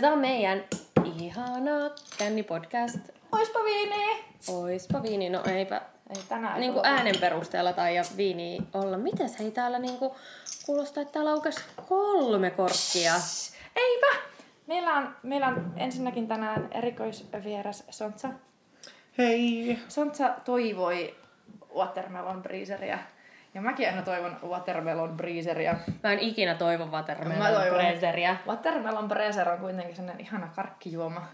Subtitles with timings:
[0.00, 0.64] Tää on meidän
[1.18, 1.70] ihana
[2.18, 2.98] kännipodcast.
[3.32, 4.24] Oispa viini!
[4.48, 5.82] Oispa viini, no eipä
[6.16, 6.60] Ei tänään.
[6.60, 8.98] niin kuin äänen perusteella tai ja viini olla.
[8.98, 10.10] Mites hei täällä niin kuin
[10.66, 13.14] kuulostaa, että täällä aukesi kolme korkkia.
[13.76, 14.06] Eipä!
[14.66, 18.28] Meillä on, meillä on ensinnäkin tänään erikoisvieras Sontsa.
[19.18, 19.78] Hei!
[19.88, 21.14] Sontsa toivoi
[21.76, 22.98] watermelon breezeriä.
[23.54, 25.76] Ja mäkin aina toivon watermelon breezeriä.
[26.02, 27.74] Mä en ikinä toivo Mä watermelon toivon.
[27.78, 28.36] breezeriä.
[28.46, 31.26] Watermelon breezer on kuitenkin sellainen ihana karkkijuoma,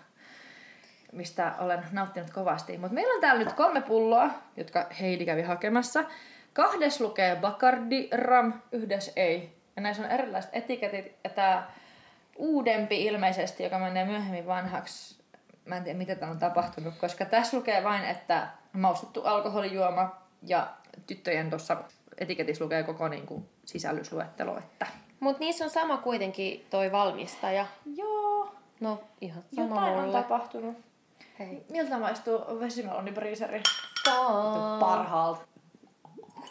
[1.12, 2.78] mistä olen nauttinut kovasti.
[2.78, 6.04] Mutta meillä on täällä nyt kolme pulloa, jotka Heidi kävi hakemassa.
[6.52, 9.56] Kahdes lukee Bacardi Ram, yhdessä ei.
[9.76, 11.16] Ja näissä on erilaiset etiketit.
[11.24, 11.70] Ja tää
[12.36, 15.22] uudempi ilmeisesti, joka menee myöhemmin vanhaksi,
[15.64, 20.68] mä en tiedä mitä täällä on tapahtunut, koska tässä lukee vain, että maustettu alkoholijuoma ja
[21.06, 21.76] tyttöjen tuossa
[22.18, 24.86] etiketissä lukee koko niin kuin, sisällysluettelo, että
[25.20, 27.66] Mut niissä on sama kuitenkin toi valmistaja.
[27.96, 30.22] joo, No ihan sama jotain on mulle.
[30.22, 30.76] tapahtunut.
[31.38, 31.64] Hei.
[31.70, 33.62] Miltä maistuu vesimelonibriiseri?
[34.04, 34.78] Taa.
[34.80, 35.40] Parhaalta.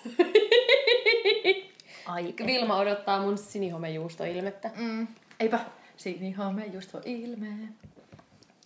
[2.06, 2.46] Aika.
[2.46, 4.72] Vilma odottaa mun sinihomejuustoilmettä.
[4.76, 5.08] Mm.
[5.40, 5.60] Eipä.
[5.98, 7.76] Sinihome just voi ilmeen.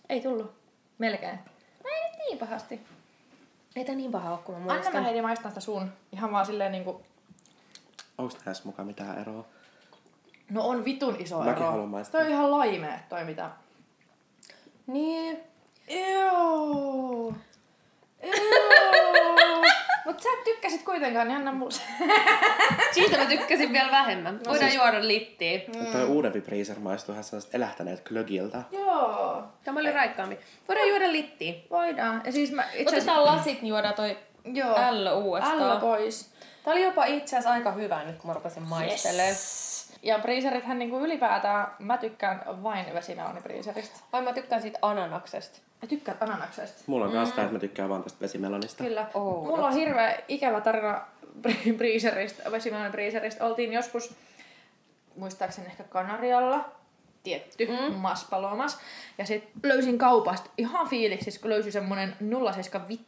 [0.08, 0.52] Ei tullut.
[0.98, 1.38] Melkein.
[1.84, 2.80] No ei nyt niin pahasti.
[3.76, 4.94] Ei tää niin paha oo, kun mä Anna muistan.
[4.94, 5.92] mä Heidi maistaa sitä sun.
[6.12, 7.02] Ihan vaan silleen niinku...
[8.18, 9.44] Onko tässä mukaan mitään eroa?
[10.50, 11.70] No on vitun iso Mäkin ero.
[11.70, 12.20] haluan maistaa.
[12.20, 13.50] Toi on ihan laimea, toi mitä.
[14.86, 15.40] Niin.
[15.88, 17.34] Euu.
[20.04, 21.74] Mut sä et tykkäsit kuitenkaan, niin anna mulle.
[22.94, 24.40] Siitä mä tykkäsin vielä vähemmän.
[24.48, 25.60] Voidaan juoda littiä.
[25.76, 25.86] Mm.
[25.92, 28.62] Toi uudempi freezer maistuu ihan sellaiset elähtäneet glögiltä.
[28.70, 29.42] Joo.
[29.64, 30.38] Tämä oli raikkaampi.
[30.68, 31.54] Voidaan juoda littiä.
[31.70, 32.22] Voidaan.
[32.24, 34.76] Ja siis mä itse Otetaan lasit, niin juodaan toi Joo.
[34.90, 35.62] L uudestaan.
[35.62, 36.30] Ällä pois.
[36.64, 39.36] Tää oli jopa itse asiassa aika hyvä nyt, kun mä rupesin maistelemaan.
[40.02, 43.98] Ja breezerithän niinku ylipäätään, mä tykkään vain vesimelonibriiseristä.
[44.12, 45.58] Ai mä tykkään siitä ananaksesta.
[45.82, 46.82] Mä tykkään ananaksesta.
[46.86, 48.84] Mulla on myös tää, että mä tykkään vaan tästä vesimelonista.
[48.84, 49.06] Kyllä.
[49.14, 49.44] Oudot.
[49.44, 51.06] Mulla on hirveä ikävä tarina
[51.48, 53.46] bri- breezeristä, vesimelonibriiseristä.
[53.46, 54.14] Oltiin joskus,
[55.16, 56.70] muistaakseni ehkä Kanarialla,
[57.22, 57.94] tietty, mm.
[57.94, 58.78] maspalomas.
[59.18, 62.16] Ja sit löysin kaupasta ihan fiiliksis, kun löysin semmonen
[62.52, 63.04] 075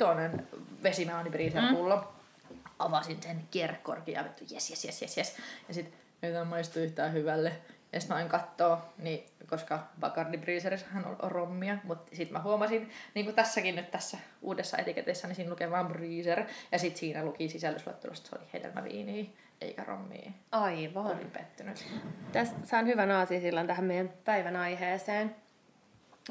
[0.82, 1.96] vesimelonibriiser-pullo.
[1.96, 2.56] Mm.
[2.78, 5.36] Avasin sen kierrekorkin ja vittu jes, jes, jes, jes, jes.
[5.68, 7.52] Ja sit ei tää maistu yhtään hyvälle.
[7.92, 12.90] Ja sit mä aina kattoo, niin, koska Bacardi Breezerissähän on rommia, mutta sit mä huomasin,
[13.14, 17.24] niin kuin tässäkin nyt tässä uudessa etiketissä, niin siinä lukee vaan Breezer, ja sit siinä
[17.24, 19.24] luki sisällysluettelosta, että se oli hedelmäviiniä,
[19.60, 20.30] eikä rommia.
[20.52, 21.06] Aivan.
[21.06, 21.86] Olin pettynyt.
[22.32, 25.36] Tästä saan hyvän aasisillan tähän meidän päivän aiheeseen.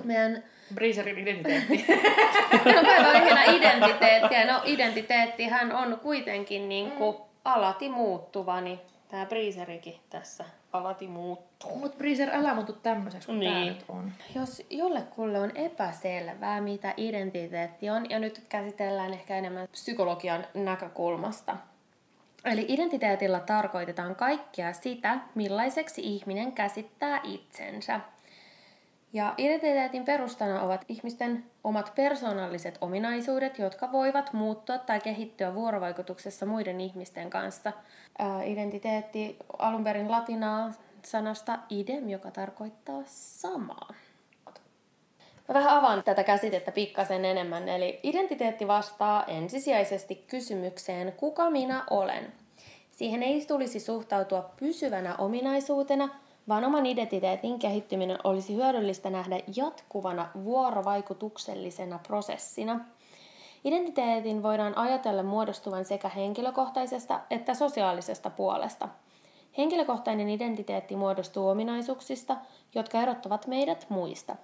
[0.04, 0.44] Meidän
[0.74, 1.86] Breezerin identiteetti.
[2.76, 4.36] no, päivän aiheena identiteetti.
[4.36, 8.80] Ja no identiteettihän on kuitenkin niin kuin alati muuttuva, niin
[9.10, 11.78] tämä Breezerikin tässä alati muuttuu.
[11.78, 13.74] Mut Breezer, älä muutu tämmöiseksi kuin tää Niin.
[13.74, 14.12] nyt on.
[14.36, 21.58] Jos jollekulle on epäselvää, mitä identiteetti on, ja nyt käsitellään ehkä enemmän psykologian näkökulmasta.
[22.46, 28.00] Eli identiteetillä tarkoitetaan kaikkea sitä, millaiseksi ihminen käsittää itsensä.
[29.14, 36.82] Ja identiteetin perustana ovat ihmisten omat persoonalliset ominaisuudet, jotka voivat muuttua tai kehittyä vuorovaikutuksessa muiden
[36.82, 37.74] ihmisten kanssa.
[38.20, 40.72] Ää, Identiteetti alun perin latinaa
[41.04, 43.94] sanasta idem, joka tarkoittaa samaa.
[45.48, 47.70] Mä vähän avaan tätä käsitettä pikkasen enemmän.
[47.70, 52.34] Eli identiteetti vastaa ensisijaisesti kysymykseen, kuka minä olen.
[52.92, 56.10] Siihen ei tulisi suhtautua pysyvänä ominaisuutena,
[56.48, 62.80] vaan oman identiteetin kehittyminen olisi hyödyllistä nähdä jatkuvana vuorovaikutuksellisena prosessina.
[63.64, 68.90] Identiteetin voidaan ajatella muodostuvan sekä henkilökohtaisesta että sosiaalisesta puolesta.
[69.58, 72.38] Henkilökohtainen identiteetti muodostuu ominaisuuksista,
[72.76, 74.36] jotka erottavat meidät muista.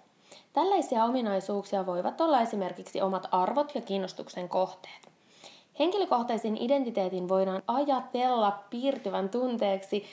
[0.53, 5.09] Tällaisia ominaisuuksia voivat olla esimerkiksi omat arvot ja kiinnostuksen kohteet.
[5.79, 10.05] Henkilökohtaisen identiteetin voidaan ajatella piirtyvän tunteeksi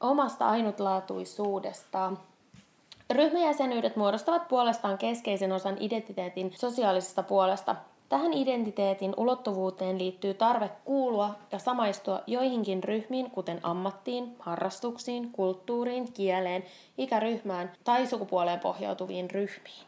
[0.00, 2.18] omasta ainutlaatuisuudestaan.
[3.10, 7.76] Ryhmäjäsenyydet muodostavat puolestaan keskeisen osan identiteetin sosiaalisesta puolesta.
[8.08, 16.64] Tähän identiteetin ulottuvuuteen liittyy tarve kuulua ja samaistua joihinkin ryhmiin, kuten ammattiin, harrastuksiin, kulttuuriin, kieleen,
[16.98, 19.86] ikäryhmään tai sukupuoleen pohjautuviin ryhmiin.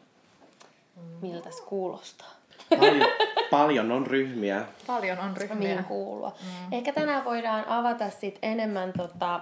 [1.21, 2.31] Miltäs kuulostaa?
[2.79, 3.09] Paljon,
[3.51, 4.65] paljon on ryhmiä.
[4.87, 5.69] Paljon on ryhmiä.
[5.69, 6.29] Mihin kuulua.
[6.41, 6.73] Mm.
[6.73, 9.39] Ehkä tänään voidaan avata sit enemmän tota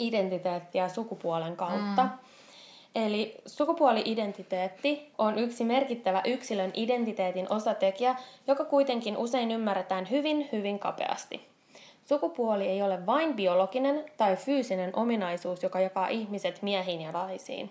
[0.00, 2.02] identiteettiä sukupuolen kautta.
[2.02, 2.10] Mm.
[2.94, 8.16] Eli sukupuoli-identiteetti on yksi merkittävä yksilön identiteetin osatekijä,
[8.46, 11.40] joka kuitenkin usein ymmärretään hyvin, hyvin kapeasti.
[12.04, 17.70] Sukupuoli ei ole vain biologinen tai fyysinen ominaisuus, joka jakaa ihmiset miehiin ja naisiin.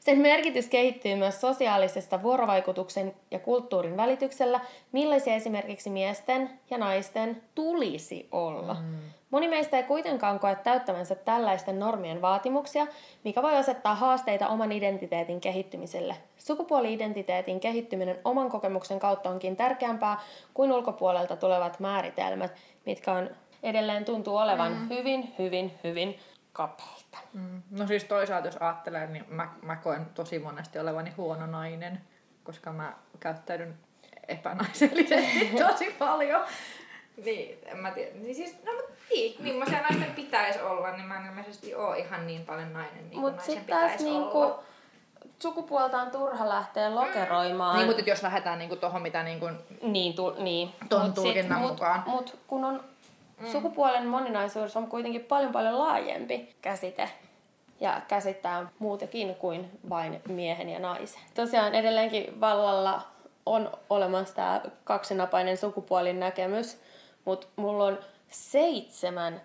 [0.00, 4.60] Sen merkitys kehittyy myös sosiaalisesta vuorovaikutuksen ja kulttuurin välityksellä,
[4.92, 8.74] millaisia esimerkiksi miesten ja naisten tulisi olla.
[8.74, 8.98] Mm.
[9.30, 12.86] Moni meistä ei kuitenkaan koe täyttävänsä tällaisten normien vaatimuksia,
[13.24, 16.16] mikä voi asettaa haasteita oman identiteetin kehittymiselle.
[16.38, 20.20] Sukupuoli-identiteetin kehittyminen oman kokemuksen kautta onkin tärkeämpää
[20.54, 22.54] kuin ulkopuolelta tulevat määritelmät,
[22.86, 23.30] mitkä on
[23.62, 24.88] edelleen tuntuu olevan mm.
[24.88, 26.18] hyvin, hyvin, hyvin
[26.56, 27.18] kapeita.
[27.32, 27.62] Mm.
[27.70, 32.00] No siis toisaalta jos ajattelee, niin mä, mä koen tosi monesti olevani huono nainen,
[32.44, 33.78] koska mä käyttäydyn
[34.28, 36.44] epänaisellisesti tosi paljon.
[37.24, 38.10] Niin, en mä tiedä.
[38.14, 38.72] Niin siis, no
[39.10, 43.20] niin, millaisia naisten pitäisi olla, niin mä en ilmeisesti ole ihan niin paljon nainen, niin
[43.20, 44.62] Mut naisen pitäisi niinku, olla.
[45.38, 47.76] sukupuolta on turha lähteä lokeroimaan.
[47.76, 49.46] Niin, mutta jos lähdetään niinku tohon, mitä niinku
[49.82, 50.72] niin, tu, niin.
[50.88, 52.02] ton mut tulkinnan mut, mukaan.
[52.06, 52.84] Mut kun on
[53.40, 53.46] mm.
[53.46, 57.08] sukupuolen moninaisuus on kuitenkin paljon paljon laajempi käsite
[57.80, 61.20] ja käsittää muutakin kuin vain miehen ja naisen.
[61.34, 63.02] Tosiaan edelleenkin vallalla
[63.46, 66.80] on olemassa tämä kaksinapainen sukupuolin näkemys,
[67.24, 67.98] mutta mulla on
[68.28, 69.40] seitsemän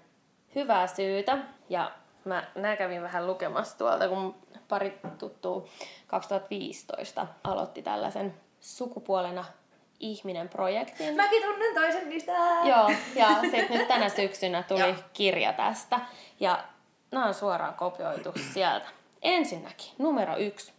[0.56, 1.38] hyvää syytä
[1.70, 1.92] ja
[2.26, 4.36] mä nää kävin vähän lukemassa tuolta, kun
[4.68, 5.70] pari tuttuu
[6.08, 9.46] 2015 aloitti tällaisen sukupuolena
[10.02, 11.16] ihminen projektin.
[11.16, 12.32] Mäkin tunnen toisen niistä.
[12.64, 16.00] Joo, ja sitten nyt tänä syksynä tuli kirja tästä.
[16.40, 16.64] Ja
[17.12, 18.88] nämä on suoraan kopioitu sieltä.
[19.22, 20.74] Ensinnäkin, numero yksi.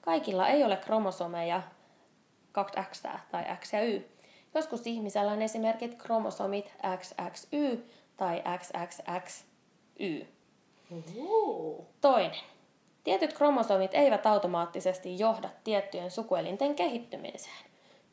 [0.00, 1.62] Kaikilla ei ole kromosomeja
[2.58, 4.16] 2X tai X ja Y.
[4.54, 10.26] Joskus ihmisellä on esimerkit kromosomit XXY tai XXXY.
[10.90, 11.86] Uhu.
[12.00, 12.40] Toinen.
[13.04, 17.65] Tietyt kromosomit eivät automaattisesti johda tiettyjen sukuelinten kehittymiseen.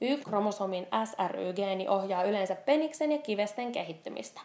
[0.04, 4.42] Y-kromosomin SRY-geeni ohjaa yleensä peniksen ja kivesten kehittymistä.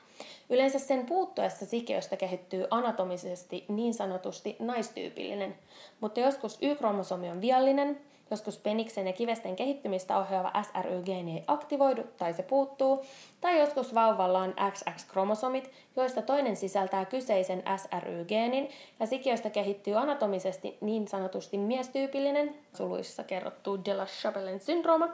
[0.51, 5.57] Yleensä sen puuttuessa sikiöstä kehittyy anatomisesti niin sanotusti naistyypillinen,
[6.01, 8.01] mutta joskus Y-kromosomi on viallinen,
[8.31, 13.05] joskus peniksen ja kivesten kehittymistä ohjaava SRY-geeni ei aktivoidu tai se puuttuu,
[13.41, 18.69] tai joskus vauvalla on XX-kromosomit, joista toinen sisältää kyseisen SRY-geenin
[19.01, 25.09] ja sikiöstä kehittyy anatomisesti niin sanotusti miestyypillinen, suluissa kerrottu de la Chapellen syndrooma.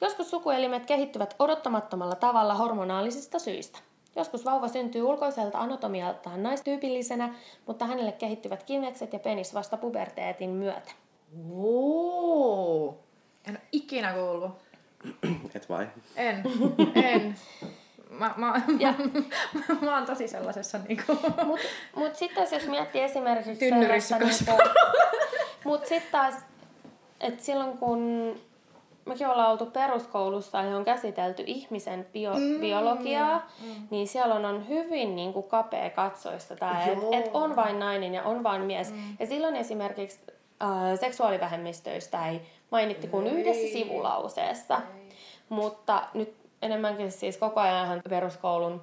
[0.00, 3.78] Joskus sukuelimet kehittyvät odottamattomalla tavalla hormonaalisista syistä.
[4.16, 7.34] Joskus vauva syntyy ulkoiselta anatomialtaan naistyypillisenä,
[7.66, 10.90] mutta hänelle kehittyvät kivekset ja penis vasta puberteetin myötä.
[11.56, 12.98] Oo.
[13.48, 14.50] En ole ikinä kuullut.
[15.54, 15.88] Et vai?
[16.16, 16.42] En.
[16.94, 17.36] En.
[18.10, 18.94] Mä, mä, Ja-
[19.68, 21.18] mä, mä oon tosi sellaisessa niinku...
[21.44, 21.60] Mut,
[21.96, 24.68] mut sitten jos miettii esimerkiksi Tynnyrissä sellaista niinku,
[25.64, 26.34] Mut sitten taas,
[27.20, 28.34] että silloin kun
[29.08, 33.88] mekin ollaan oltu peruskoulussa ja on käsitelty ihmisen bio, mm, biologiaa, mm.
[33.90, 38.14] niin siellä on, on hyvin niin kuin kapea katsoista tämä, että et on vain nainen
[38.14, 38.92] ja on vain mies.
[38.92, 39.16] Mm.
[39.20, 40.20] Ja silloin esimerkiksi
[40.62, 40.68] äh,
[41.00, 42.40] seksuaalivähemmistöistä ei
[42.70, 44.80] mainittu kuin yhdessä sivulauseessa.
[45.48, 48.82] Mutta nyt enemmänkin siis koko ajan peruskoulun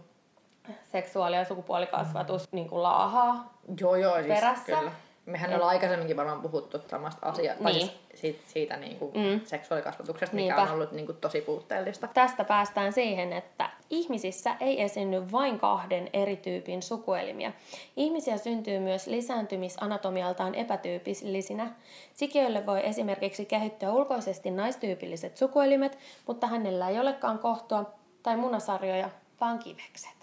[0.92, 2.56] seksuaali- ja sukupuolikasvatus mm.
[2.56, 4.66] niin kuin laahaa Joo, joo, siis Perässä.
[4.66, 4.92] kyllä.
[5.26, 7.80] Mehän ollaan aikaisemminkin varmaan puhuttu samasta asiasta, Niin.
[7.80, 7.92] siis
[8.22, 9.42] siitä, siitä niinku Mm.
[9.46, 10.62] seksuaalikasvatuksesta, mikä Niinpä.
[10.72, 12.08] on ollut niinku tosi puutteellista.
[12.14, 17.54] Tästä päästään siihen, että ihmisissä ei esiinny vain kahden eri tyypin sukuelimiä.
[17.98, 21.72] Ihmisiä syntyy myös lisääntymisanatomialtaan epätyypillisinä.
[22.14, 27.86] Sikiölle voi esimerkiksi kehittyä ulkoisesti naistyypilliset sukuelimet, mutta hänellä ei olekaan kohtoa
[28.24, 29.10] tai munasarjoja,
[29.42, 30.16] vaan kivekset.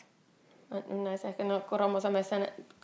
[0.88, 2.36] Näissä ehkä no, kromosomeissa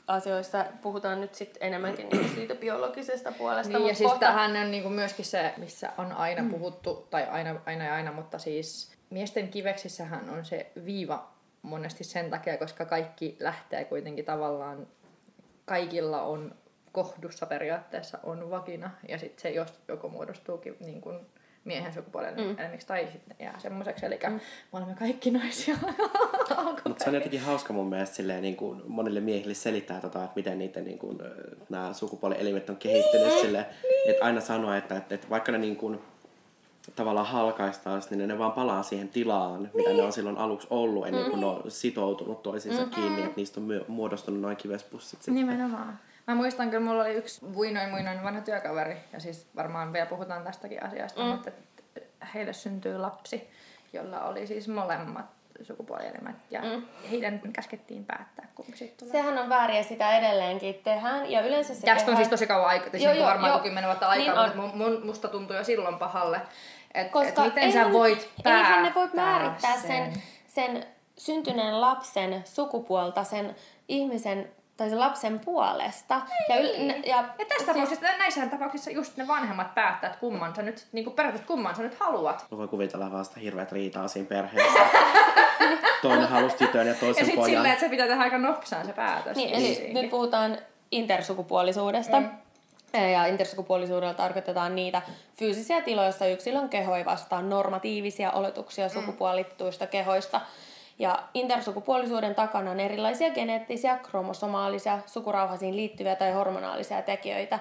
[0.09, 3.79] asioissa puhutaan nyt sitten enemmänkin niinku siitä biologisesta puolesta.
[3.79, 7.61] Niin, ja siis kohta- tähän on niinku myöskin se, missä on aina puhuttu, tai aina,
[7.67, 11.29] aina ja aina, mutta siis miesten kiveksissähän on se viiva
[11.63, 14.87] monesti sen takia, koska kaikki lähtee kuitenkin tavallaan,
[15.65, 16.55] kaikilla on
[16.93, 21.21] kohdussa periaatteessa on vagina, ja sitten se jos joko muodostuukin niin kuin
[21.69, 22.59] miehen sukupuolen mm.
[22.59, 24.33] elimiksi tai sitten jää semmoiseksi, eli mm.
[24.33, 24.41] me
[24.73, 25.77] olemme kaikki naisia
[26.89, 30.37] Mutta se on jotenkin hauska mun mielestä silleen, niin kuin monille miehille selittää, tota, että
[30.37, 31.19] miten niiden niin kuin,
[31.69, 34.11] nämä sukupuolielimet on kehittynyt niin, silleen, niin.
[34.11, 36.01] että aina sanoa, että, että, että vaikka ne niin kuin,
[36.97, 39.71] tavallaan halkaistaan, niin ne vaan palaa siihen tilaan, niin.
[39.75, 42.91] mitä ne on silloin aluksi ollut, ennen kuin ne on sitoutunut toisiinsa mm.
[42.91, 45.35] kiinni, että niistä on muodostunut noin kivespussit sitten.
[45.35, 45.99] Nimenomaan.
[46.29, 50.45] Mä muistan kyllä, mulla oli yksi muinoin muinoin vanha työkaveri, ja siis varmaan vielä puhutaan
[50.45, 51.27] tästäkin asiasta, mm.
[51.27, 53.51] mutta että heille syntyy lapsi,
[53.93, 55.25] jolla oli siis molemmat
[55.63, 56.83] sukupuolielimet, ja mm.
[57.11, 59.23] heidän käskettiin päättää, kumpi sitten tulee.
[59.23, 61.31] Sehän on väärin ja sitä edelleenkin tehdään.
[61.31, 62.17] Ja yleensä se Tästä on tehdään...
[62.17, 64.77] siis tosi kauan aikaa, siis Joo, niin joo, varmaan joku kymmenen vuotta aikaa, Niin mutta
[64.77, 66.41] mun, musta tuntui jo silloin pahalle,
[66.95, 70.13] että et miten sä eihän- voit päättää Eihän ne voi määrittää sen,
[70.47, 70.87] sen
[71.19, 73.57] syntyneen lapsen sukupuolta sen
[73.89, 76.21] ihmisen tai sen lapsen puolesta.
[76.49, 80.63] Ja, yl- ja, Ja tästä tapauksessa, näissä tapauksissa just ne vanhemmat päättää, että kumman sä
[80.63, 82.47] nyt, niin periaatteessa kumman sä nyt haluat.
[82.51, 84.79] Mä voin kuvitella vaan sitä hirveät riitaa siinä perheessä.
[86.03, 87.51] Toinen halusi tytön ja Ja toisen sitten pojan.
[87.51, 89.37] silleen, että se pitää tehdä aika nopsaan se päätös.
[89.37, 89.95] Niin, eli vissiinkin.
[90.03, 90.59] nyt puhutaan
[90.91, 92.21] intersukupuolisuudesta.
[92.21, 92.31] Mm.
[93.13, 95.03] Ja intersukupuolisuudella tarkoitetaan niitä
[95.37, 100.41] fyysisiä tiloja, joissa yksilön keho ei vastaa normatiivisia oletuksia sukupuolittuista kehoista.
[100.99, 107.59] Ja intersukupuolisuuden takana on erilaisia geneettisiä, kromosomaalisia, sukurauhasiin liittyviä tai hormonaalisia tekijöitä.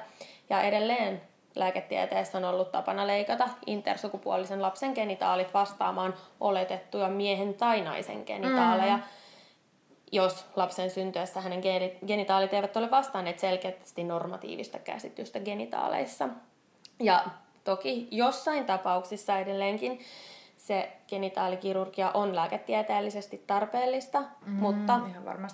[0.50, 1.22] Ja edelleen
[1.56, 8.98] lääketieteessä on ollut tapana leikata intersukupuolisen lapsen genitaalit vastaamaan oletettuja miehen tai naisen genitaaleja.
[8.98, 9.04] Mm
[10.12, 11.62] jos lapsen syntyessä hänen
[12.08, 16.30] genitaalit eivät ole vastanneet selkeästi normatiivista käsitystä genitaaleissa.
[17.00, 17.26] Ja
[17.64, 20.00] toki jossain tapauksissa edelleenkin
[20.68, 25.00] se genitaalikirurgia on lääketieteellisesti tarpeellista, mm, mutta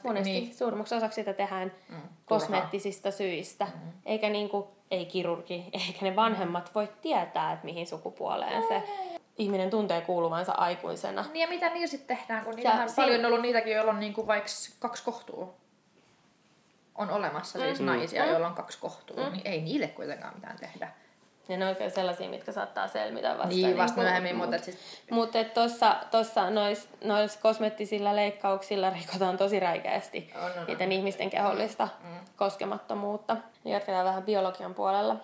[0.03, 0.43] monesti Niin.
[0.43, 0.55] niin.
[0.55, 3.65] suurimmaksi osaksi sitä tehdään mm, kosmeettisista syistä.
[3.65, 3.91] Mm.
[4.05, 8.83] Eikä niinku, ei kirurgi, eikä ne vanhemmat voi tietää, että mihin sukupuoleen se
[9.37, 11.25] ihminen tuntee kuuluvansa aikuisena.
[11.33, 13.99] Niin ja mitä niillä sitten tehdään, kun niitähän si- paljon on ollut niitäkin, joilla on
[13.99, 15.53] niinku vaikka kaksi kohtua.
[16.95, 17.95] On olemassa siis Mm-hmm.
[17.97, 20.91] naisia, joilla on kaksi kohtua, niin ei niille kuitenkaan mitään tehdä.
[21.49, 23.47] Ja ne on oikein sellaisia, mitkä saattaa selvitä vasta.
[23.47, 24.77] Niin, vasta kuin- myöhemmin, mutta siis-
[25.11, 30.65] Mutta et tossa, tossa nois, nois kosmettisilla leikkauksilla rikotaan tosi räikeästi On, on, on.
[30.67, 32.09] niiden ihmisten kehollista mm.
[32.35, 33.37] koskemattomuutta.
[33.63, 35.15] Niin Jatketaan vähän biologian puolella.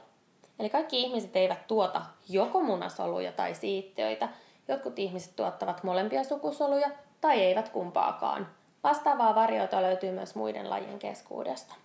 [0.59, 4.29] Eli kaikki ihmiset eivät tuota joko munasoluja tai siittiöitä.
[4.67, 6.89] Jotkut ihmiset tuottavat molempia sukusoluja
[7.21, 8.47] tai eivät kumpaakaan.
[8.83, 11.75] Vastaavaa variota löytyy myös muiden lajien keskuudesta.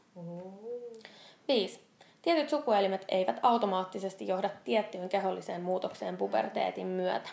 [1.48, 1.80] 5.
[2.24, 7.28] Tietyt sukuelimet eivät automaattisesti johda tiettyyn keholliseen muutokseen puberteetin myötä.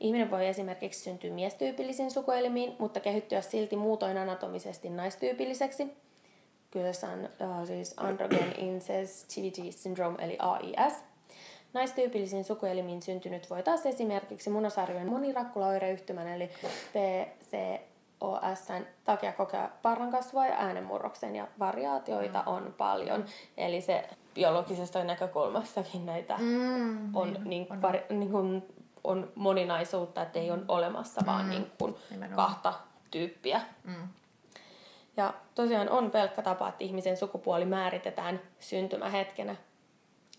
[0.00, 5.96] Ihminen voi esimerkiksi syntyä miestyypillisiin sukuelimiin, mutta kehittyä silti muutoin anatomisesti naistyypilliseksi.
[6.70, 10.94] Kyseessä on uh, siis Androgen Insensitivity Syndrome eli AIS.
[11.72, 16.50] Naistyypillisiin sukuelimiin syntynyt voi taas esimerkiksi munasarjojen monirakkulaoireyhtymän eli
[18.18, 23.24] PCOSn takia kokea parrankasvua ja äänenmurroksen ja variaatioita on paljon.
[23.56, 27.82] Eli se biologisesta näkökulmastakin näitä mm, on, niin, on.
[27.82, 28.62] Vari, niin kuin,
[29.04, 32.46] on moninaisuutta, että ei ole olemassa vaan niin kuin Nimenomaan.
[32.46, 32.74] kahta
[33.10, 33.60] tyyppiä.
[33.84, 34.08] Mm.
[35.16, 39.56] Ja tosiaan on pelkkä tapa, että ihmisen sukupuoli määritetään syntymähetkenä.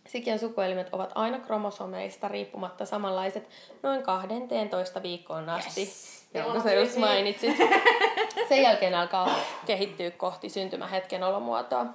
[0.08, 3.50] Sikiön sukuelimet ovat aina kromosomeista riippumatta samanlaiset
[3.84, 6.19] noin 12 viikkoon asti, yes.
[6.34, 7.58] Jonka sä just mainitsit.
[8.50, 9.30] Sen jälkeen alkaa
[9.66, 11.86] kehittyä kohti syntymähetken olomuotoa.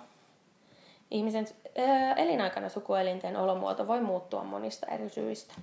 [1.11, 1.47] Ihmisen
[1.79, 5.55] ää, elinaikana sukuelinten olomuoto voi muuttua monista eri syistä.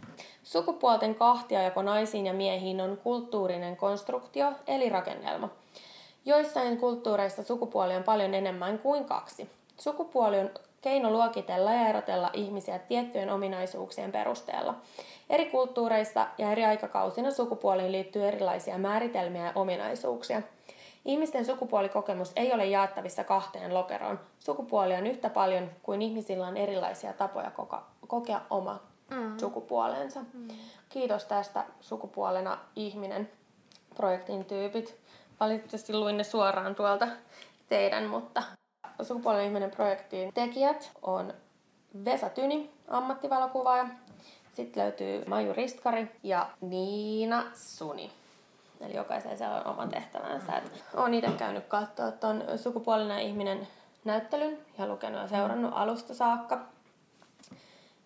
[0.44, 5.50] Sukupuolten kahtiajako naisiin ja miehiin on kulttuurinen konstruktio eli rakennelma.
[6.26, 9.50] Joissain kulttuureissa sukupuoli on paljon enemmän kuin kaksi.
[9.78, 10.50] Sukupuoli on
[10.82, 14.76] keino luokitella ja erotella ihmisiä tiettyjen ominaisuuksien perusteella.
[15.30, 20.42] Eri kulttuureissa ja eri aikakausina sukupuoliin liittyy erilaisia määritelmiä ja ominaisuuksia.
[21.06, 24.20] Ihmisten sukupuolikokemus ei ole jaettavissa kahteen lokeroon.
[24.40, 29.38] Sukupuoli on yhtä paljon kuin ihmisillä on erilaisia tapoja koka- kokea oma mm.
[29.40, 30.20] sukupuolensa.
[30.34, 30.48] Mm.
[30.90, 33.30] Kiitos tästä sukupuolena ihminen
[33.96, 34.98] projektin tyypit.
[35.40, 37.08] Valitettavasti luin ne suoraan tuolta
[37.70, 38.44] teidän, mutta
[39.04, 41.34] sukupuolen ihminen projektin tekijät on
[42.06, 43.86] Vesa Tyni, ammattivalokuvaaja.
[44.54, 48.12] Sitten löytyy Maju Ristkari ja Niina Suni.
[48.82, 50.58] Eli jokaiseen se on oma tehtävänsä.
[50.58, 53.68] Et olen itse käynyt katsoa tuon sukupuolena ihminen
[54.06, 56.60] näyttelyn ja lukenut ja seurannut alusta saakka.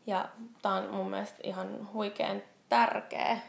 [0.07, 0.29] Ja
[0.61, 3.39] tämä on mun mielestä ihan huikean tärkeä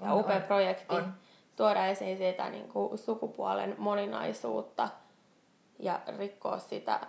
[0.00, 1.14] ja On, upea on, projekti on.
[1.56, 4.88] tuoda esiin sitä niin kuin sukupuolen moninaisuutta
[5.78, 7.00] ja rikkoa sitä,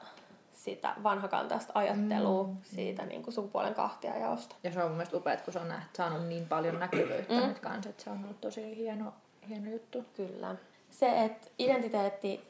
[0.53, 2.57] sitä vanhakantaista ajattelua mm.
[2.63, 4.55] siitä niin kuin sukupuolen kahtiajaosta.
[4.63, 7.47] Ja se on mun mielestä upea, kun se on nähty, saanut niin paljon näkyvyyttä mm.
[7.47, 9.13] nyt kanssa, että se on ollut tosi hieno,
[9.49, 10.05] hieno juttu.
[10.15, 10.55] Kyllä.
[10.91, 12.47] Se, että identiteetti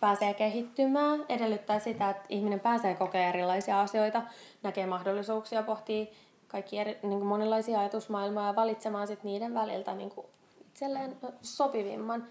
[0.00, 4.22] pääsee kehittymään, edellyttää sitä, että ihminen pääsee kokemaan erilaisia asioita,
[4.62, 6.12] näkee mahdollisuuksia, pohtii
[6.48, 10.26] kaikki eri, niin kuin monenlaisia ajatusmaailmoja ja valitsemaan sit niiden väliltä niin kuin
[10.68, 12.26] itselleen sopivimman.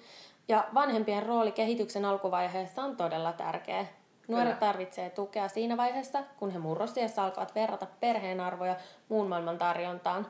[0.48, 3.86] Ja vanhempien rooli kehityksen alkuvaiheessa on todella tärkeä.
[4.28, 4.60] Nuoret Kyllä.
[4.60, 8.76] tarvitsee tukea siinä vaiheessa, kun he murrosiassa alkavat verrata perheen arvoja
[9.10, 10.28] muun maailman tarjontaan.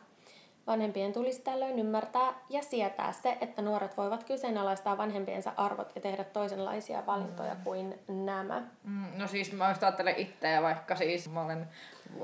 [0.68, 6.24] Vanhempien tulisi tällöin ymmärtää ja sietää se, että nuoret voivat kyseenalaistaa vanhempiensa arvot ja tehdä
[6.24, 7.64] toisenlaisia valintoja mm.
[7.64, 8.62] kuin nämä.
[8.84, 11.68] Mm, no siis mä just ajattelen itseä, vaikka siis mä olen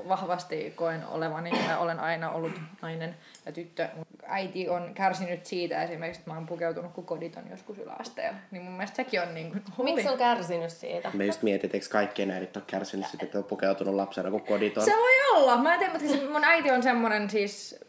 [0.08, 3.88] vahvasti koen olevani ja olen aina ollut nainen ja tyttö.
[4.26, 8.38] Äiti on kärsinyt siitä esimerkiksi, että mä oon pukeutunut kuin koditon joskus yläasteella.
[8.50, 9.84] Niin mun mielestä sekin on niin kuin...
[9.84, 11.10] Miksi on kärsinyt siitä?
[11.14, 14.44] Me just mietin, että eikö kaikkien äidit ole kärsinyt siitä, että on pukeutunut lapsena kuin
[14.44, 14.84] koditon.
[14.84, 15.56] Se voi olla.
[15.56, 17.83] Mä en tiedä, mutta siis mun äiti on semmonen siis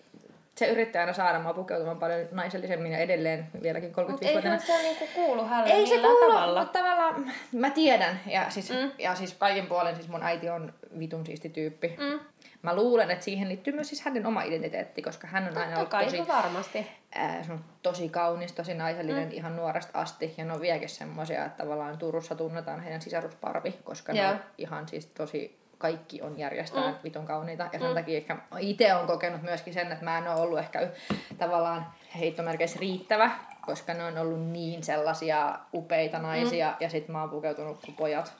[0.58, 4.40] se yrittää aina saada mua pukeutumaan paljon naisellisemmin ja edelleen vieläkin 35-vuotiaana.
[4.40, 6.60] Eihän se niinku kuulu hänelle Ei se kuulu, tavalla.
[6.60, 8.20] mutta tavallaan mä tiedän.
[8.26, 8.92] Ja siis, mm.
[8.98, 11.96] ja siis kaiken puolen siis mun äiti on vitun siisti tyyppi.
[12.00, 12.20] Mm.
[12.62, 15.78] Mä luulen, että siihen liittyy myös siis hänen oma identiteetti, koska hän on aina Totta
[15.78, 16.88] ollut kai, tosi, varmasti.
[17.16, 19.34] ää, on tosi kaunis, tosi naisellinen mm.
[19.34, 20.34] ihan nuoresta asti.
[20.38, 24.32] Ja ne on vieläkin semmoisia, että tavallaan Turussa tunnetaan heidän sisarusparvi, koska ne Joo.
[24.32, 27.00] on ihan siis tosi kaikki on järjestään mm.
[27.04, 27.70] vitun kauniita.
[27.74, 27.96] Ja sen mm.
[27.96, 30.90] takia ehkä itse on kokenut myöskin sen, että mä en ole ollut ehkä
[31.38, 31.86] tavallaan
[32.20, 33.32] heittomerkeissä riittävä,
[33.66, 36.70] koska ne on ollut niin sellaisia upeita naisia.
[36.70, 36.76] Mm.
[36.80, 38.34] Ja sit mä oon pukeutunut kuin pojat.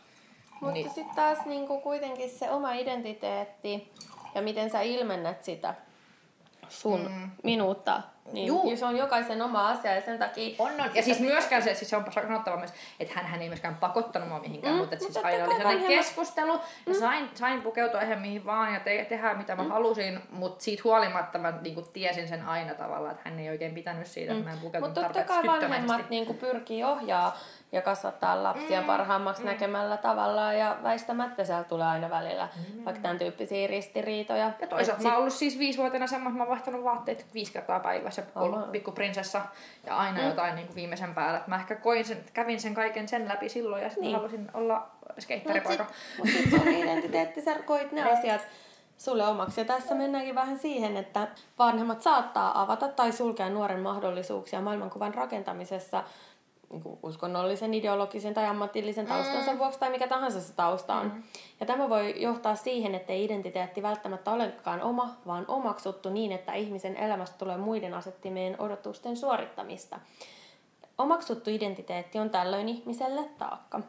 [0.62, 0.90] Mutta Niin.
[0.90, 3.92] sitten taas niinku kuitenkin se oma identiteetti
[4.36, 5.74] ja miten sä ilmennät sitä
[6.70, 7.32] sun mm.
[7.44, 8.02] minuutta,
[8.32, 8.78] niin Juu.
[8.78, 10.56] se on jokaisen oma asia ja sen takia...
[10.60, 10.90] On, on.
[10.94, 14.30] Ja siis myöskään se, siis se on sanottava myös, että hän, hän ei myöskään pakottanut
[14.30, 16.60] mua mihinkään, Mm, mm, mutta että siis mutta aina oli sellainen vanhemmat- keskustelu.
[16.86, 20.82] Ja sain, sain pukeutua ihan mihin vaan ja te, tehdä mitä mä halusin, mutta siitä
[20.84, 24.52] huolimatta mä niinku tiesin sen aina tavallaan, että hän ei oikein pitänyt siitä, että mä
[24.52, 27.38] en pukeutunut Mutta totta kai vanhemmat niinku pyrkii ohjaa
[27.76, 28.88] ja kasvattaa lapsia mm.
[28.88, 29.46] parhaammaksi mm.
[29.46, 32.86] näkemällä tavalla ja väistämättä siellä tulee aina välillä mm.
[32.86, 34.52] vaikka tämän tyyppisiä ristiriitoja.
[34.62, 37.54] Ja toisaalta Et mä oon ollut siis viisivuotiaana semmoinen, että mä oon vaihtanut vaatteet viisi
[37.54, 39.42] kertaa päivässä, ollut pikku prinsessa
[39.86, 40.28] ja aina mm.
[40.28, 41.42] jotain niin kuin viimeisen päällä.
[41.48, 44.12] Mä ehkä koin sen, kävin sen kaiken sen läpi silloin ja sitten Niin.
[44.12, 44.18] niin.
[44.18, 44.88] halusin olla
[45.20, 45.86] skeittaripoika.
[46.18, 48.42] Mutta mut sit sun identiteetti, sä koit ne asiat
[48.98, 49.62] sulle omaksi.
[49.62, 51.28] Ja tässä mennäänkin vähän siihen, että
[51.60, 56.04] vanhemmat saattaa avata tai sulkea nuoren mahdollisuuksia maailmankuvan rakentamisessa
[56.76, 59.58] niin kuin uskonnollisen, ideologisen tai ammatillisen taustansa mm.
[59.58, 61.06] vuoksi tai mikä tahansa se tausta on.
[61.06, 61.24] Mm.
[61.60, 66.98] Ja tämä voi johtaa siihen, että identiteetti välttämättä olekaan oma, vaan omaksuttu niin, että ihmisen
[66.98, 70.00] elämästä tulee muiden asettimien odotusten suorittamista.
[70.98, 73.82] Omaksuttu identiteetti on tällöin ihmiselle taakka.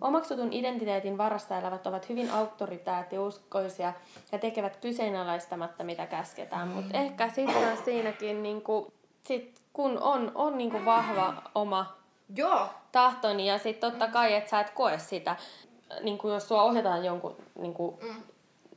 [0.00, 3.92] Omaksutun identiteetin varassa elävät ovat hyvin auktoritaatiuskoisia
[4.32, 6.68] ja tekevät kyseenalaistamatta, mitä käsketään.
[6.68, 11.99] Mutta ehkä sitten siinäkin, niinku, sit, kun on, on niinku vahva oma
[12.36, 15.36] Joo, tahtoni ja sitten totta kai, että sä et koe sitä,
[16.02, 18.22] niin kuin jos sua ohjataan jonkun niin kuin, mm.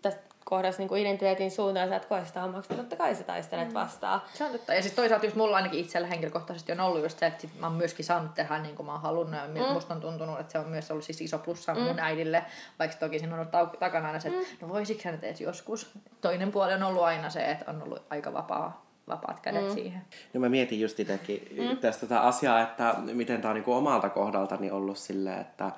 [0.02, 3.24] tästä kohdassa niin kuin identiteetin suuntaan sä et koe sitä omaksi, niin totta kai sä
[3.24, 3.74] taistelet mm.
[3.74, 4.22] vastaan.
[4.34, 4.74] Se on totta.
[4.74, 7.68] Ja siis toisaalta just mulla ainakin itsellä henkilökohtaisesti on ollut just se, että sit mä
[7.68, 9.39] oon myöskin saanut tehdä niin kuin mä oon halunnut.
[9.39, 9.74] Ja mm.
[9.74, 11.82] musta on tuntunut, että se on myös ollut siis iso plussa mm.
[11.82, 12.46] mun äidille.
[12.80, 14.58] Vaikka toki siinä on ollut tau- takana aina se, että mm.
[14.62, 15.92] no voisitko hän edes joskus.
[16.22, 19.74] Toinen puoli on ollut aina se, että on ollut aika vapaa, vapaat kädet mm.
[19.74, 20.02] siihen.
[20.34, 21.78] No mä mietin just itsekin mm.
[21.78, 25.72] tästä tätä asiaa, että miten tää on niinku omalta kohdaltani ollut silleen, että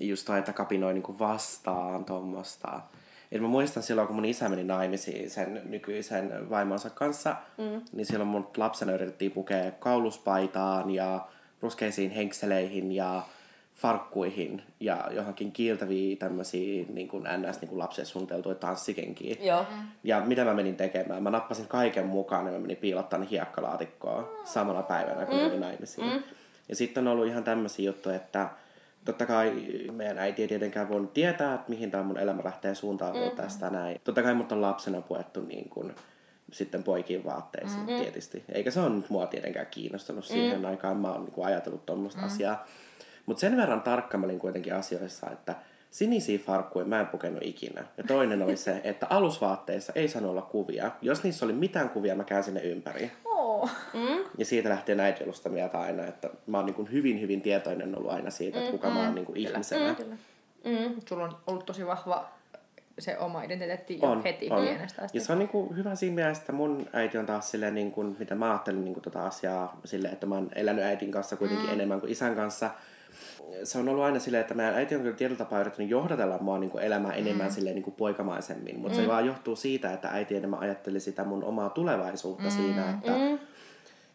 [0.00, 2.80] just toi, että kapinoi niinku vastaan tuommoista.
[3.32, 7.82] Et mä muistan silloin, kun mun isä meni naimisiin sen nykyisen vaimonsa kanssa, mm.
[7.92, 11.26] niin silloin mun lapsena yritettiin pukea kauluspaitaan ja
[11.62, 13.22] ruskeisiin henkseleihin ja
[13.80, 17.60] farkkuihin ja johonkin kiiltäviin tämmöisiin niin kuin ns.
[17.60, 19.36] Niin kuin lapsille suunniteltuja tanssikenkiä.
[19.40, 19.66] Joo.
[20.04, 21.22] Ja mitä mä menin tekemään?
[21.22, 25.42] Mä nappasin kaiken mukaan ja mä menin piilottaa ne hiekkalaatikkoon samana päivänä, kun mm.
[25.42, 26.06] menin naimisiin.
[26.06, 26.22] Mm.
[26.68, 28.48] Ja sitten on ollut ihan tämmöisiä juttuja, että
[29.04, 29.52] totta kai
[29.92, 33.36] meidän äiti ei tietenkään voinut tietää, että mihin tämä mun elämä lähtee suuntaan mm.
[33.36, 34.00] tästä näin.
[34.04, 35.94] Totta kai mut on lapsena puettu niin kuin,
[36.52, 38.02] sitten poikiin vaatteisiin mm-hmm.
[38.02, 38.44] tietysti.
[38.52, 40.64] Eikä se ole nyt mua tietenkään kiinnostanut siihen mm.
[40.64, 40.96] aikaan.
[40.96, 42.26] Mä oon niin kuin ajatellut tuommoista mm.
[42.26, 42.66] asiaa.
[43.30, 45.54] Mutta sen verran tarkka mä olin kuitenkin asioissa, että
[45.90, 47.84] sinisiä farkkuja mä en pukenut ikinä.
[47.96, 50.90] Ja toinen oli se, että alusvaatteissa ei saanut olla kuvia.
[51.02, 53.12] Jos niissä oli mitään kuvia, mä käänsin ne ympäri.
[53.24, 53.70] Oh.
[53.94, 54.24] Mm.
[54.38, 57.40] Ja siitä lähtien äiti ollut sitä mieltä aina, että mä oon niin kuin hyvin, hyvin
[57.40, 59.96] tietoinen ollut aina siitä, että kuka mä oon niin kuin ihmisenä.
[60.64, 61.00] Mm.
[61.08, 62.28] Sulla on ollut tosi vahva
[62.98, 64.62] se oma identiteetti jo On, heti on.
[64.62, 65.18] pienestä asti.
[65.18, 68.16] Ja se on niinku hyvä siinä mielessä, että mun äiti on taas silleen, niin kuin,
[68.18, 71.66] mitä mä ajattelin niin kuin tota asiaa silleen, että mä oon elänyt äitin kanssa kuitenkin
[71.66, 71.72] mm.
[71.72, 72.70] enemmän kuin isän kanssa.
[73.64, 76.58] Se on ollut aina silleen, että meidän äiti on kyllä tietyllä tapaa yrittänyt johdatella mua
[76.58, 77.52] niin kuin elämään enemmän mm.
[77.52, 78.80] silleen, niin kuin poikamaisemmin.
[78.80, 79.02] Mutta mm.
[79.02, 82.50] se vaan johtuu siitä, että äiti enemmän ajatteli sitä mun omaa tulevaisuutta mm.
[82.50, 83.38] siinä, että mm.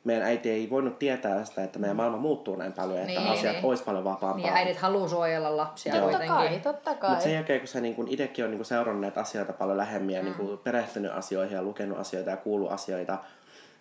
[0.04, 3.56] meidän äiti ei voinut tietää sitä, että meidän maailma muuttuu näin paljon, että Niin, asiat
[3.56, 3.66] niin.
[3.66, 4.36] olisi paljon vapaampaa.
[4.36, 6.36] Niin, ja äidit haluaa suojella lapsia Totta kuitenkin.
[6.36, 7.10] kai, totta kai.
[7.10, 10.24] Mutta sen jälkeen, kun sä niin itsekin on niin seurannut näitä asioita paljon lähemmin ja
[10.24, 10.30] mm.
[10.38, 13.18] niin perehtynyt asioihin ja lukenut asioita ja kuullut asioita,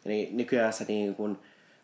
[0.04, 1.38] niin nykyään sä niin kun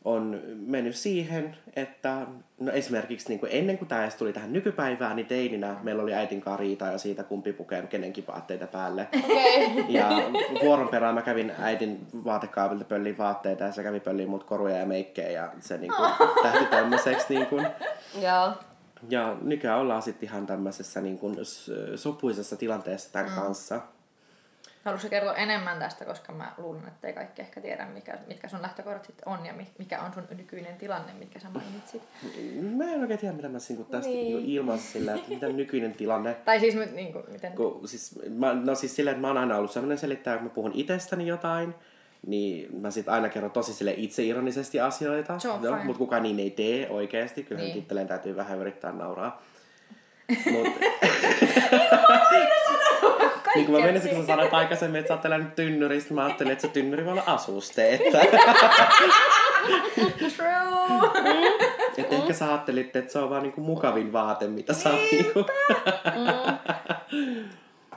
[0.05, 2.27] on mennyt siihen, että
[2.61, 6.15] no esimerkiksi niin kuin ennen kuin tämä edes tuli tähän nykypäivään, niin teininä meillä oli
[6.15, 9.09] äitin kanssa ja siitä kumpi pukee kenenkin vaatteita päälle.
[9.25, 9.71] Okei.
[9.89, 10.09] Ja
[10.63, 14.87] vuoron perään mä kävin äidin vaatekaavilta pölliin vaatteita ja se kävi pölliin mut koruja ja
[14.87, 16.11] meikkejä ja se niin kuin,
[16.43, 17.35] tähti tämmöiseksi.
[17.35, 17.67] Niin kuin.
[18.21, 18.53] Joo.
[19.09, 21.37] Ja nykyään ollaan sitten ihan tämmöisessä niin kuin,
[21.97, 23.35] sopuisessa tilanteessa tämän mm.
[23.35, 23.81] kanssa.
[24.85, 28.63] Haluatko kertoa enemmän tästä, koska mä luulen, että ei kaikki ehkä tiedä, mikä, mitkä sun
[28.63, 32.03] lähtökohdat sitten on ja mikä on sun nykyinen tilanne, mitkä sä mainitsit.
[32.77, 34.37] Mä en oikein tiedä, mitä mä niin tästä niin.
[34.37, 36.35] Niin ilmaisin sillä, että mitä nykyinen tilanne.
[36.35, 37.53] Tai siis niin kuin, miten...
[37.53, 40.51] Kun, siis, mä, no siis silleen, että mä oon aina ollut sellainen selittäjä, kun mä
[40.51, 41.75] puhun itsestäni jotain,
[42.27, 45.39] niin mä sit aina kerron tosi sille itseironisesti asioita.
[45.63, 47.43] no, mutta kukaan niin ei tee oikeasti.
[47.43, 47.75] Kyllä niin.
[47.75, 49.43] titteleen täytyy vähän yrittää nauraa.
[50.53, 50.67] Mut...
[53.55, 56.53] niin kuin mä menisin, kun sä sanoit aikaisemmin, että sä oot elänyt tynnyristä, mä ajattelin,
[56.53, 57.95] että se tynnyri voi olla asuste.
[57.95, 58.19] Että...
[60.37, 60.51] True.
[61.99, 65.45] että ehkä sä ajattelit, että se on vaan niinku mukavin vaate, mitä saa niinku...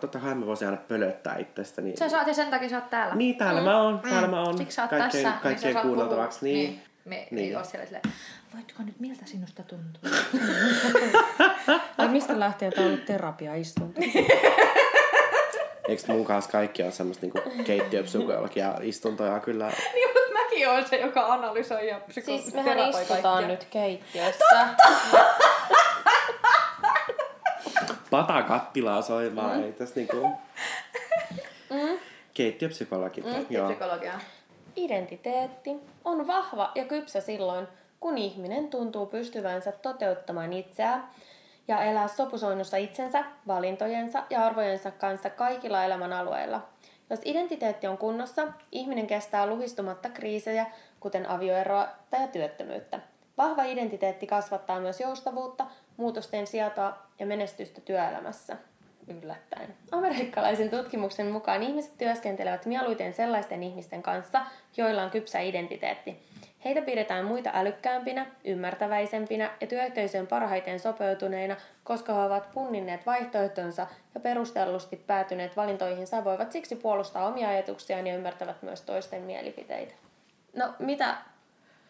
[0.01, 1.97] Totta kai mä voisin aina pölöttää itsestäni.
[1.97, 3.15] Sä saat ja sen takia sä oot täällä.
[3.15, 3.65] Niin, täällä mm.
[3.65, 3.99] mä oon.
[3.99, 4.57] Täällä mä oon.
[4.57, 5.39] Siksi sä oot kaikkien, tässä.
[5.43, 6.45] Kaikkien niin kuunneltavaksi.
[6.45, 6.69] Niin.
[6.69, 6.81] niin.
[7.05, 7.49] Me niin.
[7.49, 8.03] ei ole siellä silleen,
[8.55, 10.01] voitko nyt miltä sinusta tuntuu?
[11.97, 14.01] Ai mistä lähtien tää on ollut terapiaistunto?
[15.87, 19.67] Eikö mun kanssa kaikki on semmoista niinku keittiöpsykologia istuntoja kyllä?
[19.93, 23.47] niin, mutta mäkin oon se, joka analysoi ja psyko- Siis mehän istutaan kaikkia.
[23.47, 24.67] nyt keittiössä.
[28.09, 29.63] Pata kattilaa soimaan, mm.
[29.63, 30.29] ei tässä niinku...
[31.69, 31.99] Mm.
[32.33, 33.21] Keittiöpsykologi.
[33.21, 34.13] Mm, psykologia.
[34.75, 35.71] Identiteetti
[36.05, 37.67] on vahva ja kypsä silloin,
[37.99, 41.03] kun ihminen tuntuu pystyvänsä toteuttamaan itseään
[41.67, 46.61] ja elää sopusoinnussa itsensä, valintojensa ja arvojensa kanssa kaikilla elämän alueilla.
[47.09, 50.65] Jos identiteetti on kunnossa, ihminen kestää luhistumatta kriisejä,
[50.99, 52.99] kuten avioeroa tai työttömyyttä.
[53.37, 55.65] Vahva identiteetti kasvattaa myös joustavuutta,
[55.97, 58.57] muutosten sietoa ja menestystä työelämässä.
[59.21, 59.73] Yllättäen.
[59.91, 64.41] Amerikkalaisen tutkimuksen mukaan ihmiset työskentelevät mieluiten sellaisten ihmisten kanssa,
[64.77, 66.32] joilla on kypsä identiteetti.
[66.65, 74.19] Heitä pidetään muita älykkäämpinä, ymmärtäväisempinä ja työyhteisöön parhaiten sopeutuneina, koska he ovat punninneet vaihtoehtonsa ja
[74.19, 79.93] perustellusti päätyneet valintoihinsa voivat siksi puolustaa omia ajatuksiaan ja ymmärtävät myös toisten mielipiteitä.
[80.55, 81.17] No, mitä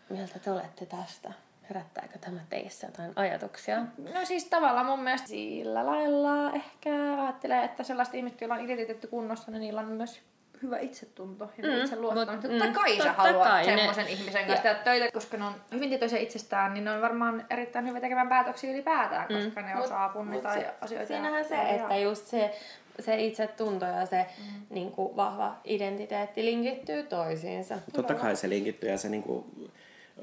[0.09, 1.33] mieltä te olette tästä?
[1.69, 3.79] Herättääkö tämä teissä jotain ajatuksia?
[4.13, 6.89] No siis tavallaan mun mielestä sillä lailla ehkä
[7.23, 10.21] ajattelee, että sellaiset ihmiset, joilla on identiteetti kunnossa, niin niillä on myös
[10.61, 12.31] hyvä itsetunto ja mm, itse luottamus.
[12.31, 15.37] mut- Totta mm, kai sä totta haluat kai ne- semmoisen ihmisen kanssa tehdä töitä, koska
[15.37, 19.61] ne on hyvin tietoisia itsestään, niin ne on varmaan erittäin hyvä tekemään päätöksiä ylipäätään, koska
[19.61, 21.07] ne Mut- osaa punnita mut se- asioita.
[21.07, 22.55] Siinähän se, ja- että just se,
[22.99, 24.61] se itsetunto ja se Mm.
[24.69, 27.77] niin kuin vahva identiteetti linkittyy toisiinsa.
[27.93, 29.45] Totta kai se linkittyy ja se niinku,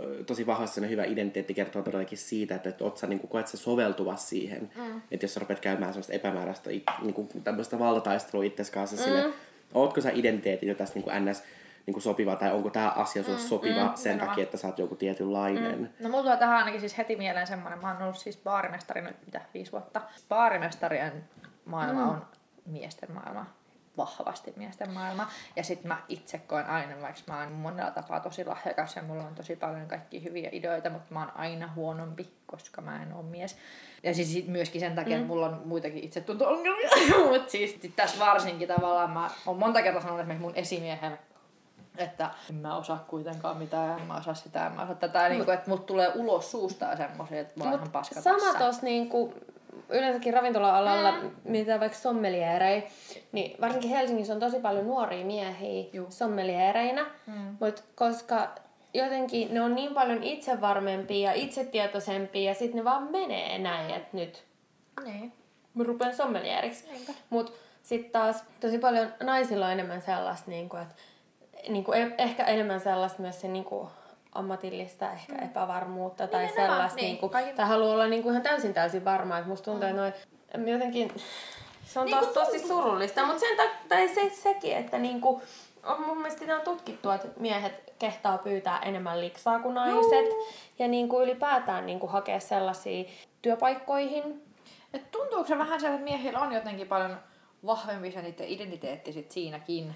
[0.00, 3.48] ö, tosi vahvasti sellainen hyvä identiteetti kertoo todellakin siitä, että, että oot sä, niinku, koet
[3.48, 4.70] sä soveltuva siihen.
[4.76, 5.02] Mm.
[5.10, 9.02] Että jos sä rupeat käymään sellaista epämääräistä it- niinku, tämmöistä valtataistelua itsesi kanssa mm.
[9.02, 9.24] sille,
[9.74, 11.42] ootko sä identiteetti tässä niinku ns
[11.86, 14.28] niinku sopiva tai onko tämä asia sulle sopiva mm, sen nimenomaan.
[14.28, 15.78] takia, että sä oot joku tietynlainen.
[15.78, 15.88] Mm.
[16.00, 19.16] No mulla tulee tähän ainakin siis heti mieleen semmoinen, mä oon ollut siis baarimestari nyt
[19.26, 20.02] mitä, viisi vuotta.
[20.28, 21.24] Baarimestarien
[21.64, 22.10] maailma mm.
[22.10, 22.26] on
[22.66, 23.46] miesten maailma
[24.00, 25.28] vahvasti miesten maailma.
[25.56, 29.24] Ja sitten mä itse koen aina, vaikka mä oon monella tapaa tosi lahjakas ja mulla
[29.24, 33.22] on tosi paljon kaikki hyviä ideoita, mutta mä oon aina huonompi, koska mä en oo
[33.22, 33.56] mies.
[34.02, 35.20] Ja siis myöskin sen takia, mm.
[35.20, 36.90] että mulla on muitakin itsetunto-ongelmia.
[37.32, 41.18] mutta siis tässä varsinkin tavallaan mä oon monta kertaa sanonut esimerkiksi mun esimiehelle,
[41.96, 45.28] että en mä osaa kuitenkaan mitään, en mä osaa sitä, en mä osaa tätä.
[45.28, 48.82] Niin kuin, että mut tulee ulos suusta semmoisia, että mä oon ihan paska sama tuossa
[48.82, 49.34] niinku,
[49.88, 51.30] yleensäkin ravintola-alalla, mm.
[51.44, 52.86] mitä vaikka sommelierei,
[53.32, 56.06] niin varsinkin Helsingissä on tosi paljon nuoria miehiä Juu.
[56.10, 57.56] sommeliereinä, Mm.
[57.60, 58.48] mutta koska
[58.94, 64.08] jotenkin ne on niin paljon itsevarmempia ja itsetietoisempia ja sitten ne vaan menee näin, että
[64.16, 64.44] nyt
[65.04, 65.32] Niin.
[65.74, 66.88] mä rupean sommelieriksi.
[67.30, 67.52] Mutta
[67.82, 70.94] sitten taas tosi paljon naisilla on enemmän sellaista, niinku, että
[71.68, 73.88] niinku, e- ehkä enemmän sellaista myös se niinku,
[74.32, 77.06] ammatillista ehkä epävarmuutta tai Nimenomaan, sellaista, niin.
[77.06, 79.38] niinku, Kaikki- tai haluaa olla niinku, ihan täysin täysin varma.
[79.38, 80.00] että musta tuntuu, että
[80.58, 81.12] noin jotenkin,
[81.84, 85.42] se on Niinku taas tosi surullista, mutta sen takia, tai se, sekin, että niinku,
[85.84, 90.26] on mun mielestä sitä on tutkittu, että miehet kehtaa pyytää enemmän liksaa kuin naiset.
[90.78, 93.04] Ja niinku ylipäätään niinku hakea sellaisia
[93.42, 94.42] työpaikkoihin,
[94.94, 97.16] Et tuntuuko se vähän sieltä, että miehillä on jotenkin paljon
[97.66, 99.94] vahvempi se niiden identiteetti sit siinäkin.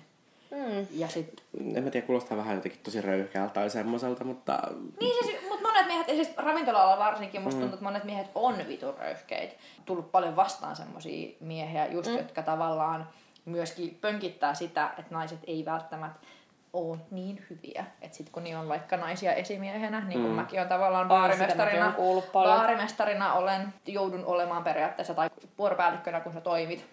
[0.51, 0.87] Mm.
[0.91, 1.43] Ja sit...
[1.75, 4.59] En mä tiedä, kuulostaa vähän jotenkin tosi röyhkeältä tai semmoiselta, mutta
[5.01, 8.95] Niin siis, mutta monet miehet, siis ravintola varsinkin, musta tuntuu, että monet miehet on vitun
[8.99, 9.55] röyhkeitä.
[9.85, 12.17] Tullut paljon vastaan semmosia miehiä, just mm.
[12.17, 13.09] jotka tavallaan
[13.45, 16.27] myöskin pönkittää sitä, että naiset ei välttämättä
[16.73, 17.85] ole niin hyviä.
[18.03, 20.37] Että sit kun niin on vaikka naisia esimiehenä, niin kuin Mm.
[20.37, 21.95] mäkin on tavallaan baarimestarina,
[22.33, 26.87] baarimestarina olen, joudun olemaan periaatteessa, tai vuoropäällikkönä kun sä toimit,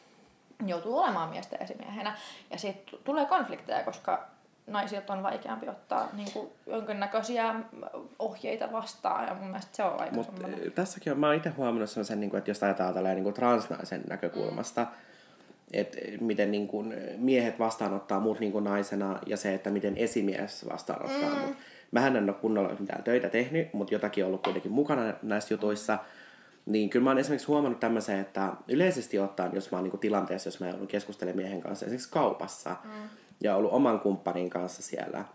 [0.70, 2.18] joutuu olemaan miesten esimiehenä.
[2.50, 4.28] Ja siitä tulee konflikteja, koska
[4.68, 7.56] naisilta on vaikeampi ottaa niin kuin, jonkinnäköisiä
[8.20, 9.28] ohjeita vastaan.
[9.28, 10.72] Ja mun mielestä se on aika Mutta semmoinen...
[10.72, 13.36] tässäkin on, mä oon itse huomannut sen, niin kuin, että jos ajatellaan tällä niin kuin
[13.36, 14.88] transnaisen näkökulmasta,
[15.74, 20.70] että miten niin kuin, miehet vastaanottaa mut niin kuin naisena ja se, että miten esimies
[20.70, 21.38] vastaanottaa mm.
[21.38, 21.58] mut.
[21.92, 26.00] Mähän en ole kunnolla mitään töitä tehnyt, mutta jotakin ollut kuitenkin mukana näissä jutuissa.
[26.66, 30.02] Niin kyllä mä oon esimerkiksi huomannut tämmöisen, että yleisesti ottaen, jos mä oon niin kuin
[30.02, 32.92] tilanteessa, jos mä joudun keskustelemaan miehen kanssa, esimerkiksi kaupassa, mm.
[33.42, 35.26] ja ollut oman kumppanin kanssa siellä,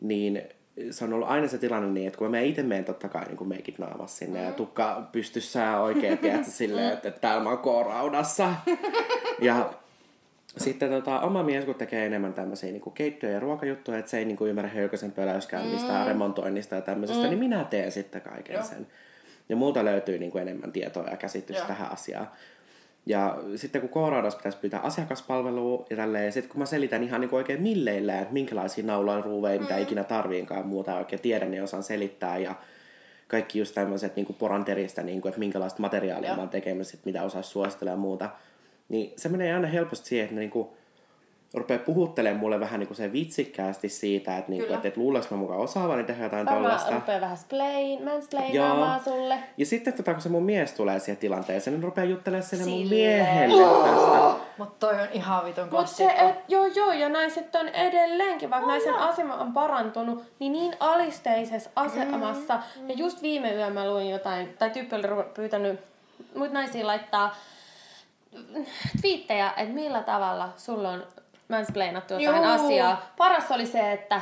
[0.00, 0.42] niin
[0.90, 3.48] se on ollut aina se tilanne niin, että kun mä itse menen totta kai niin
[3.48, 4.44] meikit naamassa sinne mm.
[4.44, 8.54] ja tukka pystyssä ja oikein, tiedätkö, silleen, että, että täällä mä oon kooraudassa.
[9.40, 9.70] ja
[10.56, 14.24] sitten tota, oma mies, kun tekee enemmän tämmöisiä niin keittiö- ja ruokajuttuja, että se ei
[14.24, 16.06] niin kuin ymmärrä höykösen pöläyskäynnistä mm.
[16.06, 17.28] remontoinnista ja tämmöisestä, mm.
[17.28, 18.64] niin minä teen sitten kaiken Joo.
[18.64, 18.86] sen.
[19.48, 21.68] Ja multa löytyy niin kuin enemmän tietoa ja käsitystä Joo.
[21.68, 22.28] tähän asiaan.
[23.06, 27.20] Ja sitten kun kooraudas pitäisi pyytää asiakaspalvelua ja tälleen, ja sitten kun mä selitän ihan
[27.20, 31.62] niin kuin oikein milleillä, että minkälaisia nauloja, ruuveja, mitä ikinä tarviinkaan muuta oikein tiedän, niin
[31.62, 32.54] osaan selittää ja
[33.28, 36.36] kaikki just tämmöiset niin kuin poranteristä, niin kuin, että minkälaista materiaalia Joo.
[36.36, 38.30] mä oon tekemässä, mitä osaisi suositella ja muuta.
[38.88, 40.68] Niin se menee aina helposti siihen, että ne niin kuin
[41.54, 45.28] rupeaa puhuttelemaan mulle vähän niin kuin se vitsikkäästi siitä, että, niin kuin, että, että luulenko
[45.30, 46.94] mä mukaan osaavan, niin tehdään jotain Varmaan tollasta.
[46.94, 49.38] rupeaa vähän splain, mansplainaamaan sulle.
[49.56, 52.88] Ja sitten tota, kun se mun mies tulee siihen tilanteeseen, niin rupeaa juttelemaan sinne mun
[52.88, 54.46] miehelle tästä.
[54.58, 58.68] Mutta toi on ihan vitun Mutta se, et, joo joo, ja naiset on edelleenkin, vaikka
[58.68, 62.56] naisen asema on parantunut, niin niin alisteisessa asemassa.
[62.80, 65.80] Mm, Ja just viime yönä mä luin jotain, tai tyyppi oli pyytänyt
[66.34, 67.34] muita naisia laittaa
[69.00, 71.06] twiittejä, että millä tavalla sulla on
[71.48, 72.52] mansplainattu jotain Juu.
[72.52, 73.02] asiaa.
[73.16, 74.20] Paras oli se, että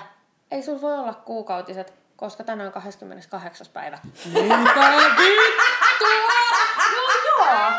[0.50, 3.66] ei sulla voi olla kuukautiset, koska tänään on 28.
[3.72, 3.98] päivä.
[4.34, 4.46] joo,
[7.26, 7.70] joo.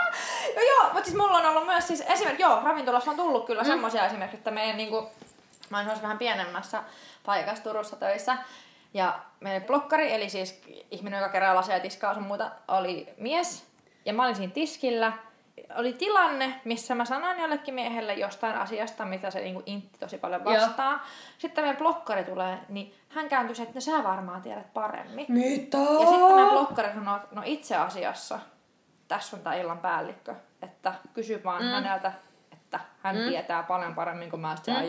[0.55, 3.62] Joo, joo, mutta siis mulla on ollut myös siis esimerkiksi, joo, ravintolassa on tullut kyllä
[3.62, 3.67] mm.
[3.67, 5.10] semmoisia esimerkiksi, että meidän niinku,
[5.69, 6.84] mä semmoisessa vähän pienemmässä
[7.25, 8.38] paikassa Turussa töissä,
[8.93, 13.65] ja meidän blokkari, eli siis ihminen, joka kerää laseja, tiskaa sun muuta, oli mies,
[14.05, 15.13] ja mä olin siinä tiskillä,
[15.76, 20.41] oli tilanne, missä mä sanoin jollekin miehelle jostain asiasta, mitä se niinku intti tosi paljon
[20.44, 20.54] Joo.
[20.54, 21.02] vastaan.
[21.38, 25.26] Sitten meidän blokkari tulee, niin hän kääntyi, että no sä varmaan tiedät paremmin.
[25.30, 25.78] Mitä?
[25.78, 28.39] Ja sitten meidän blokkari sanoi, että no itse asiassa
[29.08, 31.70] tässä on tämä illan päällikkö, että kysy vaan mm.
[31.70, 32.12] häneltä,
[32.52, 33.28] että hän mm.
[33.28, 34.56] tietää paljon paremmin kuin mä.
[34.56, 34.82] Sitten mm.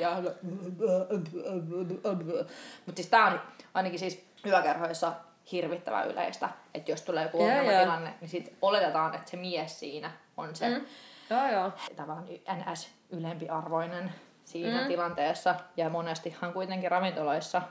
[2.87, 3.41] Mutta siis tää on
[3.75, 5.13] ainakin siis yökerhoissa
[5.53, 7.59] hirvittävän yleistä, että jos tulee joku Joo, joo.
[7.59, 10.87] ongelmatilanne, niin sit oletetaan, että se mies siinä on se Mm.
[11.31, 11.73] Joo, joo.
[11.97, 12.29] tavallaan
[12.73, 14.13] NS ylempiarvoinen
[14.45, 14.87] siinä mm.
[14.89, 15.55] tilanteessa.
[15.77, 17.63] Ja monestihan kuitenkin ravintoloissa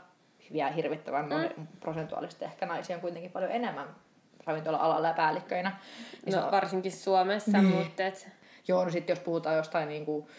[0.54, 1.25] vielä hirvittävän
[1.58, 1.67] mm.
[1.80, 3.88] prosentuaalisesti ehkä naisia on kuitenkin paljon enemmän
[4.45, 5.71] ravintola-alalla ja päällikköinä.
[6.25, 7.75] Niin No on- varsinkin Suomessa, Niin.
[7.75, 8.30] mutta et,
[8.67, 10.30] Joo, no sitten jos puhutaan jostain niinku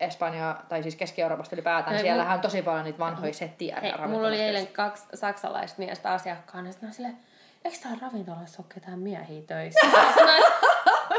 [0.00, 3.78] Espanja tai siis Keski-Euroopasta ylipäätään, Hei, siellähän on tosi paljon niitä vanhoja settiä.
[3.82, 7.18] hei, mulla oli eilen kaksi saksalaista miestä asiakkaana, ja sitten mä silleen,
[7.64, 9.80] eikö täällä ravintolassa ole ketään miehiä töissä?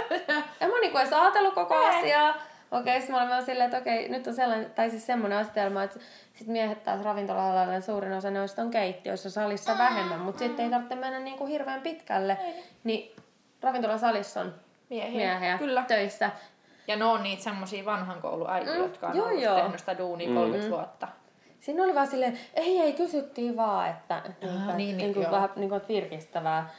[0.61, 2.33] en mä niinku edes ajatellut koko asiaa.
[2.71, 5.83] Okei, sitten mä olin vaan silleen, että okei, nyt on sellainen, tai siis semmoinen asetelma,
[5.83, 5.99] että
[6.33, 10.95] sit miehet taas ravintola-alalla suurin osa noista on keittiöissä, salissa vähemmän, mutta sitten ei tarvitse
[10.95, 12.37] mennä niinku hirveän pitkälle.
[12.83, 13.15] Niin
[13.61, 14.53] ravintolasalissa on
[14.89, 15.17] Miehiä.
[15.39, 15.83] miehiä Kyllä.
[15.87, 16.31] töissä.
[16.87, 19.55] Ja ne on niitä semmosia vanhan koulun äitiä, Mm, jotka on joo, ollut joo.
[19.55, 21.07] tehnyt sitä duunia 30 vuotta.
[21.59, 25.49] Siinä oli vaan silleen, ei, ei, kysyttiin vaan, että niin, niin, niin, niin, niin vähän
[25.55, 26.69] niin kuin, että virkistävää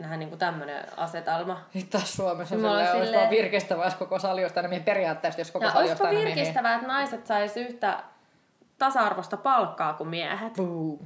[0.00, 1.60] nähdä niin kuin tämmöinen asetelma.
[1.74, 4.80] Nyt taas Suomessa on silleen, silleen- vaan virkistävää, jos koko sali olisi aina.
[4.84, 6.34] Periaatteessa, jos koko Ja sali olisi aina miehiä.
[6.36, 8.02] virkistävää, että naiset sais yhtä
[8.78, 10.52] tasa-arvoista palkkaa kuin miehet.
[10.52, 10.98] Boom.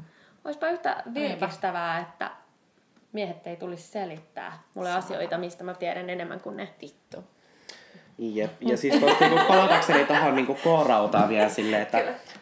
[0.45, 2.31] Olisipa yhtä virkistävää, että
[3.13, 6.75] miehet ei tulisi selittää mulle asioita, mistä mä tiedän enemmän kuin ne.
[6.83, 7.25] Vittu.
[8.19, 8.51] Jep.
[8.61, 11.99] Ja siis tuosta niinku palatakseni tuohon niinku koorautaan vielä silleen, että,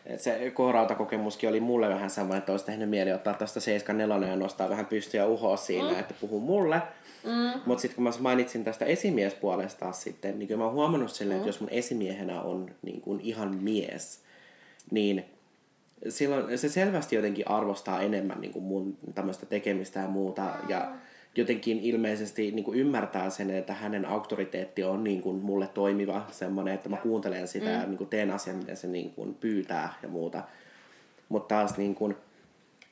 [0.07, 4.37] että se koorautakokemuskin oli mulle vähän sama, että olisi tehnyt mieli ottaa tuosta 74 ja
[4.37, 5.99] nostaa vähän pystyä uhoa siinä, mm.
[5.99, 6.83] että puhuu mulle.
[7.25, 7.61] Mm.
[7.67, 11.37] Mutta sitten kun mä mainitsin tästä esimiespuolesta taas sitten, niin kyllä mä oon huomannut silleen,
[11.37, 14.23] että jos mun esimiehenä on niin kuin ihan mies,
[14.91, 15.25] niin
[16.09, 20.43] silloin se selvästi jotenkin arvostaa enemmän niin kuin mun tämmöistä tekemistä ja muuta.
[20.69, 20.93] Ja
[21.37, 26.75] jotenkin ilmeisesti niin kuin ymmärtää sen, että hänen auktoriteetti on niin kuin mulle toimiva semmoinen,
[26.75, 27.73] että mä kuuntelen sitä mm.
[27.73, 30.43] ja niin kuin teen asian, miten se niin kuin pyytää ja muuta.
[31.29, 32.17] Mutta taas niin kuin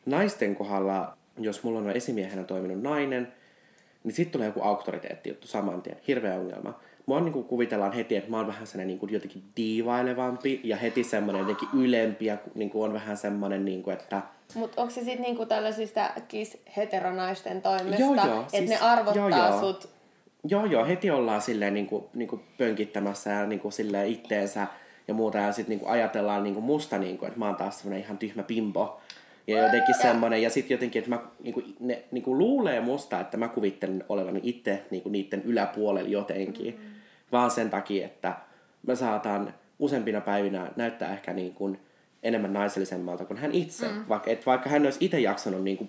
[0.06, 3.32] naisten kohdalla, jos mulla on esimiehenä toiminut nainen,
[4.04, 5.96] niin sitten tulee joku auktoriteettijuttu saman tien.
[6.08, 6.80] Hirveä ongelma.
[7.06, 11.40] Mua niinku kuvitellaan heti, että mä oon vähän sellainen niinku jotenkin diivailevampi ja heti semmoinen
[11.40, 14.22] jotenkin ylempi ja niinku on vähän semmoinen, niinku, että
[14.54, 19.28] Mutta onko se sitten niinku tällaisista kis heteronaisten toimesta, Joo, joo, että siis- ne arvottaa
[19.28, 19.60] joo, joo.
[19.60, 19.88] sut
[20.44, 24.66] Joo, joo, heti ollaan silleen niinku, niinku pönkittämässä ja niinku silleen itteensä
[25.08, 25.38] ja muuta.
[25.38, 29.00] Ja sitten niinku ajatellaan niinku musta, niinku, että mä oon taas semmonen ihan tyhmä pimpo.
[29.46, 33.48] Ja jotenkin semmonen, ja sitten jotenkin, että mä, niinku, ne niinku luulee musta, että mä
[33.48, 36.74] kuvittelen olevani itse niinku niiden yläpuolella jotenkin.
[36.74, 36.90] Mm.
[37.32, 38.34] Vaan sen takia, että
[38.86, 41.76] mä saatan useampina päivinä näyttää ehkä niinku
[42.22, 43.88] enemmän naisellisemmalta kuin hän itse.
[43.88, 44.04] Mm.
[44.08, 45.88] Vaikka, et vaikka hän olisi itse jaksanut niinku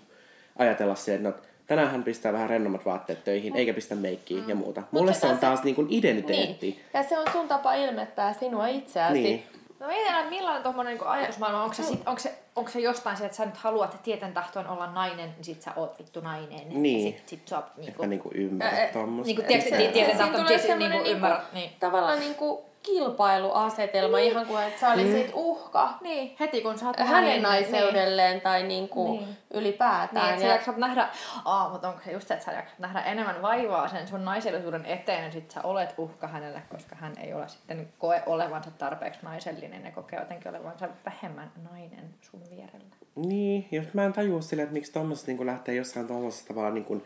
[0.57, 1.35] ajatella se, että no,
[1.67, 4.83] tänään hän pistää vähän rennommat vaatteet töihin, eikä pistä meikkiä ja muuta.
[4.91, 6.67] Mulle se on sitä se- taas niin kuin identiteetti.
[6.67, 6.79] Niin.
[6.93, 9.21] Ja se on sun tapa ilmettää sinua itseäsi.
[9.21, 9.43] Niin.
[9.81, 13.17] No mietin, että millainen tuommoinen niin ajatusmaailma, onko se, sit, onko, se, onko se jostain
[13.17, 16.83] se, että sä nyt haluat tieten tahtoon olla nainen, niin sit sä oot vittu nainen.
[16.83, 17.05] Niin.
[17.05, 19.27] Ja sit, sit sua niin Että kuin, niinku ymmärrät Ää, tommosta.
[19.27, 21.53] niinku tiedätkö, Se- ti- tieten tahtoon, niin semmoinen kuin ymmärrät.
[21.53, 21.71] Niin.
[21.79, 24.31] Tavallaan niinku kilpailuasetelma, niin.
[24.31, 25.33] ihan kuin että sä olisit Mm.
[25.35, 29.27] uhka niin, heti kun sä oot hänen naiseudelleen tai niinku Niin.
[29.53, 30.25] ylipäätään.
[30.25, 31.09] Niin, että sä ja- jaksat nähdä,
[31.45, 34.85] aa, mutta onko se just se, että sä jaksat nähdä enemmän vaivaa sen sun naisellisuuden
[34.85, 39.19] eteen, ja sit sä olet uhka hänelle, koska hän ei ole sitten koe olevansa tarpeeksi
[39.23, 42.95] naisellinen ja kokee jotenkin olevansa vähemmän nainen sun vierellä.
[43.15, 46.85] Niin, jos mä en tajua silleen, että miksi tommoset niin lähtee jossain tuollaisessa tavallaan niin
[46.85, 47.03] kuin,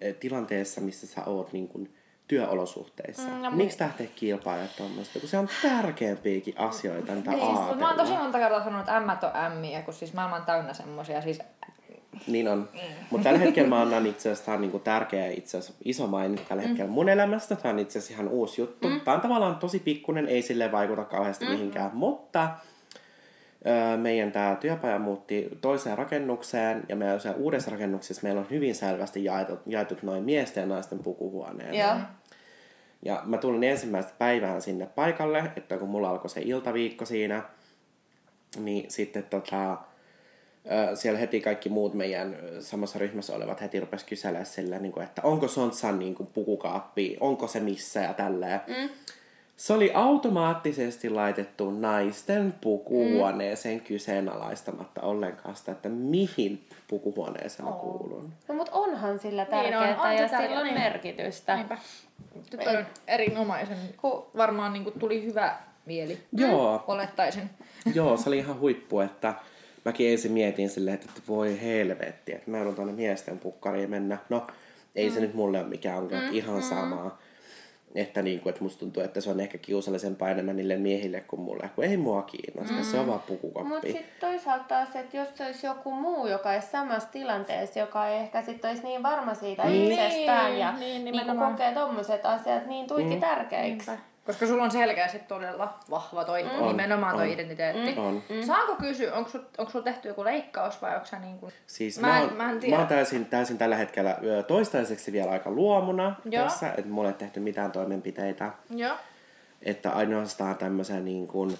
[0.00, 1.94] eh, tilanteessa, missä sä oot niin kuin,
[2.28, 3.22] työolosuhteissa.
[3.22, 7.78] Mm, Mm, mun- miksi lähtee kilpailemaan tuommoista, kun se on tärkeämpiäkin asioita, mitä Niin, siis,
[7.78, 10.72] mä oon tosi monta kertaa sanonut, että ämmät on ämmiä, kun siis maailma on täynnä
[10.74, 11.22] semmosia.
[11.22, 11.38] Siis,
[12.26, 12.68] Niin on.
[13.10, 16.62] Mutta tällä hetkellä mä annan itse asiassa, on niinku tärkeä itse asiassa iso maini tällä
[16.62, 17.56] hetkellä mun elämästä.
[17.56, 18.88] Tää on itse asiassa ihan uusi juttu.
[18.88, 19.00] Mm.
[19.00, 21.50] Tää on tavallaan tosi pikkunen, ei sille vaikuta kauheasti mm.
[21.50, 22.48] mihinkään, mutta
[23.96, 29.24] meidän tämä työpaja muutti toiseen rakennukseen ja meidän siellä uudessa rakennuksessa meillä on hyvin selvästi
[29.24, 31.74] jaetut, jaetut noin miesten ja naisten pukuhuoneen.
[31.74, 31.96] Joo.
[33.04, 37.42] Ja mä tulin ensimmäistä päivään sinne paikalle, että kun mulla alkoi se iltaviikko siinä,
[38.56, 39.78] niin sitten tota,
[40.94, 45.48] siellä heti kaikki muut meidän samassa ryhmässä olevat heti rupes kyselemään sillä, niin että onko
[45.48, 48.60] Sontsan niin kuin, pukukaappi, onko se missä ja tälleen.
[48.66, 48.88] Mm.
[49.58, 53.84] Se oli automaattisesti laitettu naisten pukuhuoneeseen mm.
[53.84, 58.32] kyseenalaistamatta ollenkaan sitä, että mihin pukuhuoneeseen mä kuulun.
[58.48, 60.78] No mut onhan sillä Niin on, tärkeää on ja sillä on niin.
[60.78, 61.56] merkitystä.
[61.56, 61.78] Niinpä.
[62.50, 66.18] Tyttö on erinomaisen, kun varmaan niin kuin, tuli hyvä mieli.
[66.32, 66.84] Joo.
[66.86, 67.50] Olettaisin.
[67.94, 69.34] Joo, se oli ihan huippu, että
[69.84, 74.18] mäkin ensin mietin silleen, että voi helvetti, että mä joudun tuonne miesten pukkariin mennä.
[74.28, 74.46] No,
[74.94, 75.14] ei mm.
[75.14, 76.32] se nyt mulle ole mikään ongelma, mm.
[76.32, 77.18] ihan samaa.
[77.94, 81.40] Että, niin kuin, että musta tuntuu, että se on ehkä kiusallisempaa enemmän niille miehille kuin
[81.40, 82.82] mulle, kun ei mua kiinnosta, mm.
[82.82, 83.92] se on vaan Mutta pukukoppi.
[83.92, 88.18] sitten toisaalta taas, että jos se olisi joku muu, joka olisi samassa tilanteessa, joka ei
[88.18, 92.66] ehkä sitten olisi niin varma siitä Niin, itsestään ja niin, niin, niin kokee tommoset asiat
[92.66, 93.20] niin tuiki mm.
[93.20, 93.90] tärkeiksi.
[94.28, 96.66] Koska sulla on selkeästi todella vahva toi, mm.
[96.66, 97.32] nimenomaan toi on.
[97.32, 97.92] identiteetti.
[97.92, 97.98] Mm.
[97.98, 98.22] On.
[98.46, 101.52] Saanko kysyä, onko sulla onko sul tehty joku leikkaus vai onko sä niin kuin...
[101.66, 102.76] Siis Mä mä, en- oon, mä en tiedä.
[102.76, 106.44] mä oon täysin, täysin tällä hetkellä toistaiseksi vielä aika luomuna Joo.
[106.44, 108.50] tässä, että mulla ei tehty mitään toimenpiteitä.
[108.70, 108.96] Joo.
[109.62, 111.58] että ainoastaan tämmöisen niin kuin,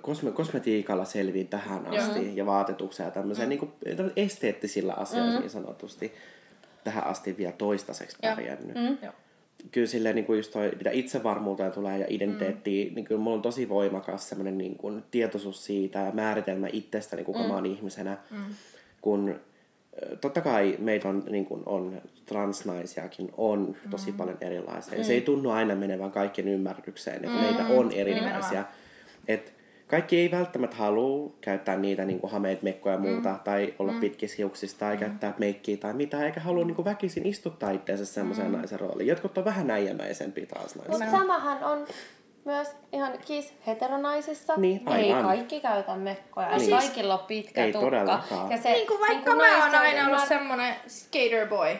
[0.00, 3.48] kosme, kosmetiikalla selviin tähän asti ja vaatetukseen ja tämmöisen mm.
[3.48, 3.72] niin kuin,
[4.16, 5.40] esteettisillä asioilla mm.
[5.40, 6.14] niin sanotusti
[6.84, 8.76] tähän asti vielä toistaiseksi pärjännyt.
[8.76, 8.98] Mm.
[9.02, 9.12] Joo.
[9.72, 12.94] Kyllä silleen niin kuin just toi, mitä itsevarmuuteen tulee ja identiteettiin, mm.
[12.94, 17.38] niin kyllä mulla on tosi voimakas semmoinen niin kuin tietoisuus siitä ja määritelmä itsestäni, kuka
[17.38, 17.48] mm.
[17.48, 18.18] mä oon ihmisenä.
[18.30, 18.54] Mm.
[19.00, 19.40] Kun
[20.20, 24.16] totta kai meitä on, niin kuin on transnaisiakin on tosi mm.
[24.16, 24.98] paljon erilaisia.
[24.98, 25.04] Mm.
[25.04, 27.44] Se ei tunnu aina menevän kaikkien ymmärrykseen, että mm.
[27.44, 28.64] meitä on erilaisia.
[29.28, 29.59] Et
[29.90, 33.38] kaikki ei välttämättä halua käyttää niitä niin kuin hameet, mekkoja ja muuta, mm.
[33.44, 34.00] tai olla mm.
[34.00, 35.00] pitkissä hiuksissa, tai mm.
[35.00, 38.56] käyttää meikkiä tai mitä, eikä halua niin kuin väkisin istuttaa itseensä semmoiseen mm.
[38.56, 39.08] naisen rooliin.
[39.08, 41.06] Jotkut on vähän näijämäisempiä taas naisia.
[41.06, 41.86] Mutta samahan on
[42.44, 44.54] myös ihan kiis heteronaisissa.
[44.56, 46.48] Niin, ei kaikki käytä mekkoja.
[46.48, 47.86] Ei Siis- kaikilla ole pitkä ei tukka.
[47.86, 48.50] todellakaan.
[48.50, 51.76] Ja se, Niin kuin vaikka niin kuin mä oon aina ollut mä- semmonen skater boy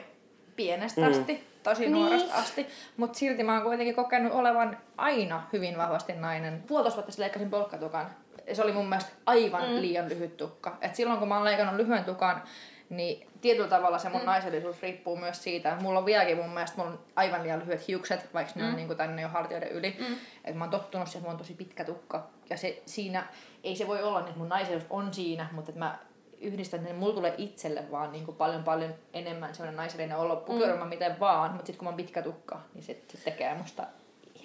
[0.56, 1.06] pienestä mm.
[1.10, 1.92] asti, tosi Niin.
[1.92, 6.62] nuoresta asti, mutta silti mä oon kuitenkin kokenut olevan aina hyvin vahvasti nainen.
[6.66, 8.06] Puolitoista vuotta sitten leikkasin polkkatukan.
[8.52, 9.80] Se oli mun mielestä aivan mm.
[9.80, 10.76] liian lyhyt tukka.
[10.80, 12.42] Et silloin kun mä oon leikannut lyhyen tukan,
[12.90, 14.26] niin tietyllä tavalla se mun mm.
[14.26, 15.76] naisellisuus riippuu myös siitä.
[15.80, 18.94] Mulla on vieläkin mun mielestä mulla on aivan liian lyhyet hiukset, vaikka ne on niinku
[18.94, 19.96] tänne jo hartioiden yli.
[19.98, 20.16] Mm.
[20.44, 22.26] Et mä oon tottunut siihen, että mulla on tosi pitkä tukka.
[22.50, 23.26] Ja se siinä,
[23.64, 25.98] ei se voi olla että mun naisellisuus on siinä, mutta että mä
[26.40, 30.86] yhdistän, että mulla tulee itselle vaan niin kuin paljon paljon enemmän semmoinen naisellinen olo pukeudumaan
[30.86, 30.88] mm.
[30.88, 33.86] miten vaan, mutta sitten kun mä oon pitkä tukka, niin se, se tekee musta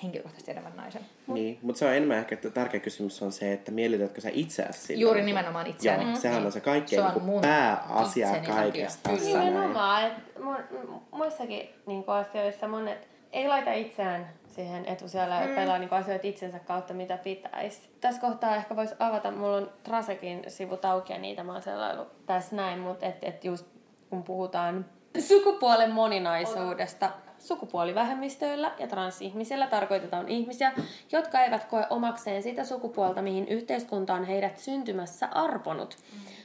[0.03, 1.01] henkilökohtaisesti enemmän naisen.
[1.27, 4.79] Niin, mutta se on enemmän ehkä että tärkeä kysymys on se, että miellytätkö sä itseäsi
[4.79, 6.03] sillä Juuri niin nimenomaan itseäni.
[6.03, 6.45] Joo, sehän Mm.
[6.45, 9.09] on se kaikkein Se on niin pääasia kaikesta.
[9.09, 9.43] Kyllä.
[9.43, 15.55] Nimenomaan, että mu- muissakin niinku asioissa monet ei laita itseään siihen etusijalle ja Mm.
[15.55, 17.89] pelaa niin asioita itsensä kautta, mitä pitäisi.
[18.01, 22.25] Tässä kohtaa ehkä voisi avata, mulla on Trasekin sivut auki ja niitä mä oon sellaillut
[22.25, 23.65] tässä näin, mutta et, et just
[24.09, 24.85] kun puhutaan
[25.19, 30.71] sukupuolen moninaisuudesta, sukupuolivähemmistöillä ja transihmisillä tarkoitetaan ihmisiä,
[31.11, 35.97] jotka eivät koe omakseen sitä sukupuolta, mihin yhteiskunta on heidät syntymässä arponut.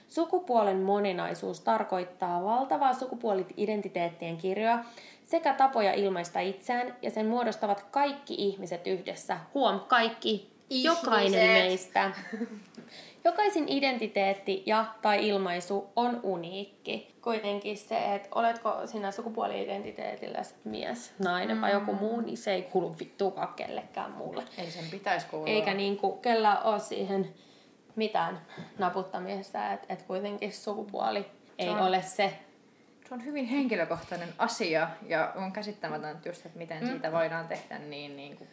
[0.08, 4.78] Sukupuolen moninaisuus tarkoittaa valtavaa sukupuoli-identiteettien kirjoa
[5.30, 9.36] sekä tapoja ilmaista itseään, ja sen muodostavat kaikki ihmiset yhdessä.
[9.54, 11.48] Huom, kaikki, jokainen Ihmiset.
[11.52, 12.10] meistä.
[13.24, 17.14] Jokaisin identiteetti ja tai ilmaisu on uniikki.
[17.22, 22.96] Kuitenkin se, että oletko sinä sukupuoli-identiteetillä mies, nainen vai joku muu, niin se ei kuulu
[23.00, 24.42] vittuakaan kellekään muulle.
[24.58, 25.48] Ei sen pitäisi kuulua.
[25.48, 27.34] Eikä niinku kellä ole siihen
[27.96, 28.40] mitään
[28.78, 31.26] naputtamista, että et kuitenkin sukupuoli
[31.58, 32.32] ei on- ole se.
[33.10, 36.90] Se on hyvin henkilökohtainen asia ja on käsittämätöntä just, että miten mm.
[36.90, 38.48] siitä voidaan tehdä niin, niin kuin,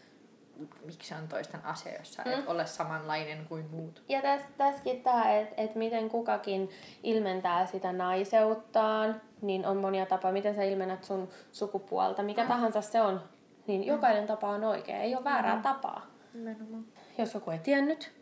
[0.85, 4.03] miksi on toisten asia, jos sä et ole samanlainen kuin muut.
[4.09, 6.69] Ja täs, tässäkin tämä, että et miten kukakin
[7.03, 12.47] ilmentää sitä naiseuttaan, niin on monia tapoja, miten sä ilmennät sun sukupuolta, mikä mm.
[12.47, 13.21] tahansa se on,
[13.67, 15.61] niin jokainen tapa on oikea, ei ole väärää mm.
[15.61, 16.07] tapaa.
[17.17, 18.16] Jos joku ei tiennyt,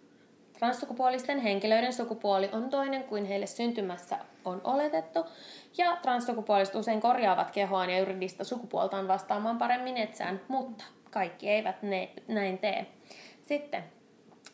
[0.59, 5.25] transsukupuolisten henkilöiden sukupuoli on toinen kuin heille syntymässä on oletettu,
[5.77, 12.09] ja transsukupuoliset usein korjaavat kehoaan ja juridista sukupuoltaan vastaamaan paremmin etsään, mutta kaikki eivät ne,
[12.27, 12.85] näin tee.
[13.41, 13.83] Sitten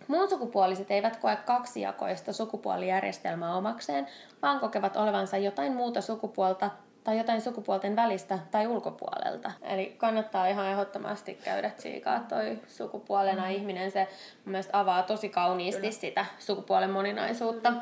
[0.07, 4.07] Muunsukupuoliset eivät koe kaksijakoista sukupuolijärjestelmää omakseen,
[4.41, 6.69] vaan kokevat olevansa jotain muuta sukupuolta
[7.03, 9.51] tai jotain sukupuolten välistä tai ulkopuolelta.
[9.61, 13.51] Eli kannattaa ihan ehdottomasti käydä tsiikaa toi sukupuolena mm.
[13.51, 13.91] ihminen.
[13.91, 14.07] Se
[14.45, 15.93] mun mielestä avaa tosi kauniisti Kyllä.
[15.93, 17.73] sitä sukupuolen moninaisuutta.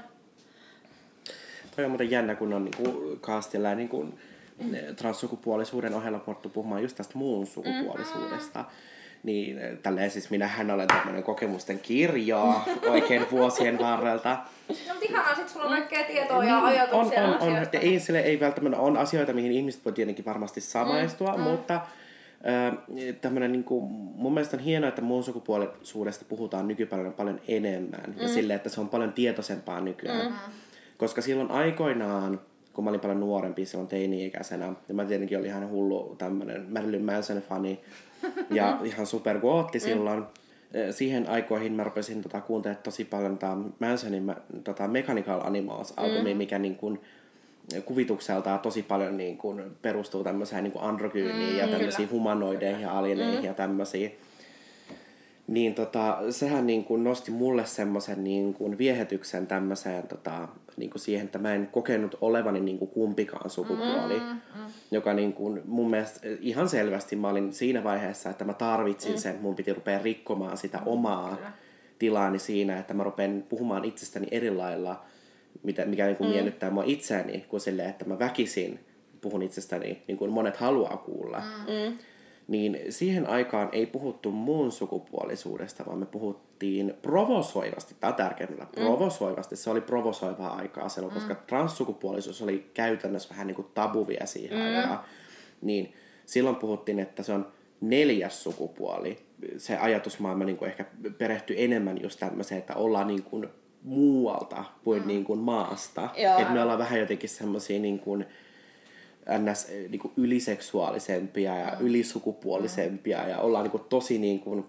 [1.75, 4.07] Toi on muuten jännä, kun on niinku kaastilla niinku,
[4.95, 8.65] transsukupuolisuuden ohella puhuttu puhumaan just tästä muun sukupuolisuudesta.
[9.23, 14.29] Niin eh, tälleen siis minähän olen tämmöinen kokemusten kirjo oikein vuosien varrelta.
[14.29, 17.77] No mutta ihanaa, sit sulla on kaikkea tietoa ja ajatuksia on, on, on, asioista.
[17.77, 21.81] ei, sille, ei välttämättä on asioita, mihin ihmiset voi tietenkin varmasti samaistua, mm, mutta
[22.43, 23.15] mm.
[23.21, 28.21] tämmönen, niin kuin, mun mielestä on hienoa, että muun sukupuolisuudesta puhutaan nykypäivänä paljon enemmän mm.
[28.21, 30.31] ja sille, että se on paljon tietoisempaa nykyään.
[30.31, 30.37] Mm.
[30.97, 32.41] Koska silloin aikoinaan,
[32.73, 37.05] kun mä olin paljon nuorempi silloin teini-ikäisenä, ja mä tietenkin olin ihan hullu tämmönen Marilyn
[37.05, 37.79] Manson-fani
[38.49, 40.25] ja ihan supergootti silloin,
[40.73, 46.37] Eh, siihen aikoihin mä rupesin tota, kuuntelemaan tosi paljon tota Mansonin tota Mechanical Animals-albumia, mm.
[46.37, 47.01] mikä niin kuin,
[47.85, 52.97] kuvitukseltaan tosi paljon niin kuin, perustuu tämmöiseen niin kuin androgyyniin mm, ja tämmöisiin humanoideihin ja
[52.97, 53.45] alieneihin mm.
[53.45, 54.17] ja tämmöisiin.
[55.47, 60.47] Niin tota, sehän niin kuin nosti mulle semmoisen niin kuin viehetyksen tämmöiseen tota,
[60.79, 64.19] niin kuin siihen, että mä en kokenut olevani niin kuin kumpikaan sukupuoli.
[64.19, 64.71] Mm, mm.
[64.91, 69.17] Joka niin kuin, mun mielestä ihan selvästi mä olin siinä vaiheessa, että mä tarvitsin mm.
[69.17, 71.51] sen, mun piti rupea rikkomaan sitä omaa Kyllä.
[71.99, 75.05] tilaani siinä, että mä rupean puhumaan itsestäni eri lailla,
[75.63, 76.33] mitä, mikä niin kuin mm.
[76.33, 78.79] miellyttää mua itseäni, kuin silleen, että mä väkisin
[79.21, 81.39] puhun itsestäni niin kuin monet haluaa kuulla.
[81.39, 81.97] Mm
[82.49, 89.55] niin siihen aikaan ei puhuttu muun sukupuolisuudesta, vaan me puhuttiin provosoivasti, tämä on tärkeällä, provosoivasti,
[89.55, 94.57] se oli provosoivaa aikaa silloin, koska transsukupuolisuus oli käytännössä vähän niin kuin tabu vielä siihen
[94.57, 94.65] mm.
[94.65, 94.99] aikaan,
[95.61, 95.93] niin
[96.25, 97.47] silloin puhuttiin, että se on
[97.81, 99.17] neljäs sukupuoli.
[99.57, 100.85] Se ajatusmaailma niin kuin ehkä
[101.17, 103.47] perehtyi enemmän just tämmöiseen, että ollaan niin kuin
[103.83, 105.07] muualta kuin, mm.
[105.07, 106.09] niin kuin maasta.
[106.39, 108.25] Että me ollaan vähän jotenkin semmoisia niin kuin,
[109.37, 109.67] ns.
[109.89, 111.85] Niin kuin yliseksuaalisempia ja mm.
[111.87, 114.65] ylisukupuolisempia ja ollaan niin kuin tosi niin kuin,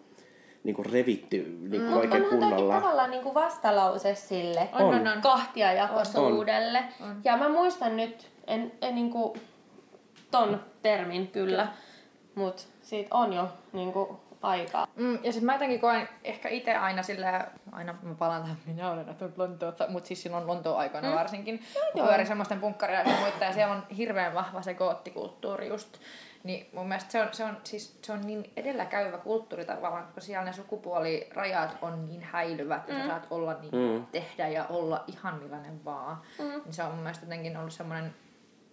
[0.65, 2.75] niin kuin revitty niin kuin oikein Onhan toikin kunnolla.
[2.75, 5.21] tavallaan niin kuin vastalause sille On, on, on.
[5.23, 6.85] kahtiajakoisuudelle.
[7.25, 9.41] Ja mä muistan nyt, en, en niin kuin
[10.31, 11.69] ton termin kyllä,
[12.35, 14.09] mutta siitä on jo niin kuin
[14.43, 14.87] aikaa.
[14.97, 18.91] Mm, ja sitten mä jotenkin koen ehkä itse aina sillä, aina mä palaan tähän, minä
[18.91, 21.15] olen nähnyt Lontoota, mutta siis silloin Lontoon aikana mm.
[21.15, 21.63] varsinkin,
[21.93, 25.99] kun pyörin semmoisten punkkaria ja muita, ja siellä on hirveän vahva se goottikulttuuri just.
[26.45, 30.21] Niin mun mielestä se on, se on, siis, se on niin edelläkäyvä kulttuuri tavallaan, koska
[30.21, 33.01] siellä ne sukupuolirajat on niin häilyvät, että mm.
[33.01, 34.07] sä saat olla niin, mm.
[34.07, 36.19] tehdä ja olla ihan millainen vaan.
[36.39, 36.45] Mm.
[36.65, 38.15] Niin se on mun mielestä jotenkin ollut semmoinen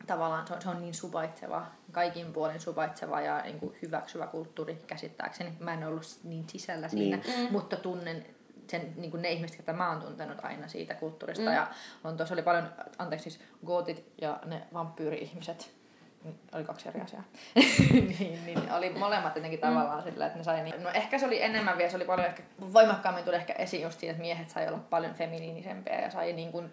[0.07, 4.83] tavallaan se on, se on niin suvaitseva, kaikin puolin suvaitseva ja niin kuin hyväksyvä kulttuuri
[4.87, 5.53] käsittääkseni.
[5.59, 7.39] Mä en ollut niin sisällä siinä, Niin.
[7.39, 7.51] mm.
[7.51, 8.25] mutta tunnen
[8.67, 11.49] sen, niin kuin ne ihmiset, joita mä oon tuntenut aina siitä kulttuurista.
[11.49, 11.55] Mm.
[11.55, 11.67] Ja
[12.03, 15.71] on tuossa oli paljon, anteeksi siis gootit ja ne vampyyri-ihmiset,
[16.53, 17.23] oli kaksi eri asiaa.
[18.19, 20.83] niin, niin, oli molemmat jotenkin tavallaan sillä, että ne sai niin...
[20.83, 22.43] No ehkä se oli enemmän vielä, se oli paljon ehkä
[22.73, 26.51] voimakkaammin tuli ehkä esiin just siitä, että miehet sai olla paljon feminiinisempejä ja sai niin
[26.51, 26.71] kuin,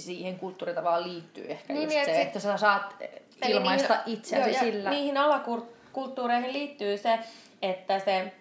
[0.00, 2.96] si- siihen kulttuuritavaan liittyy ehkä Niin, niin, just niin, se, et että sä saat
[3.48, 4.90] ilmaista niihin- itseäsi joo, sillä.
[4.90, 5.14] Niihin
[5.92, 7.18] kulttuureihin liittyy se,
[7.62, 8.32] että se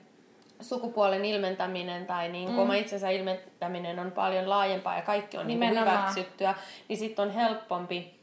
[0.62, 2.60] sukupuolen ilmentäminen tai niin mm.
[2.60, 6.56] oma itsensä ilmentäminen on paljon laajempaa ja kaikki on niin hyväksyttyä,
[6.88, 8.16] niin sitten on helpompi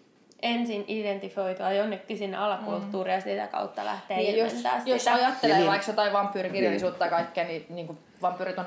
[0.42, 3.16] ensin identifioitua jonnekin sinne alakulttuuriin mm.
[3.16, 4.80] ja sitä kautta lähteä niin, jos, sitä.
[4.86, 5.68] jos ajattelee niin.
[5.68, 7.12] vaikka jotain vampyyrikirjallisuutta niin.
[7.12, 8.64] ja kaikkea, niin, niin kuin vampyyrit on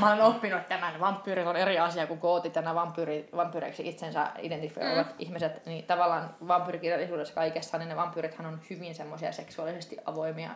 [0.00, 4.26] Mä olen oppinut tämän, vampyyrit on eri asia kuin kootit ja nämä vampyyri, vampyyreiksi itsensä
[4.38, 5.14] identifioivat mm.
[5.18, 10.50] ihmiset, niin tavallaan vampyyrikirjallisuudessa kaikessa, niin ne vampyyrithän on hyvin semmoisia seksuaalisesti avoimia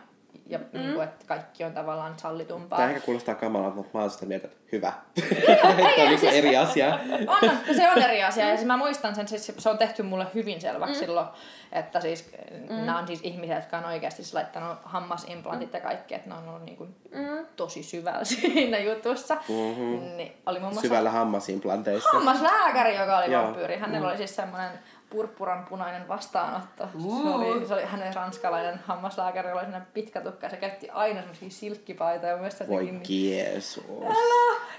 [0.47, 0.79] ja mm.
[0.79, 2.79] niin kuin, että kaikki on tavallaan sallitumpaa.
[2.79, 4.93] Tämä ehkä kuulostaa kamalalta, mutta mä oon sitä mieltä, että hyvä.
[5.61, 6.99] Tämä on niin eri asia.
[7.27, 8.49] On, se on eri asia.
[8.49, 10.99] Ja siis mä muistan sen, siis se on tehty mulle hyvin selväksi mm.
[10.99, 11.27] silloin,
[11.71, 12.31] että siis
[12.69, 12.75] mm.
[12.75, 15.75] nämä on siis ihmisiä, jotka on oikeasti siis laittanut hammasimplantit mm.
[15.75, 17.45] ja kaikki, että ne on ollut niin kuin mm.
[17.55, 19.35] tosi syvällä siinä jutussa.
[19.35, 20.17] Mm-hmm.
[20.17, 22.09] Niin oli muun muassa Syvällä hammasimplanteissa.
[22.13, 23.77] Hammaslääkäri, joka oli vampyyri.
[23.77, 24.09] Hänellä mm.
[24.09, 24.69] oli siis semmoinen
[25.13, 26.87] purppuran punainen vastaanotto.
[27.03, 27.23] Uh.
[27.23, 31.19] Se, oli, se oli hänen ranskalainen hammaslääkäri, oli sellainen pitkä tukka ja se käytti aina
[31.19, 32.39] semmoisia silkkipaitoja.
[32.67, 33.83] Voi niin, Jeesus.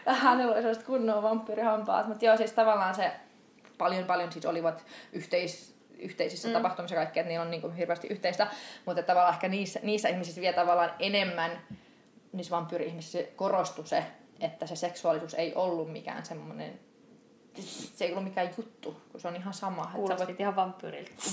[0.07, 2.09] Ja hänellä oli sellaiset kunnon vampyyrihampaat.
[2.09, 3.13] Mutta joo, siis tavallaan se
[3.79, 6.55] paljon paljon siis olivat yhteis, yhteisissä mm.
[6.55, 8.47] tapahtumissa kaikki, että niillä on niin kuin hirveästi yhteistä.
[8.87, 11.51] Mutta tavallaan ehkä niissä, niissä ihmisissä vielä tavallaan enemmän,
[12.33, 14.05] niissä vampyyri-ihmisissä korostui se,
[14.41, 16.81] että se seksuaalisuus ei ollut mikään semmoinen
[17.63, 19.91] se ei ollut mikään juttu, kun se on ihan sama.
[19.95, 20.41] Kuulostit voit...
[20.41, 21.11] ihan vampyyriltä.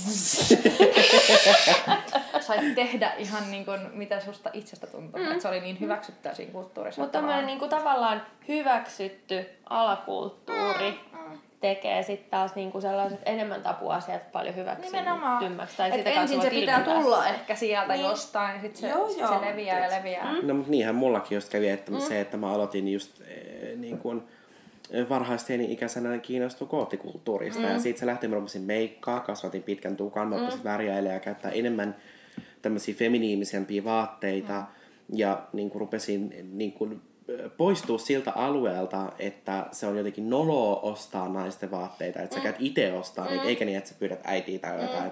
[2.40, 5.20] Sait tehdä ihan niin kuin, mitä susta itsestä tuntuu.
[5.20, 5.32] Mm.
[5.32, 7.02] Että se oli niin hyväksyttyä siinä kulttuurissa.
[7.02, 11.40] Mutta tämmöinen niin kuin, tavallaan hyväksytty alakulttuuri mm.
[11.62, 15.78] tekee sitten taas niinku sellaiset enemmän tapuasiat paljon hyväksymmäksi.
[15.78, 18.06] Tai sitä ensin se pitää tulla ehkä sieltä niin.
[18.06, 20.34] jostain, ja sitten se, joo, sit joo, se leviää ja leviää.
[20.34, 20.48] Mm.
[20.48, 22.00] No mutta niinhän mullakin just kävi, että mm.
[22.00, 24.28] se, että mä aloitin just eh, niin kuin,
[25.10, 27.62] varhaisteini-ikäisenä kiinnostui koottikulttuurista.
[27.62, 27.68] Mm.
[27.68, 30.64] Ja siitä se lähti, mä rupesin meikkaa, kasvatin pitkän tukan, mä mm.
[30.64, 31.96] värjäilemään ja käyttää enemmän
[32.62, 34.60] tämmöisiä feminiimisempia vaatteita.
[34.60, 35.18] Mm.
[35.18, 37.02] Ja niin kuin rupesin niin kuin,
[37.58, 42.40] poistua siltä alueelta, että se on jotenkin noloa ostaa naisten vaatteita, että mm.
[42.40, 43.32] sä käyt itse ostaa mm.
[43.32, 44.82] niitä, eikä niin, että sä pyydät äitiä tai mm.
[44.82, 45.12] jotain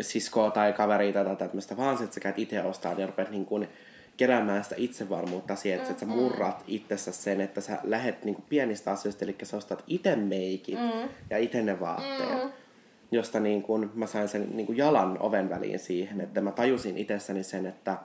[0.00, 3.68] siskoa tai kaveria tai tämmöistä, vaan että sä käyt itse ostaa ja rupeat niin kuin,
[4.16, 8.42] keräämään sitä itsevarmuutta siihen, että, mm, että sä murrat itsessä sen, että sä lähet niinku
[8.48, 11.08] pienistä asioista, eli sä ostat itse meikit mm.
[11.30, 12.44] ja itse ne vaatteet.
[12.44, 12.50] Mm.
[13.10, 16.98] Josta niin kun mä sain sen niin kun jalan oven väliin siihen, että mä tajusin
[16.98, 17.98] itsessäni sen, että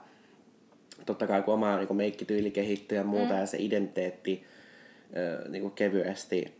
[1.06, 3.40] totta kai kun oma niin meikkityyli kehittyy ja muuta mm.
[3.40, 4.44] ja se identiteetti
[5.48, 6.54] niin kuin kevyesti,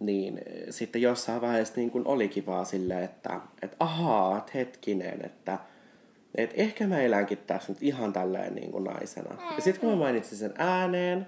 [0.00, 5.58] niin sitten jossain vaiheessa niin kuin olikin vaan silleen, että, että ahaa, että hetkinen, että
[6.34, 9.34] et ehkä mä elänkin tässä nyt ihan tälleen niin kuin naisena.
[9.34, 9.56] Mm.
[9.56, 11.26] Ja sitten kun mä mainitsin sen ääneen,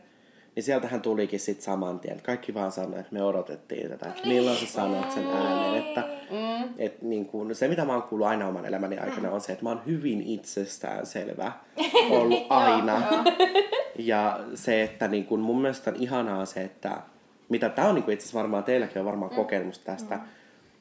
[0.56, 2.22] niin sieltähän tulikin sitten saman tien.
[2.22, 5.84] Kaikki vaan sanoi, että me odotettiin tätä, että milloin sä sanoit sen ääneen.
[5.84, 6.00] Että,
[6.30, 6.74] mm.
[6.78, 9.64] et, niin kuin, se, mitä mä oon kuullut aina oman elämäni aikana, on se, että
[9.64, 11.52] mä oon hyvin itsestään selvä
[12.10, 13.24] ollut aina.
[13.98, 17.02] ja se, että niin kuin, mun mielestä on ihanaa se, että
[17.48, 19.36] mitä tää on niin itse asiassa varmaan teilläkin on varmaan mm.
[19.36, 20.22] kokemus tästä, mm.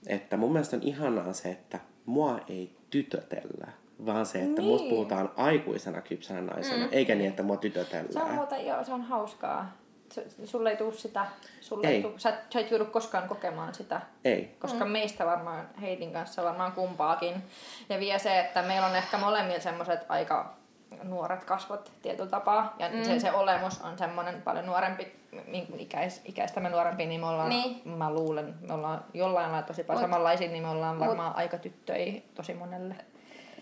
[0.07, 3.67] että mun mielestä on ihanaa se, että mua ei tytötellä
[4.05, 4.71] vaan se, että niin.
[4.71, 6.89] musta puhutaan aikuisena kypsänä naisena, mm.
[6.91, 8.13] eikä niin, että mua tytötellään.
[8.13, 9.71] Se on muuten, joo, se on hauskaa.
[10.45, 11.25] Sulle ei tule sitä,
[11.61, 11.95] sulle ei.
[11.95, 14.01] ei tuu, sä, sä et joudu koskaan kokemaan sitä.
[14.25, 14.55] Ei.
[14.59, 14.91] Koska mm.
[14.91, 17.35] meistä varmaan, Heitin kanssa varmaan kumpaakin.
[17.89, 20.53] Ja vielä se, että meillä on ehkä molemmilla semmoiset aika
[21.03, 22.75] nuoret kasvot tietyllä tapaa.
[22.79, 23.03] Ja mm.
[23.03, 25.15] se, se olemus on semmoinen paljon nuorempi,
[25.77, 27.81] ikäis, ikäistämme nuorempi, niin me ollaan, niin.
[27.85, 31.37] mä luulen, me ollaan jollain lailla tosi paljon samanlaisia, niin me ollaan varmaan Mut.
[31.37, 32.95] aika tyttöjä tosi monelle.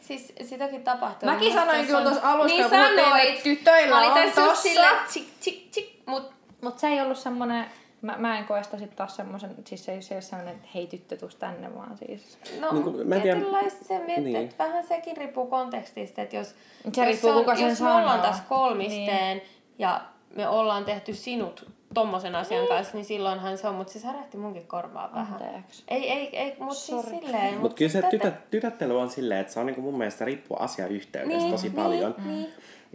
[0.09, 1.29] Siis sitäkin tapahtuu.
[1.29, 4.61] Mäkin sanoin kyllä tuossa alussa, niin sanoit, tytöillä on tossa.
[4.61, 6.31] Sille, tsik, tsik, tsik, mut,
[6.61, 7.65] mut se ei ollut semmonen,
[8.01, 10.67] mä, mä en koe sitä sit taas semmoisen, siis se ei se ole semmoinen, että
[10.75, 12.37] hei tyttö tus tänne, vaan siis.
[12.59, 13.39] No, niin kuin, mä en tiedä.
[13.81, 14.35] se mietit, niin.
[14.35, 16.55] että vähän sekin riippuu kontekstista, että jos, se
[16.85, 19.47] jos, riippuu, sen jos me ollaan tässä kolmisteen niin.
[19.79, 20.01] ja
[20.35, 22.69] me ollaan tehty sinut tommosen asian niin.
[22.69, 25.33] kanssa, niin silloinhan se on, mutta se särähti munkin korvaa vähän.
[25.33, 25.83] Anteeksi.
[25.87, 27.57] Ei, ei, ei mutta siis silleen.
[27.57, 31.37] Mutta kyllä se tytö, tytöttely on silleen, että se on niinku mun mielestä riippuu asiayhteydestä
[31.37, 32.15] niin, tosi niin, paljon.
[32.25, 32.47] Niin.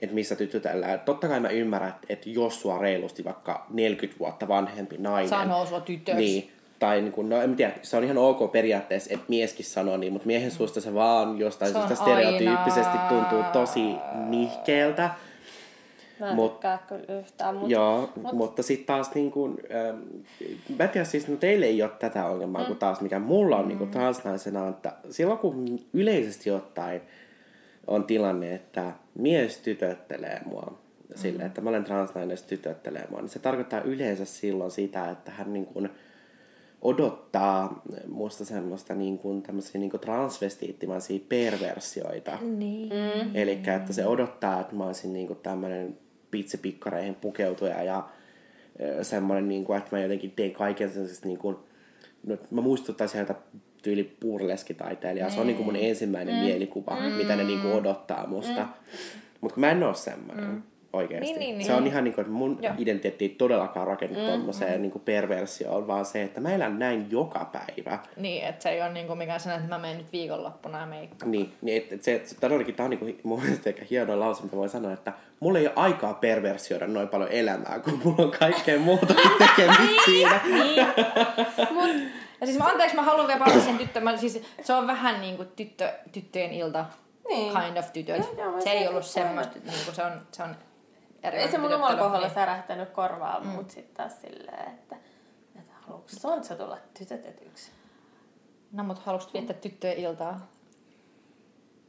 [0.02, 1.00] Että missä tytötellään.
[1.00, 5.28] Totta kai mä ymmärrän, että, että jos sua reilusti vaikka 40 vuotta vanhempi nainen.
[5.28, 6.22] Sanoo sua tytöksi.
[6.22, 9.96] Niin, tai niin kuin, no en tiedä, se on ihan ok periaatteessa, että mieskin sanoo
[9.96, 13.08] niin, mutta miehen suusta se vaan jostain se syystä stereotyyppisesti aina.
[13.08, 13.94] tuntuu tosi
[14.28, 15.10] nihkeeltä.
[16.20, 17.54] Mä en Mut, kyllä yhtään.
[17.54, 19.98] Mutta, joo, mut, mutta sitten taas niin kuin, ähm,
[20.78, 22.66] mä tiedän siis, no teille ei ole tätä ongelmaa mm.
[22.66, 23.68] kuin taas, mikä mulla on mm.
[23.68, 27.02] niin kuin transnaisena, että silloin kun yleisesti ottaen
[27.86, 31.16] on tilanne, että mies tytöttelee mua, mm.
[31.16, 35.52] sille, että mä olen transnainen, tytöttelee mua, niin se tarkoittaa yleensä silloin sitä, että hän
[35.52, 35.90] niin kuin,
[36.84, 42.38] odottaa musta semmoista niin kuin, tämmöisiä niin kuin transvestiittimaisia perversioita.
[42.40, 42.88] Niin.
[42.88, 43.30] Mm.
[43.34, 45.98] Eli että se odottaa, että mä olisin niin kuin tämmöinen
[46.34, 48.08] pitsipikkareihin pukeutuja ja
[49.02, 51.56] semmoinen, niin kuin, että mä jotenkin teen kaiken sellaisesta niin kuin,
[52.26, 53.34] no, mä muistuttaisin heitä
[53.82, 55.30] tyyli puurileskitaiteilijaa.
[55.30, 56.40] Se on niin kuin mun ensimmäinen mm.
[56.40, 57.12] mielikuva, mm.
[57.12, 58.60] mitä ne niin kuin odottaa musta.
[58.60, 58.68] Mm.
[59.40, 60.44] Mutta mä en oo semmoinen.
[60.44, 60.62] Mm.
[60.94, 61.38] Oikeesti.
[61.38, 61.82] Niin, niin, se niin.
[61.82, 62.74] on ihan niin kuin, että mun Joo.
[62.78, 67.06] identiteetti ei todellakaan rakennu mm, tommoseen niin kuin perversioon, vaan se, että mä elän näin
[67.10, 67.98] joka päivä.
[68.16, 71.30] Niin, että se ei ole niinku mikään sellainen, että mä menen nyt viikonloppuna ja meikkaan.
[71.30, 74.42] Niin, niin et, et se, se todellakin tämä on niinku, mun mielestä ehkä hieno lause,
[74.42, 78.30] mitä voi sanoa, että mulla ei ole aikaa perversioida noin paljon elämää, kun mulla on
[78.38, 80.40] kaikkea muutakin tekemistä siinä.
[80.44, 80.86] Niin.
[81.70, 81.90] Mut,
[82.40, 84.00] ja siis mä, anteeksi, mä haluan vielä palata sen tyttö.
[84.00, 86.84] Mä, siis, se on vähän niinku tyttö, tyttöjen ilta.
[87.28, 87.52] Niin.
[87.52, 88.18] Kind of tytöt.
[88.18, 90.56] Joo, joo, mä se ei sen ollut semmoista, niinku se on, se on
[91.32, 92.34] Ei se mun omalla kohdalla niin.
[92.34, 93.46] särähtänyt korvaa, mm.
[93.46, 94.96] mutta sitten taas silleen, että,
[95.58, 97.70] että haluatko Sontsa tulla tytötetyksi?
[98.72, 100.46] No, mutta haluaisit viettää tyttöjen iltaa?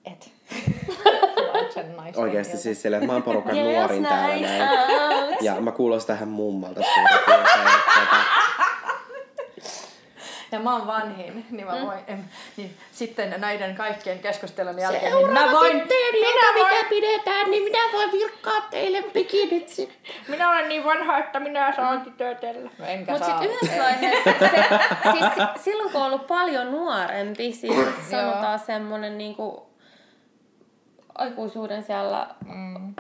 [0.05, 0.31] Et.
[2.15, 5.38] Oikeasti siis silleen, että mä oon porukan nuorin täällä näin.
[5.41, 8.44] Ja mä kuulostan tähän mummalta suurin piirtein.
[10.56, 12.24] Ja mä oon vanhin, niin mä voin, em,
[12.58, 15.88] niin sitten näiden kaikkien keskustelun jälkeen, niin mä voin, minä,
[16.60, 20.14] voin, pidetään, niin minä voin virkkaa teille bikinit sitten.
[20.28, 22.70] minä olen niin vanha, että minä saan tytötellä.
[22.80, 23.39] No enkä Mutta saa.
[23.41, 24.66] sitten yhdessä vaiheessa, se,
[25.12, 29.70] siis si- silloin kun on ollut paljon nuorempi, siis sanotaan semmonen niinku
[31.16, 32.93] aikuisuuden siellä mm.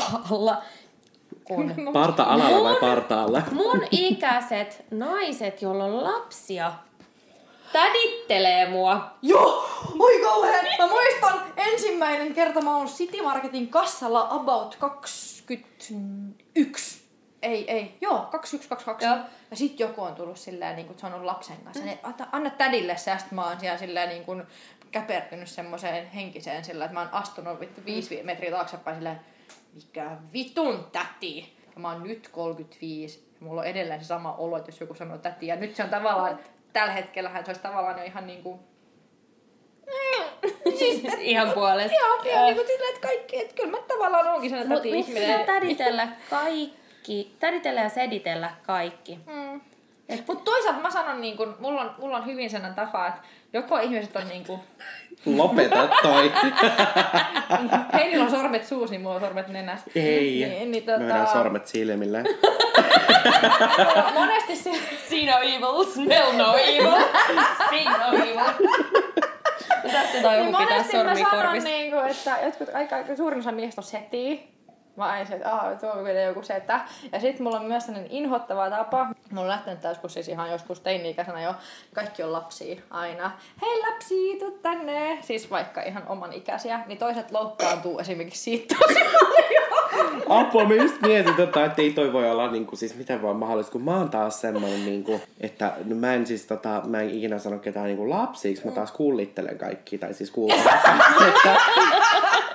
[0.00, 0.62] partaalla,
[1.46, 3.42] kun parta-alalla vai partaalla?
[3.52, 6.72] mun ikäiset naiset, joilla on lapsia,
[7.72, 9.10] tädittelee mua.
[9.22, 9.68] Joo,
[9.98, 10.64] oi kauhean.
[10.78, 17.06] Mä muistan ensimmäinen kerta mä oon City Marketin kassalla about 21.
[17.42, 19.06] Ei, ei, joo, 2122.
[19.06, 19.16] Joo.
[19.50, 21.82] Ja sit joku on tullut silleen, niin kuin, että se on ollut lapsen kanssa.
[21.82, 21.86] Mm.
[21.86, 24.42] Niin, anna, anna tädille se, ja sit mä oon siellä silleen niin kuin,
[24.90, 29.20] käpertynyt semmoiseen henkiseen sillä, että mä oon astunut vittu viisi metriä taaksepäin silleen,
[29.76, 31.56] mikä vitun täti.
[31.74, 34.94] Ja mä oon nyt 35 ja mulla on edelleen se sama olo, että jos joku
[34.94, 35.46] sanoo täti.
[35.46, 36.38] Ja nyt se on tavallaan,
[36.72, 38.60] tällä hetkellähän se olisi tavallaan jo ihan niinku...
[40.78, 41.96] siis, et, Ihan puolesta.
[41.98, 45.22] Joo, ihan niinku silleen, että kaikki, että kyllä mä tavallaan oonkin sellainen Mutta täti pitää
[45.22, 45.46] ihminen.
[45.46, 49.18] täditellä kaikki, täditellä ja seditellä kaikki.
[49.26, 49.60] Mm.
[50.26, 53.20] Mutta toisaalta mä sanon, niin kun, mulla, on, mulla on hyvin sellainen tapa, että
[53.52, 54.60] joko ihmiset on niin kuin,
[55.24, 56.32] Lopeta toi.
[58.00, 59.90] Heillä on sormet suus, niin mulla on sormet nenässä.
[59.94, 60.44] Ei.
[60.48, 62.24] Niin, niin, vedän tota, sormet silmille.
[64.14, 64.70] monesti se,
[65.08, 67.02] See no evil, smell no evil,
[67.66, 68.40] speak no evil.
[69.92, 71.68] Tästä tai niin joku pitää monesti mä sormi sanon, korvissa.
[71.68, 74.36] niin kuin, että jotkut, aika, aika suurin osa miehistä on setiä.
[74.96, 76.80] Mä aina se, että aah, tuo on joku setä.
[77.12, 79.06] Ja sit mulla on myös sellainen inhottava tapa.
[79.30, 81.54] Mulla on lähtenyt joskus siis ihan joskus teini-ikäisenä jo.
[81.94, 83.30] Kaikki on lapsia aina.
[83.62, 85.18] Hei lapsi, tuu tänne.
[85.20, 86.80] Siis vaikka ihan oman ikäisiä.
[86.86, 89.66] Niin toiset loukkaantuu esimerkiksi siitä tosi paljon.
[90.28, 93.72] Apua, mä just mietin tota, että ei toi voi olla niinku, siis miten vaan mahdollista,
[93.72, 97.38] kun mä oon taas semmonen niinku, että no mä en siis tota, mä en ikinä
[97.38, 100.32] sano ketään niinku lapsiksi, mä taas kullittelen kaikki, tai siis
[101.28, 101.56] että,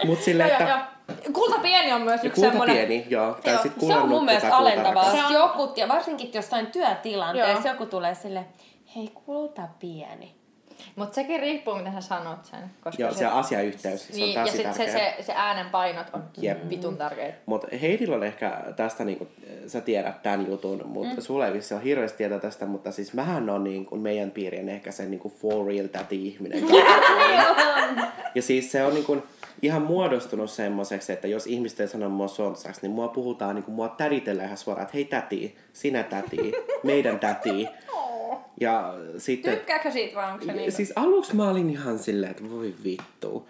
[0.05, 0.85] mut joo, että
[1.33, 2.75] Kulta pieni on myös yksi kulta semmoinen.
[2.75, 5.11] pieni, joo, tai Joo, sit Se on mun mielestä alentavaa.
[5.11, 7.73] Se on- Joku, ja varsinkin jossain työtilanteessa Joo.
[7.73, 8.45] joku tulee sille,
[8.95, 10.41] hei kulta pieni.
[10.95, 12.59] Mutta sekin riippuu, miten sä sanot sen.
[12.83, 16.23] Koska Joo, se asiayhteys, se niin, on ja sit se, se, se äänen painot on
[16.37, 16.69] Jep.
[16.69, 17.37] vitun tärkeitä.
[17.45, 19.27] Mutta Heidillä on ehkä tästä, niinku,
[19.67, 21.21] sä tiedät tämän jutun, mutta mm.
[21.21, 24.91] sulla ei vissi ole hirveästi tietoa tästä, mutta siis mähän on niinku, meidän piirien ehkä
[24.91, 26.63] se niinku for real täti ihminen.
[28.35, 29.23] ja siis se on niinku,
[29.61, 33.89] ihan muodostunut semmoiseksi, että jos ihmiset ei sano mua sonsaksi, niin mua puhutaan, niinku, mua
[33.89, 36.51] täditellään ihan suoraan, että hei täti, sinä täti,
[36.83, 37.67] meidän täti.
[38.61, 39.57] Ja sitten...
[39.57, 40.71] Tykkääkö siitä vai onko se niin?
[40.71, 43.49] Siis aluksi mä olin ihan silleen, että voi vittu.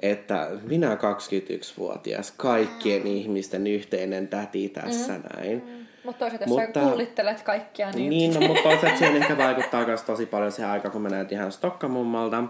[0.00, 3.08] Että minä 21-vuotias, kaikkien mm.
[3.08, 5.22] ihmisten yhteinen täti tässä mm.
[5.36, 5.86] näin.
[6.04, 8.10] Mutta toisaalta jos sä kullittelet kaikkia, niin...
[8.10, 11.38] Niin, no, mutta toisaalta siihen ehkä vaikuttaa myös tosi paljon se aika, kun mä näytin
[11.38, 12.36] ihan Stokkamummalta.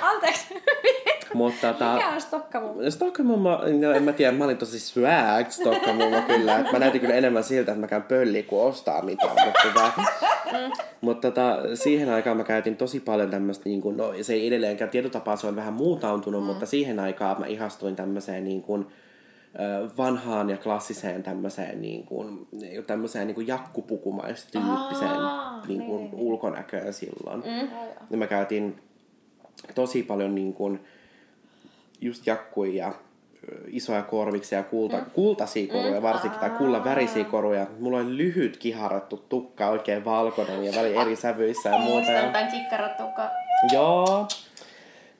[0.00, 0.54] Anteeksi,
[1.38, 2.90] Mutta tota, mikä on Stokkamu?
[2.90, 6.58] Stokkamumma, no en mä tiedä, mä olin tosi swag Stokkamumma kyllä.
[6.58, 9.36] Et mä näytin kyllä enemmän siltä, että mä käyn pölliä kuin ostaa mitään.
[9.44, 9.92] Mutta, tota,
[11.00, 14.90] mutta tota, siihen aikaan mä käytin tosi paljon tämmöistä, niin kuin, no se ei edelleenkään
[14.90, 16.46] tietotapaa, se on vähän muutautunut, mm.
[16.46, 18.86] mutta siihen aikaan mä ihastuin tämmöiseen niin kuin,
[19.98, 22.48] vanhaan ja klassiseen tämmöiseen, niin kuin,
[22.86, 27.40] tämmöiseen niin kuin jakkupukumaistyyppiseen Aa, niin kuin, niin, ulkonäköön silloin.
[27.40, 27.68] Mm.
[28.10, 28.80] Ja mä käytin
[29.74, 30.80] tosi paljon niin kuin,
[32.00, 32.92] just jakkuja ja
[33.66, 35.10] isoja korviksia ja kulta, mm.
[35.10, 37.66] kultaisia koruja varsinkin, tai kullan värisiä koruja.
[37.78, 41.94] Mulla oli lyhyt kiharattu tukka, oikein valkoinen ja väli eri sävyissä ja muuta.
[41.94, 42.20] Muistan Ja...
[42.22, 42.34] tämän.
[43.72, 44.26] Joo.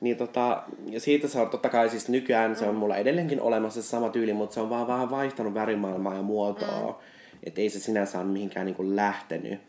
[0.01, 3.81] Niin tota, ja siitä se on totta kai siis nykyään se on mulla edelleenkin olemassa
[3.81, 6.87] se sama tyyli, mutta se on vaan vähän vaihtanut värimaailmaa ja muotoa.
[6.91, 6.95] Mm.
[7.43, 9.59] Että ei se sinänsä ole mihinkään niinku lähtenyt.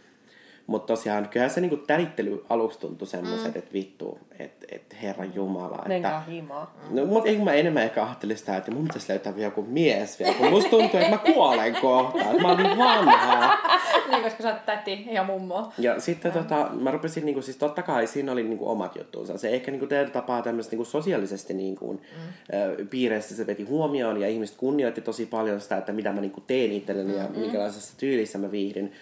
[0.71, 3.59] Mutta tosiaan, kyllähän se niinku tärittely aluksi tuntui semmoiset, mm.
[3.59, 5.85] että vittu, että et herran jumala.
[5.89, 6.75] Että, himaa.
[6.91, 10.19] No, mutta eikö mä enemmän ehkä ajattelin sitä, että mun pitäisi löytää vielä joku mies
[10.19, 13.59] vielä, kun musta tuntuu, että mä kuolen kohta, että mä oon niin vanha.
[14.11, 15.73] niin, koska sä oot täti ja mummo.
[15.79, 19.39] Ja sitten tota, mä rupesin, niinku, siis totta kai siinä oli niinku omat juttuunsa.
[19.39, 21.99] Se ehkä niinku teidän tapaa tämmöistä niinku sosiaalisesti niinku, mm.
[22.59, 26.41] ö, piireissä se veti huomioon ja ihmiset kunnioitti tosi paljon sitä, että mitä mä niinku
[26.47, 27.41] teen itselleni ja Mm-hmm.
[27.41, 28.93] minkälaisessa tyylissä mä viihdyn.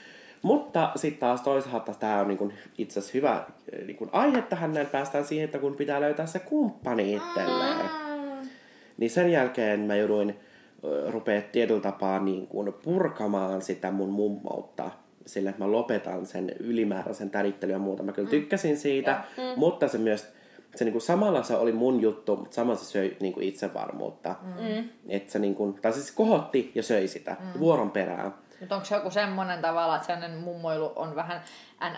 [0.42, 4.86] Mutta sitten taas toisaalta tämä on niinku itse asiassa hyvä ö, niinku aihe tähän, näin
[4.86, 7.78] päästään siihen, että kun pitää löytää se kumppani itselleen.
[7.78, 8.48] Mm.
[8.96, 10.40] Niin sen jälkeen mä jouduin
[10.84, 14.90] ö, rupea tietyllä tapaa niin kuin purkamaan sitä mun mummoutta
[15.28, 18.02] sillä, että mä lopetan sen ylimääräisen tärittelyn ja muuta.
[18.02, 19.60] Mä kyllä tykkäsin siitä, mm.
[19.60, 20.28] mutta se myös,
[20.74, 24.34] se niin kuin samalla se oli mun juttu, mutta samalla se söi niin kuin itsevarmuutta.
[24.42, 24.88] Mm.
[25.08, 27.60] Että se niin kuin, tai siis kohotti ja söi sitä mm.
[27.60, 28.34] vuoron perään.
[28.60, 31.40] Mutta onko se joku semmonen tavalla, että sellainen mummoilu on vähän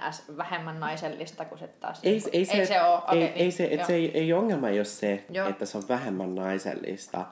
[0.08, 0.22] ns.
[0.36, 2.00] vähemmän naisellista kuin se taas?
[2.02, 2.94] Ei, niinku- ei, se, ei se ole.
[2.94, 5.48] ei, Okei, ei, niin, se, et se ei, ei ongelma ei ole se, Joo.
[5.48, 7.26] että se on vähemmän naisellista,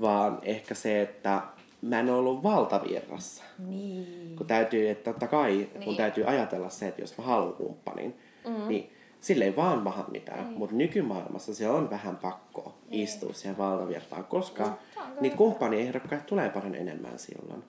[0.00, 1.42] vaan ehkä se, että
[1.82, 3.44] mä en ollut valtavirrassa.
[3.58, 4.36] Niin.
[4.36, 5.84] Kun täytyy, että totta kai niin.
[5.84, 8.68] mun täytyy ajatella se, että jos mä haluan kumppanin, mm.
[8.68, 10.44] niin sille ei vaan maha mitään.
[10.44, 10.52] Mm.
[10.52, 13.02] Mutta nykymaailmassa se on vähän pakko niin.
[13.02, 15.02] istua siihen valtavirtaan, koska mm.
[15.20, 17.64] niitä kumppaniehdokkaita tulee paljon enemmän silloin.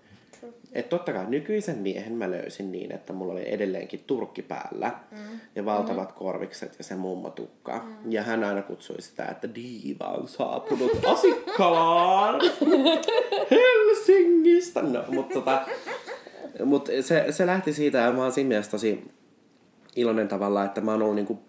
[0.74, 5.40] Et totta kai nykyisen miehen mä löysin niin, että mulla oli edelleenkin turkki päällä mm.
[5.56, 7.80] ja valtavat korvikset ja se mummotukka.
[7.80, 8.12] Mm.
[8.12, 12.42] Ja hän aina kutsui sitä, että diiva on saapunut Asikkalaan
[13.52, 14.82] Helsingistä.
[14.82, 15.66] No, mutta tota,
[16.66, 19.12] mut se, se lähti siitä ja mä oon siinä mielessä tosi
[20.00, 21.40] iloinen tavalla, että mä oon ollut niinku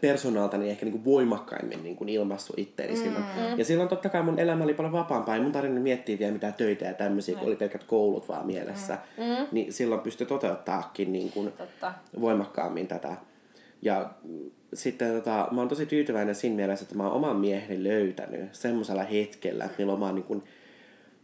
[0.00, 2.98] persoonaltani ehkä niinku voimakkaimmin niinku ilmaissut itteeni mm.
[2.98, 3.24] silloin.
[3.56, 5.34] Ja silloin totta kai mun elämä oli paljon vapaampaa.
[5.34, 8.98] Ei mun tarvinnut miettiä vielä mitään töitä ja tämmöisiä, kun oli pelkät koulut vaan mielessä.
[9.16, 9.46] Mm.
[9.52, 11.92] Niin silloin pystyi toteuttaakin niinku Totta.
[12.20, 13.16] voimakkaammin tätä.
[13.82, 17.84] Ja mm, sitten tota, mä oon tosi tyytyväinen siinä mielessä, että mä oon oman mieheni
[17.84, 20.42] löytänyt semmoisella hetkellä, milloin mä oon niin kuin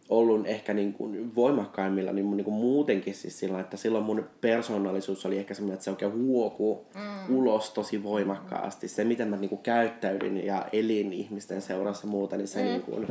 [0.09, 5.27] ollut ehkä niin kuin voimakkaimmilla niin niin kuin muutenkin siis sillä, että silloin mun persoonallisuus
[5.27, 7.37] oli ehkä semmoinen, että se oikein huoku mm.
[7.37, 8.89] ulos tosi voimakkaasti.
[8.89, 12.65] Se, miten mä niin kuin käyttäydyn ja elin ihmisten seurassa muuta, niin se mm.
[12.65, 13.07] niin kuin,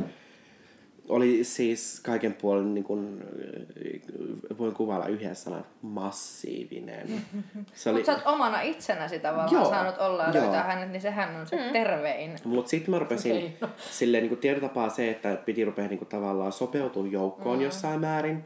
[1.08, 3.24] oli siis kaiken puolen, niin kuin,
[4.58, 7.08] voin kuvailla yhden sanan, massiivinen.
[7.74, 11.00] Se oli, Mutta sä oot omana itsenäsi tavallaan Joo, saanut olla ja löytää hänet, niin
[11.00, 11.72] sehän on se mm.
[11.72, 12.36] tervein.
[12.44, 13.68] Mutta sitten mä rupesin Okei, no.
[13.90, 17.64] silleen niin tietotapaa se, että piti rupea niin tavallaan sopeutua joukkoon mm.
[17.64, 18.44] jossain määrin.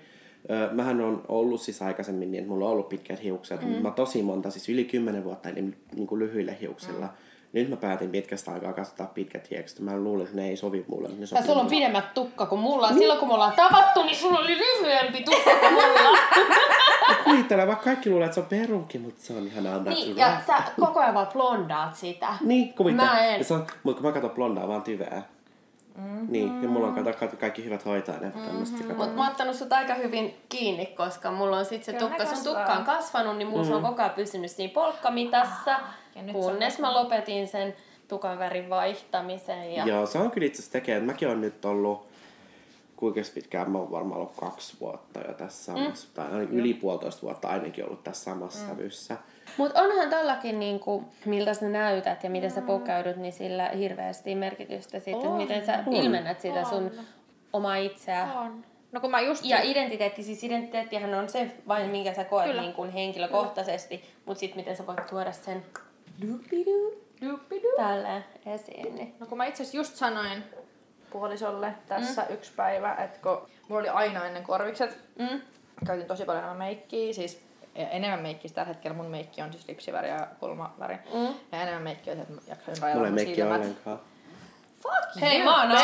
[0.73, 3.63] Mähän on ollut siis aikaisemmin niin, että mulla on ollut pitkät hiukset.
[3.63, 3.69] Mm.
[3.69, 5.63] Mä tosi monta, siis yli kymmenen vuotta eli
[5.95, 7.07] niin kuin lyhyillä hiuksilla.
[7.07, 7.13] Mm.
[7.53, 9.81] Nyt mä päätin pitkästä aikaa kasvattaa pitkät hiukset.
[9.81, 11.09] Mä luulen, että ne ei sovi mulle.
[11.09, 11.77] Ne sopii sulla on mulle.
[11.77, 12.93] pidemmät tukka kuin mulla.
[12.93, 16.19] Silloin kun me ollaan tavattu, niin sulla oli lyhyempi tukka kuin mulla.
[17.25, 20.63] Kuvittele, vaikka kaikki luulee, että se on peruki, mutta se on ihan niin, ja sä
[20.81, 22.29] koko ajan vaan blondaat sitä.
[22.41, 23.09] Niin, kuvittele.
[23.11, 23.39] Mä en.
[23.39, 25.23] Ja Se on, mutta kun mä katson blondaa, vaan tyveä.
[25.99, 26.27] Mm-hmm.
[26.29, 28.35] Niin, ja mulla on kato, kato, kaikki hyvät hoitajat.
[28.35, 28.59] Mm-hmm.
[28.59, 32.27] Mutta mä oon ottanut sut aika hyvin kiinni, koska mulla on sit se Kyllä tukka,
[32.27, 33.69] sun tukka on kasvanut, niin mulla mm.
[33.69, 35.81] se on koko ajan pysynyt siinä polkkamitassa,
[36.19, 37.75] ja nyt se on kunnes mä lopetin sen
[38.09, 39.75] tukan värin vaihtamisen.
[39.75, 39.87] Ja...
[39.87, 40.97] Joo, se on kyllä itse asiassa tekee.
[40.97, 42.07] että Mäkin on nyt ollut,
[42.97, 46.15] kuinka pitkään, mä oon varmaan ollut kaksi vuotta jo tässä samassa, mm.
[46.15, 48.69] tai ainakin yli puolitoista vuotta ainakin ollut tässä samassa mm.
[48.69, 49.17] sävyssä.
[49.57, 55.01] Mutta onhan tollakin, niinku, miltä sä näytät ja miten sä pukeudut, niin sillä hirveästi merkitystä
[55.01, 55.37] siitä, että On.
[55.37, 56.91] miten sä ilmennät sitä sun
[57.53, 58.29] omaa itseä.
[58.35, 58.65] On.
[58.93, 59.45] No kun mä just...
[59.45, 62.63] Ja identiteetti, siis identiteettihän on se vain, minkä sä koet Kyllä.
[62.63, 65.63] niin kuin henkilökohtaisesti, mutta sitten miten sä voit tuoda sen
[66.23, 66.99] Dupidu.
[67.77, 68.95] tälle esiin.
[68.95, 69.15] Niin.
[69.21, 70.45] No kun mä itse asiassa just sanoin
[71.13, 72.35] puolisolle tässä mm.
[72.35, 75.41] yksi päivä, että kun mulla oli aina ennen korvikset, Mm.
[75.87, 77.41] käytin tosi paljon enemmän meikkiä, siis
[77.75, 78.97] ja enemmän meikkiä tällä hetkellä.
[78.97, 80.97] Mun meikki on siis lipsiväri ja kulmaväri.
[81.15, 81.35] Mm.
[81.53, 83.61] Ja enemmän meikkiä, että mä jaksoin Mulla ei mun meikkiä silmät.
[83.61, 84.01] ollenkaan.
[84.83, 85.69] Fuck Hei, you, mä oon.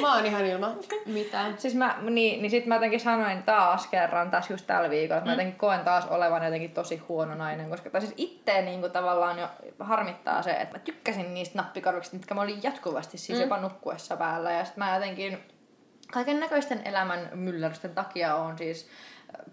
[0.00, 0.76] Mä oon ihan ilman
[1.06, 1.58] mitään.
[1.58, 5.28] Siis mä, niin, niin sit mä jotenkin sanoin taas kerran tässä just tällä viikolla, että
[5.28, 8.92] mä jotenkin koen taas olevan jotenkin tosi huono nainen, koska tai siis itteen niin kuin
[8.92, 9.48] tavallaan jo
[9.78, 13.42] harmittaa se, että mä tykkäsin niistä nappikorvista, mitkä mä olin jatkuvasti siis mm.
[13.42, 15.38] jopa nukkuessa päällä ja sit mä jotenkin
[16.12, 18.88] kaiken näköisten elämän myllerrysten takia on siis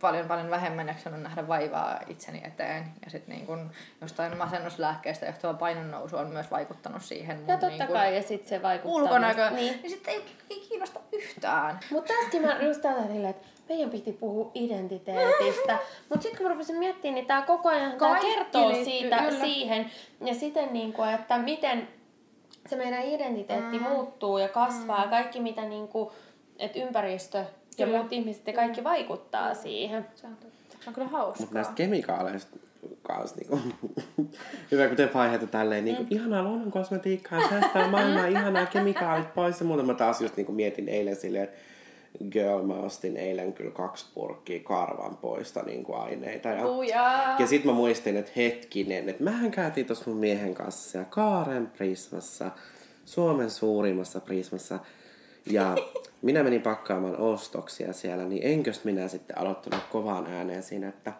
[0.02, 2.86] paljon paljon vähemmän jaksanut nähdä vaivaa itseni eteen.
[3.06, 3.72] Ja sitten niin kun
[4.02, 7.48] jostain masennuslääkkeestä johtuva painonnousu on myös vaikuttanut siihen.
[7.48, 9.02] Ja totta niin kun kai, ja sitten se vaikuttaa.
[9.02, 9.50] ulkonäkö.
[9.50, 9.80] Niin.
[9.82, 9.90] Niin.
[9.90, 11.80] sitten ei, ei kiinnosta yhtään.
[11.92, 15.78] Mutta tässäkin mä just ajattelin, että meidän piti puhua identiteetistä.
[16.10, 19.40] Mutta sitten kun mä rupesin miettimään, niin tämä koko ajan tää kertoo liittyy, siitä, kyllä.
[19.40, 19.92] siihen.
[20.22, 21.88] Ja siten, niin kuin, että miten
[22.68, 23.84] se meidän identiteetti mm.
[23.84, 25.02] muuttuu ja kasvaa.
[25.02, 26.10] Ja kaikki mitä niin kuin,
[26.60, 27.46] että ympäristö
[27.80, 28.00] ja Kyllä.
[28.00, 30.06] muut ihmiset ja kaikki vaikuttaa siihen.
[30.16, 30.78] Se on, totta.
[30.84, 31.42] se on kyllä hauskaa.
[31.42, 32.58] Mutta näistä kemikaaleista
[33.04, 33.60] kans niinku,
[34.72, 39.84] hyvä kuten vaiheita tälleen, niinku, ihanaa luonnon kosmetiikkaa, säästää maailmaa, ihanaa kemikaalit pois ja muuta.
[39.84, 41.50] Mä taas just niinku mietin eilen silleen,
[42.32, 46.50] girl, mä ostin eilen kyllä kaksi purkkia karvan poista niinku aineita.
[46.50, 47.36] Ja, Lujaa.
[47.40, 51.68] ja sit mä muistin, että hetkinen, että mähän käytiin tuossa mun miehen kanssa siellä Kaaren
[51.68, 52.52] Prismassa,
[53.06, 54.80] Suomen suurimmassa Prismassa.
[55.46, 55.76] Ja
[56.22, 61.14] minä menin pakkaamaan ostoksia siellä, niin enkös minä sitten aloittanut kovaan ääneen siinä, että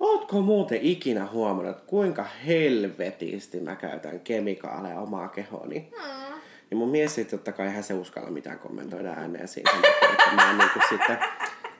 [0.00, 5.88] Ootko muuten ikinä huomannut, kuinka helvetisti mä käytän kemikaaleja omaa kehooni?
[5.92, 6.40] Mm.
[6.70, 10.50] Ja mun mies sitten totta kai eihän se uskalla mitään kommentoida ääneen takia, että mä
[10.50, 11.18] en niinku sitten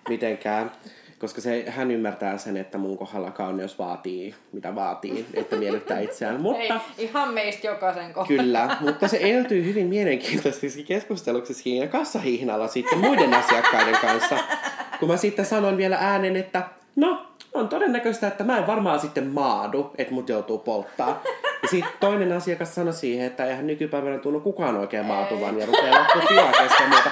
[0.08, 0.72] mitenkään,
[1.18, 6.40] koska se, hän ymmärtää sen, että mun kohdalla kauneus vaatii, mitä vaatii, että miellyttää itseään.
[6.42, 8.42] Mutta Ei, ihan meistä jokaisen kohdalla.
[8.42, 14.38] Kyllä, mutta se eltyy hyvin mielenkiintoiseksi keskusteluksi siinä kassahihnalla sitten muiden asiakkaiden kanssa.
[15.00, 16.62] Kun mä sitten sanoin vielä äänen, että
[16.96, 21.22] no, on todennäköistä, että mä en varmaan sitten maadu, että mut joutuu polttaa.
[21.62, 25.98] Ja sitten toinen asiakas sanoi siihen, että eihän nykypäivänä tunnu kukaan oikein maatuvan ja rupeaa
[25.98, 27.10] loppu tilaa kesken muuta.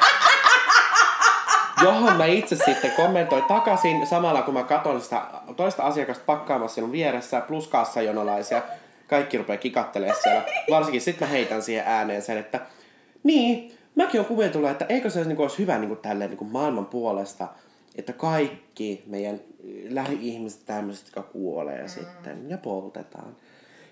[1.83, 5.22] Johon mä itse sitten kommentoin takaisin samalla kun mä katson sitä
[5.57, 8.62] toista asiakasta pakkaamassa sinun vieressä plus kassajonolaisia.
[9.07, 10.43] Kaikki rupeaa kikattelemaan siellä.
[10.70, 12.61] Varsinkin sitten mä heitän siihen ääneen sen, että
[13.22, 16.53] niin, mäkin on kuvitellut, että eikö se niin olisi hyvä niin kuin tälleen niin kuin
[16.53, 17.49] maailman puolesta,
[17.97, 19.41] että kaikki meidän
[19.89, 21.89] lähi-ihmiset tämmöiset, jotka kuolee mm.
[21.89, 23.37] sitten ja poltetaan,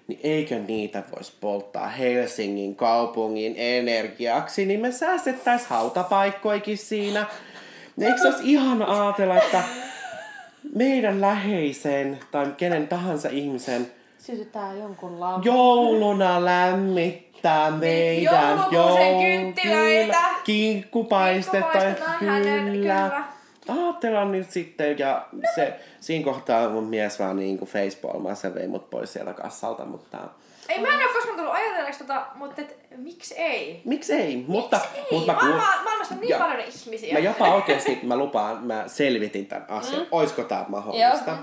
[0.06, 7.26] niin eikö niitä voisi polttaa Helsingin kaupungin energiaksi, niin me säästettäisiin hautapaikkoikin siinä.
[7.96, 9.62] Ja eikö se olisi ihana ajatella, että
[10.74, 13.86] meidän läheisen tai kenen tahansa ihmisen
[14.18, 15.44] Sytytään jonkun laulun.
[15.44, 20.18] jouluna lämmittää meidän joulukuusen kynttilöitä.
[22.18, 23.24] kyllä.
[23.68, 28.68] Ajatellaan nyt sitten, ja se, siinä kohtaa mun mies vaan niin kuin facepalmaa, se vei
[28.68, 30.18] mut pois siellä kassalta, mutta
[30.68, 33.82] Ei, mä en ole koskaan tullut ajatelleeksi tota, mutta et, miksi ei?
[33.84, 34.44] miksi ei?
[34.48, 35.04] Mutta, ei?
[35.18, 37.12] mutta mä, Maailma, kuul- maailmassa on niin Ja- paljon ihmisiä.
[37.12, 40.00] mä jopa oikeasti, mä lupaan, mä selvitin tämän asian.
[40.00, 40.06] Mm.
[40.10, 41.30] Oisko tää mahdollista?
[41.30, 41.38] Joo.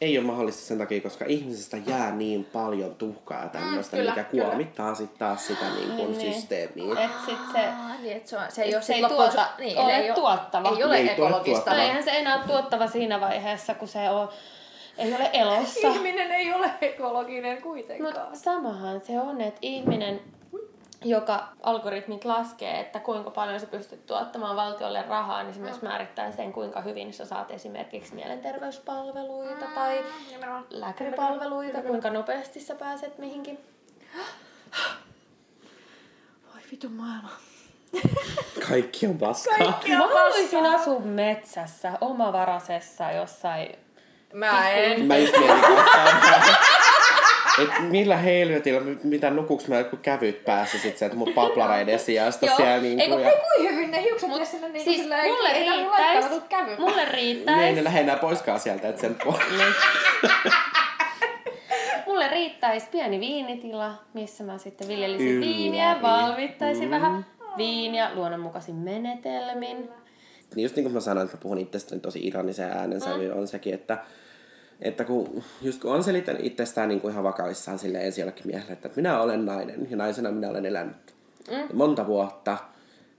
[0.00, 4.24] Ei ole mahdollista sen takia, koska ihmisestä jää niin paljon tuhkaa tämmöistä, Mm, kyllä, mikä
[4.24, 4.44] kyllä.
[4.44, 6.34] kuormittaa sitten taas sitä niin kuin Niin.
[6.34, 7.04] systeemiä.
[7.04, 7.58] Et sit se,
[8.02, 10.12] niin, et se, on, se ei Et ole se sit ei tuota- niin, ole ei
[10.12, 10.68] tuottava.
[10.76, 11.44] Ei ole Ei ole ekologista.
[11.44, 11.76] tuottava.
[11.76, 14.28] no eihän se enää tuottava siinä vaiheessa, kun se on,
[15.00, 15.88] ei ole elossa.
[15.88, 18.14] Ihminen ei ole ekologinen kuitenkaan.
[18.14, 20.20] Mutta samahan se on, että ihminen,
[21.04, 26.32] joka algoritmit laskee, että kuinka paljon sä pystyt tuottamaan valtiolle rahaa, niin se myös määrittää
[26.32, 30.66] sen, kuinka hyvin sä saat esimerkiksi mielenterveyspalveluita tai Nimenomaan.
[30.70, 33.58] lääkäripalveluita, kuinka nopeasti sä pääset mihinkin.
[36.54, 37.30] Voi vitun maailma.
[38.68, 39.56] Kaikki on paskaa.
[39.58, 43.76] Kaikki Mä on haluaisin asua metsässä, omavaraisessa jossain.
[44.32, 45.04] Mä en.
[45.06, 45.64] Mä just mietin
[47.62, 52.56] että millä helvetillä, mitä nukuks mä joku kävyt päässä sit sieltä mun paplareiden sijasta Joo.
[52.56, 53.02] siellä niinku.
[53.02, 53.30] Ei, kun- ja...
[53.30, 56.78] Ei kui hyvin ne hiukset Mut, sinne niin Siis silleen, mulle ei riittäis, kävyt.
[56.78, 59.74] mulle Ne ei riittäis, ne lähde enää poiskaan sieltä, että sen po- Niin.
[62.06, 65.52] Mulle riittäisi pieni viinitila, missä mä sitten viljelisin Ylläri.
[65.54, 66.90] viiniä, valmittaisin Mm.
[66.90, 67.26] vähän
[67.56, 69.88] viiniä luonnonmukaisin menetelmin.
[70.54, 73.38] Niin just niin kuin mä sanoin, että mä puhun itsestäni tosi ironisen äänensävy mm.
[73.38, 73.98] on sekin, että,
[74.80, 78.72] että kun, just kun on selittänyt itsestään niin kuin ihan vakavissaan sille ensi jollekin miehelle,
[78.72, 81.14] että minä olen nainen ja naisena minä olen elänyt
[81.50, 81.76] mm.
[81.76, 82.58] monta vuotta,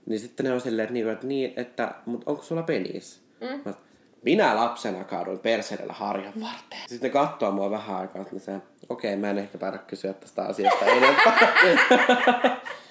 [0.06, 3.20] niin sitten ne on silleen, että, niin, että, niin, että mutta onko sulla penis?
[3.40, 3.60] Mm.
[3.64, 3.74] Mä,
[4.22, 6.88] minä lapsena kaaduin perseidellä harjan varteen.
[6.88, 10.42] Sitten ne katsoo mua vähän aikaa, että se, okei, mä en ehkä taida kysyä tästä
[10.42, 11.52] asiasta enempää.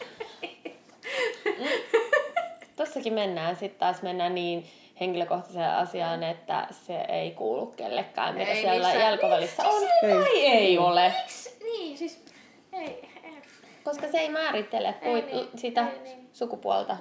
[2.93, 4.65] Tossakin mennään sitten taas mennään niin
[4.99, 9.11] henkilökohtaiseen asiaan, että se ei kuulu kellekään, mitä Ei siellä missään.
[9.11, 9.83] jalkavälissä on.
[10.03, 10.13] Ei.
[10.13, 11.13] Tai ei ole.
[11.21, 11.57] Miksi?
[11.63, 12.25] Niin, siis...
[12.73, 13.41] Ei, ei.
[13.83, 16.29] Koska se ei määrittele kui, niin, sitä ei niin.
[16.33, 16.97] sukupuolta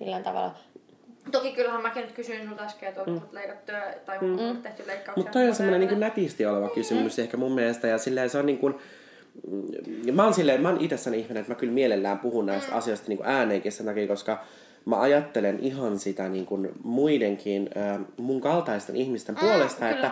[0.00, 0.54] millään tavalla.
[1.32, 3.28] Toki kyllähän mäkin nyt kysyin sulta äsken, että onko mm.
[3.32, 4.62] leikattuja tai onko mm.
[4.62, 5.22] tehty leikkauksia.
[5.22, 7.88] Mutta toi on semmoinen niin nätisti oleva kysymys ehkä mun mielestä.
[7.88, 8.74] Ja silleen se on niin kuin,
[10.04, 13.08] ja mä oon silleen, mä oon itsessäni ihminen, että mä kyllä mielellään puhun näistä asioista
[13.08, 14.44] niin kuin ääneenkin sen takia, koska
[14.88, 20.10] mä ajattelen ihan sitä niin kuin muidenkin äh, mun kaltaisten ihmisten puolesta, että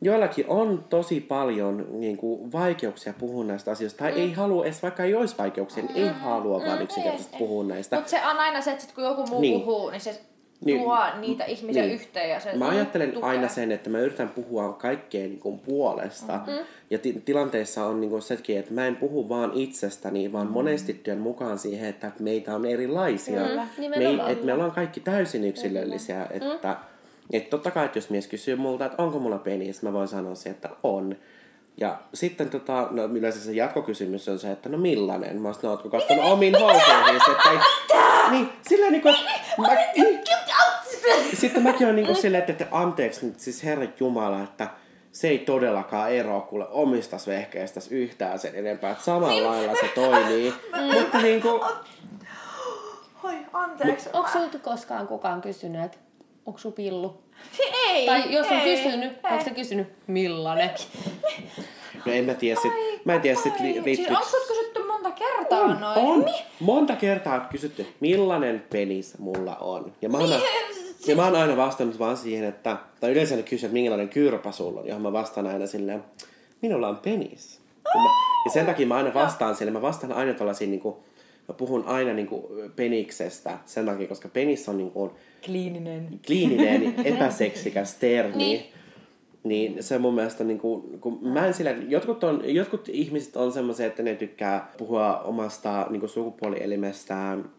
[0.00, 3.98] joillakin on tosi paljon niin kuin, vaikeuksia puhua näistä asioista.
[3.98, 7.96] Tai ei halua, edes vaikka ei olisi vaikeuksia, niin ei halua vaan yksinkertaisesti puhua näistä.
[7.96, 9.60] Mutta se on aina se, että kun joku muu niin.
[9.60, 10.20] puhuu, niin se
[10.64, 10.80] Niin.
[10.82, 11.94] tuo niitä ihmisiä Niin.
[11.94, 12.30] yhteen.
[12.30, 13.28] Ja se Mä ajattelen tukee.
[13.28, 16.32] aina sen, että mä yritän puhua kaikkeen niin kuin puolesta.
[16.32, 16.64] Mm-hmm.
[16.90, 20.54] Ja ti- tilanteessa on niin kuin sekin, että mä en puhu vaan itsestäni, vaan mm-hmm.
[20.54, 23.40] monesti työn mukaan siihen, että meitä on erilaisia.
[23.42, 26.26] Kyllä, me, ei, että me ollaan kaikki täysin yksilöllisiä.
[26.30, 26.76] Että,
[27.32, 30.34] että totta kai, että jos mies kysyy multa, että onko mulla penis, mä voin sanoa
[30.34, 31.16] siihen, että on.
[31.80, 35.42] Ja sitten tota, no, yleensä se jatkokysymys on se, että no millainen?
[35.42, 37.16] Mä sanoin, ootko kattonut omiin housuihin?
[37.16, 37.58] Että ei,
[38.30, 39.22] niin, silleen niinku, että
[39.58, 40.20] mä, niin,
[41.34, 44.68] sitten mäkin olen niinku silleen, että, että anteeksi nyt siis Herra Jumala, että
[45.12, 48.90] se ei todellakaan eroa kuule omista vehkeistä yhtään sen enempää.
[48.90, 50.54] Että samalla lailla se toimii.
[51.02, 51.64] Mutta niinku,
[53.22, 54.08] Oi, anteeksi.
[54.12, 55.98] Onko sulta koskaan kukaan kysynyt, että
[56.46, 57.25] onko sun pillu?
[57.88, 59.18] Ei, Tai jos on ei, kysynyt, ei.
[59.32, 60.70] onko se kysynyt millainen?
[62.06, 62.72] no en mä tiedä sit,
[63.04, 65.98] mä en tiedä sit li, Ai, Siis onko sut kysytty monta kertaa On, noin?
[65.98, 66.24] on.
[66.24, 69.92] Mi- Monta kertaa on kysytty, millainen penis mulla on.
[70.02, 70.30] Ja mä oon,
[71.06, 74.52] ja mä oon aina vastannut vaan siihen, että, tai yleensä ne kysyy, että minkälainen kyrpä
[74.52, 76.04] sulla on, johon mä vastaan aina silleen,
[76.62, 77.60] minulla on penis.
[77.94, 78.08] Ja, mä,
[78.44, 81.04] ja sen takia mä aina vastaan sille, mä vastaan aina tällaisiin niinku,
[81.48, 85.12] mä puhun aina niinku peniksestä sen takia, koska penis on niinku
[85.44, 86.20] Kliininen.
[86.26, 88.36] kliininen, epäseksikäs termi.
[88.36, 88.60] Niin.
[88.60, 88.76] Niin.
[89.44, 93.52] Niin se mun mielestä, niin kuin, kun mä en sillä, jotkut, on, jotkut ihmiset on
[93.52, 97.50] semmoisia, että ne tykkää puhua omasta niin kuin sukupuolielimestään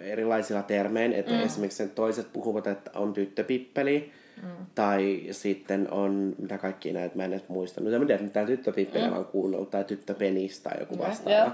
[0.00, 1.12] erilaisilla termein.
[1.12, 1.40] Että mm.
[1.40, 4.10] esimerkiksi sen toiset puhuvat, että on tyttöpippeli.
[4.42, 4.48] Mm.
[4.74, 7.80] Tai sitten on, mitä kaikki näitä, mä en edes muista.
[7.80, 9.10] No en tiedä, mitä tyttöpippeliä mm.
[9.10, 11.38] mä oon kuunnellut, tai tyttöpenis tai joku vastaava.
[11.38, 11.50] Joo.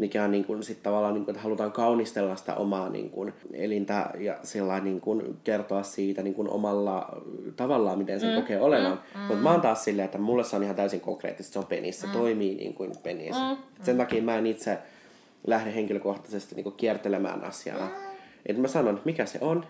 [0.00, 3.32] Mikä on niin kuin, sit tavallaan, niin kuin, että halutaan kaunistella sitä omaa niin kuin,
[3.52, 7.22] elintä ja sillä niin kuin, kertoa siitä niin kuin, omalla
[7.56, 8.34] tavallaan, miten se mm.
[8.34, 9.00] kokee olevan.
[9.14, 9.20] Mm.
[9.20, 12.00] Mutta mä oon taas silleen, että mulle se on ihan täysin konkreettista, se on penis,
[12.00, 12.12] se mm.
[12.12, 13.36] toimii niin kuin penis.
[13.36, 13.56] Mm.
[13.82, 14.78] Sen takia mä en itse
[15.46, 17.88] lähde henkilökohtaisesti niin kuin, kiertelemään asiaa.
[17.88, 17.94] Mm.
[18.46, 19.66] Että mä sanon, että mikä se on,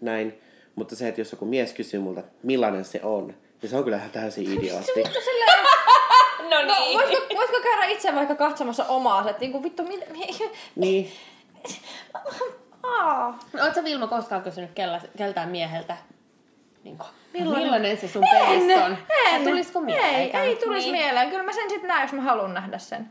[0.00, 0.34] näin.
[0.74, 3.84] Mutta se, että jos joku mies kysyy multa, että millainen se on, niin se on
[3.84, 5.04] kyllä ihan täysin idiootti.
[6.50, 10.28] No No, voisiko, voisiko käydä itse vaikka katsomassa omaa, että niinku vittu, mit, mi,
[10.76, 11.12] niin,
[12.82, 13.38] aa.
[13.62, 15.96] Oletko Vilma koskaan kysynyt kellä, keltään mieheltä,
[16.84, 17.62] niin kuin, Millainen?
[17.62, 18.98] millainen se sun penis on?
[19.30, 20.14] Tai tulisiko mieleen?
[20.14, 21.04] Ei, ei tulisi niin.
[21.04, 21.30] mieleen.
[21.30, 23.10] Kyllä mä sen sitten näen, jos mä haluan nähdä sen.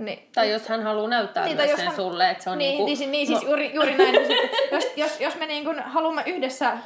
[0.00, 0.28] Niin.
[0.34, 2.58] Tai jos hän haluaa näyttää Niin, niin, tai sen jos hän- sulle, että se on
[2.58, 2.86] niin, niinku...
[3.00, 4.12] niin, niin siis juuri, juuri näin.
[4.20, 6.78] Niin sitten, jos, jos, jos me niin kuin haluamme yhdessä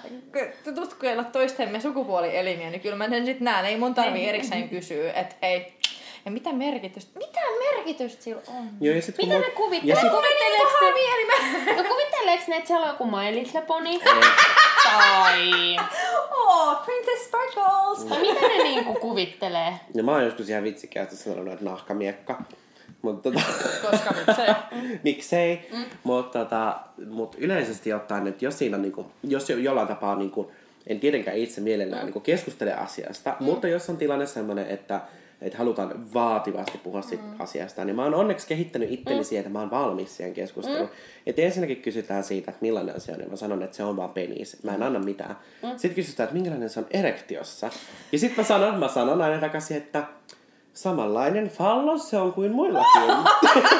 [0.74, 3.66] tutkuilla toistemme sukupuolielimiä, niin kyllä mä sen sitten näen.
[3.66, 5.74] Ei mun tarvii erikseen kysyä, että hei,
[6.24, 8.68] ja mitä merkitystä, mitä merkitystä sillä on?
[8.80, 9.94] Joo, ja sit, Mitä ne kuvittelee?
[9.94, 10.90] Ja sit, Kuvitteleeko Paha
[11.66, 13.90] ne, no kuvitteleeko ne, että siellä on joku My Little Pony?
[14.84, 15.76] tai...
[16.30, 18.04] Oh, Princess Sparkles!
[18.08, 19.72] Tai mitä ne niinku kuvittelee?
[19.94, 22.42] ja mä oon joskus ihan vitsikäästi sanonut, että nahkamiekka.
[23.04, 23.44] Mutta tota,
[23.90, 24.54] Koska miksei.
[25.04, 25.68] miksei.
[25.72, 25.84] Mm.
[26.04, 26.80] Mutta tota,
[27.10, 30.50] mut yleisesti ottaen, että jos siinä niinku, jos jo, jollain tapaa niinku,
[30.86, 32.06] en tietenkään itse mielellään mm.
[32.06, 33.44] niinku keskustele asiasta, mm.
[33.44, 35.00] mutta jos on tilanne sellainen, että
[35.42, 37.40] että halutaan vaativasti puhua mm.
[37.40, 39.24] asiasta, niin mä oon onneksi kehittänyt itteni mm.
[39.24, 40.88] siihen, että mä oon valmis siihen keskusteluun.
[40.88, 40.94] Mm.
[41.26, 44.10] Että ensinnäkin kysytään siitä, että millainen se on, ja mä sanon, että se on vaan
[44.10, 44.62] penis.
[44.62, 45.36] Mä en anna mitään.
[45.62, 45.68] Mm.
[45.70, 47.70] Sitten kysytään, että minkälainen se on erektiossa.
[48.12, 50.04] Ja sitten mä sanon, mä sanon aina takaisin, että
[50.74, 53.02] samanlainen fallos se on kuin muillakin.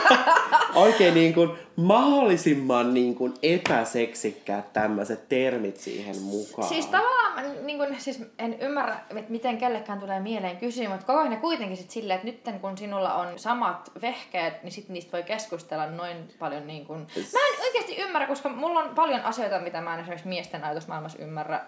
[0.74, 6.68] Oikein niin kuin mahdollisimman niin kuin epäseksikkäät tämmöiset termit siihen mukaan.
[6.68, 11.18] Siis tavallaan, niin kun, siis en ymmärrä, että miten kellekään tulee mieleen kysyä, mutta koko
[11.18, 15.22] ajan kuitenkin sit silleen, että nyt kun sinulla on samat vehkeet, niin sit niistä voi
[15.22, 16.98] keskustella noin paljon niin kun...
[17.32, 21.18] Mä en oikeasti ymmärrä, koska mulla on paljon asioita, mitä mä en esimerkiksi miesten ajatusmaailmassa
[21.18, 21.64] ymmärrä,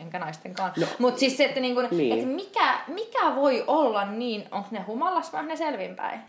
[0.00, 0.72] enkä naistenkaan.
[0.80, 2.12] No, mutta siis se, että, niin kun, niin.
[2.12, 6.20] että mikä, mikä voi olla niin, onko ne humalassa vai ne selvinpäin?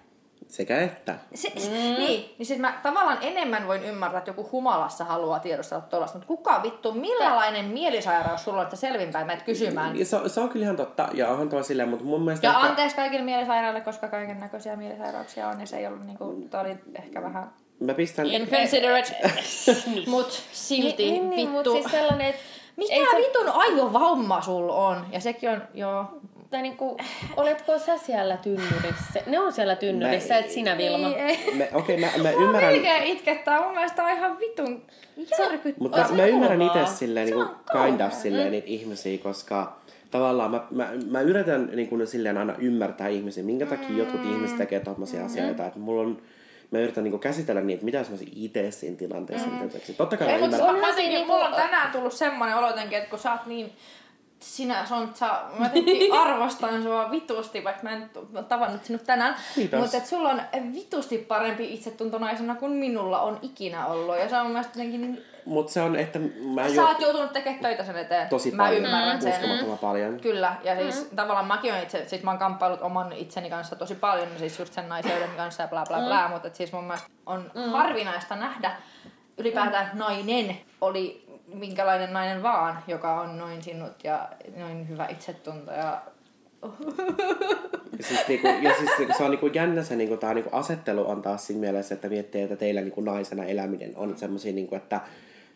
[0.48, 1.16] Sekä että.
[1.34, 1.72] Se, mm.
[1.74, 6.28] Niin, niin sit mä tavallaan enemmän voin ymmärtää, että joku humalassa haluaa tiedostella tuollaista, mutta
[6.28, 10.06] kuka vittu, millainen mielisairaus sulla on, että selvinpäin menet kysymään?
[10.06, 12.48] Se, on- se on kyllä ihan totta, ja onhan toi silleen, mutta mun mielestä...
[12.48, 16.48] Ja ehkä- anteeksi kaikille mielisairaille, koska kaiken näköisiä mielisairauksia on, ja se ei ollut niinku,
[16.50, 18.26] toi oli ehkä vähän Mä pistän...
[18.26, 19.16] inconsiderate,
[20.08, 21.52] mut silti Niin, niin, vittu.
[21.52, 22.42] mutta siis sellainen, että
[22.80, 25.06] Mikä ei se- vitun aivovamma sulla on?
[25.12, 26.06] Ja sekin on, joo.
[26.50, 26.98] tai niinku,
[27.38, 29.20] oletko sä siellä tynnyrissä?
[29.26, 31.08] Ne on siellä tynnyrissä, Mä- et sinä Vilma.
[31.08, 31.56] Ei, ei.
[31.56, 32.74] Mä, okei, mä, mä Mä ymmärrän...
[32.74, 34.82] melkein itkettää, mun mielestä on ihan vitun
[35.40, 35.74] järkyttävää.
[35.80, 37.56] Mutta mä, mä ymmärrän itse silleen Se niin on
[37.88, 39.80] kind of silleen niitä ihmisiä, koska
[40.12, 44.58] tavallaan mä, mä, mä yritän niin kuin silleen aina ymmärtää ihmisiä, minkä takia jotkut ihmiset
[44.58, 45.66] tekee tommosia asioita.
[45.66, 46.22] Että mulla on
[46.72, 49.48] mä yritän niinku käsitellä niitä, mitä mä olisin itse siinä tilanteessa.
[49.48, 49.70] Mm.
[49.98, 50.76] Totta kai Ei, mä mutta ymmärrän.
[50.76, 53.46] mä Onhan se niinku- mulla on tänään tullut semmonen olo jotenkin, että kun sä oot
[53.46, 53.72] niin
[54.40, 59.36] sinä Sontsa, mä jotenkin arvostan sua vitusti, vaikka mä en ole tavannut sinut tänään.
[59.56, 59.80] Kiitos.
[59.80, 60.42] Mutta että sulla on
[60.74, 64.18] vitusti parempi itsetunto naisena kuin minulla on ikinä ollut.
[64.18, 65.26] Ja se on mun mielestä jotenkin niin...
[65.46, 66.20] Mutta se on, että
[66.56, 68.30] mä Sä jo oot joutunut tekemään töitä sen eteen.
[68.30, 69.34] tosi mä paljon, ymmärrän sen.
[69.34, 70.20] uskomattoman paljon.
[70.20, 71.16] Kyllä, ja siis mm.
[71.16, 74.74] tavallaan mäkin olen itse, siis mä oon kamppailut oman itseni kanssa tosi paljon, siis just
[74.74, 76.34] sen naiseyden kanssa ja bla bla bla, mm.
[76.34, 77.62] mutta siis mun mielestä on mm.
[77.62, 78.76] harvinaista nähdä
[79.38, 80.00] ylipäätään mm.
[80.00, 86.02] nainen oli minkälainen nainen vaan, joka on noin sinut ja noin hyvä itsetunto ja
[87.98, 91.10] Ja siis, niinku, ja siis niinku, se on niinku jännä se niinku, tää niinku asettelu
[91.10, 95.02] on taas siinä mielessä, että miettii, että teillä niinku naisena eläminen on semmoisia, niinku, että,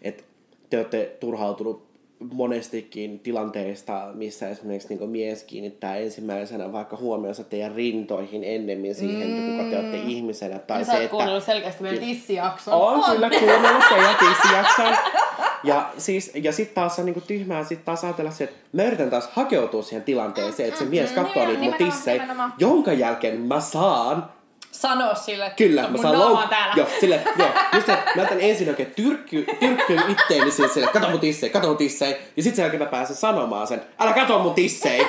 [0.02, 0.24] että
[0.70, 1.94] te olette turhautunut
[2.34, 9.38] monestikin tilanteista, missä esimerkiksi niinku mies kiinnittää ensimmäisenä vaikka huomionsa teidän rintoihin ennemmin siihen, mm.
[9.38, 10.60] että kuka te olette ihmisenä.
[10.60, 12.76] Tai Ja se, sä oot että, kuunnellut selkeästi meidän tissijaksoa.
[12.76, 14.98] on, kyllä kuunnellut teidän tissijakson.
[15.64, 19.10] Ja, siis, ja sitten taas on niinku tyhmää sit taas ajatella se, että mä yritän
[19.10, 23.60] taas hakeutua siihen tilanteeseen, että se mies katsoo Niin, niitä mun tissejä, jonka jälkeen mä
[23.60, 24.26] saan
[24.72, 26.74] Sano sille, että Kyllä, mä saan louk- täällä.
[26.78, 27.50] Joo, sille, joo.
[27.74, 31.68] Just se, mä otan ensin oikein tyrkky, tyrkkyyn itteeni siis sille, kato mun tissejä, kato
[31.68, 32.18] mun tissejä.
[32.38, 35.08] Ja sit sen jälkeen mä pääsen sanomaan sen, älä kato mun tissejä.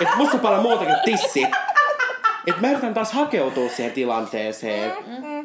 [0.00, 1.46] Et musta on paljon muutakin tissi.
[2.46, 4.92] Et mä yritän taas hakeutua siihen tilanteeseen.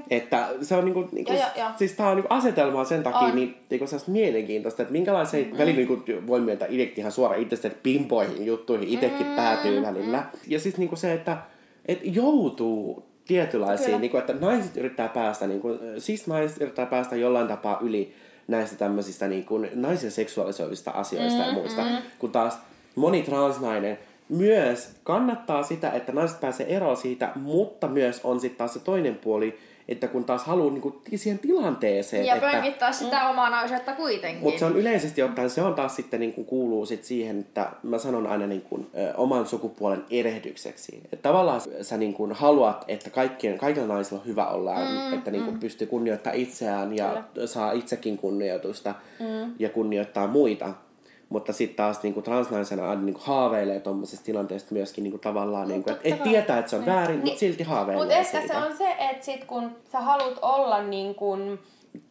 [0.09, 1.69] Että se on niinku, niinku Joo, joo, joo.
[1.77, 3.35] siis tää on niinku asetelmaa sen takia On.
[3.35, 5.57] niin, niinku sellaista mielenkiintoista, että minkälaisia, mm.
[5.57, 9.35] välillä niinku voi myöntää itsekin ihan suoraan itsestä, että pimpoihin juttuihin itsekin mm.
[9.35, 10.23] päätyy välillä.
[10.47, 11.37] Ja siis niinku se, että
[11.85, 17.15] et joutuu tietynlaisiin, niin kuin, että naiset yrittää päästä, niin kuin, siis naiset yrittää päästä
[17.15, 18.13] jollain tapaa yli
[18.47, 21.97] näistä tämmöisistä niin kuin, naisen seksuaalisoivista asioista mm, ja muista, mm.
[22.19, 22.59] kun taas
[22.95, 23.97] moni transnainen
[24.29, 29.15] myös kannattaa sitä, että naiset pääsee eroon siitä, mutta myös on sitten taas se toinen
[29.15, 29.57] puoli,
[29.87, 34.43] että kun taas haluaa niin kuin, siihen tilanteeseen, Ja että, pönkittää sitä omaa naisetta kuitenkin.
[34.43, 37.71] mutta se on yleisesti ottaen, se on taas sitten niin kuin kuuluu sit siihen, että
[37.83, 41.01] mä sanon aina niin kuin, ö, oman sukupuolen erehdykseksi.
[41.03, 45.31] Että tavallaan sä niin kuin haluat, että kaikkien, kaikilla naisilla on hyvä olla, mm, että
[45.31, 45.59] niin kuin mm.
[45.59, 47.47] pystyy kunnioittamaan itseään ja Kyllä.
[47.47, 49.53] saa itsekin kunnioitusta mm.
[49.59, 50.73] ja kunnioittaa muita.
[51.29, 56.01] Mutta sitten taas niinku transnaisena aina niinku haaveilee tuommoisesta tilanteesta myöskin niinku tavallaan, niinku, että
[56.03, 58.53] et tietää, että se on väärin, mutta silti haaveilee Mutta ehkä siitä.
[58.53, 61.59] se on se, että sit kun sä haluat olla niin kuin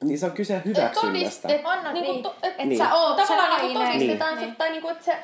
[0.05, 1.49] Niin se on kyse hyväksynnästä.
[1.49, 2.23] todiste, On, on, niinku, niin.
[2.23, 2.79] to, et, Et Niin.
[2.79, 3.93] sä oot se tavallaan niinku nainen.
[4.01, 4.47] todistetaan Niin.
[4.47, 4.57] niin.
[4.57, 5.17] tai niinku, että se,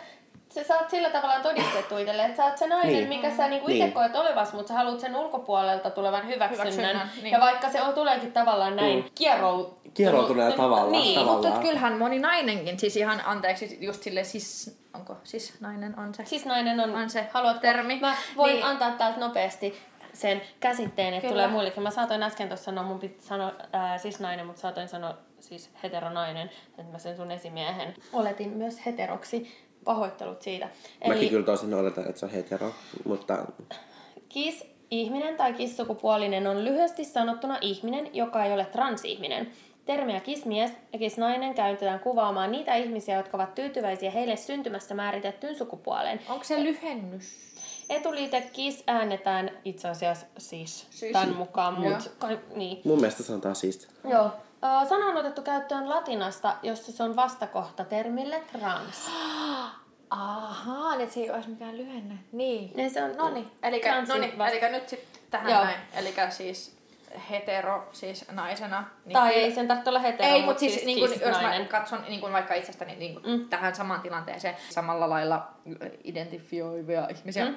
[0.55, 3.09] se saat sillä tavalla todistettu itselle, että sä oot se nainen, Niin.
[3.09, 3.83] mikä sä niinku Niin.
[3.83, 6.67] itse koet olevas, mutta sä haluat sen ulkopuolelta tulevan hyväksynnän.
[6.73, 7.33] Hyväksynnän, niin.
[7.33, 9.05] Ja vaikka se on, tuleekin tavallaan näin Mm.
[9.15, 9.75] kierrou...
[9.95, 10.91] Kieroutuneella tavalla.
[10.91, 11.45] Niin, tavallaan.
[11.53, 16.25] Mutta kyllähän moni nainenkin, siis ihan anteeksi, just sille siis, onko siis nainen on se?
[16.25, 17.99] Siis nainen on, On se haluatko, termi.
[18.01, 18.65] Mä voin Niin.
[18.65, 19.79] antaa täältä nopeasti
[20.13, 21.43] sen käsitteen, että Kyllä.
[21.43, 21.83] tulee muillekin.
[21.83, 25.71] Mä saatoin äsken tuossa sanoa, mun piti sanoa ää, siis nainen, mutta saatoin sanoa siis
[25.83, 29.63] heteronainen, että mä sen sun esimiehen oletin myös heteroksi.
[29.85, 30.69] Pahoittelut siitä.
[31.09, 32.75] Mäkin kyllä tosin oletan, että se on hetero,
[33.05, 33.39] mutta
[34.29, 39.53] Kis ihminen tai kissukupuolinen on lyhyesti sanottuna ihminen, joka ei ole transihminen.
[39.85, 46.21] Termiä kismies ja kisnainen käytetään kuvaamaan niitä ihmisiä, jotka ovat tyytyväisiä heille syntymässä määritettyyn sukupuoleen.
[46.29, 47.25] Onko se lyhennys?
[47.89, 51.13] Etuliite kis äännetään itse asiassa siis, Siis.
[51.13, 52.81] tämän mukaan, mutta niin.
[52.85, 53.87] mun mielestä sanotaan siisti.
[54.05, 54.31] Joo.
[54.89, 59.11] Sana on otettu käyttöön latinasta, jossa se on vastakohta termille trans.
[60.11, 62.15] Ahaa, niin se ei olisi mikään lyhenne.
[62.33, 62.73] Niin.
[62.77, 65.65] Niin se on No niin, eli, no niin, eli nyt sitten tähän Joo.
[65.65, 65.77] näin.
[65.95, 66.77] Eli siis
[67.31, 68.85] hetero, siis naisena.
[69.05, 71.21] Niin Tai kyllä- ei sen tarvitse olla hetero, Ei, mut mutta siis, niin kuin, kis
[71.21, 71.69] jos mä nainen.
[71.69, 73.49] katson niin kuin vaikka itsestäni niin kuin mm.
[73.49, 75.49] tähän samaan tilanteeseen samalla lailla
[76.05, 77.57] identifioivia ihmisiä, mm.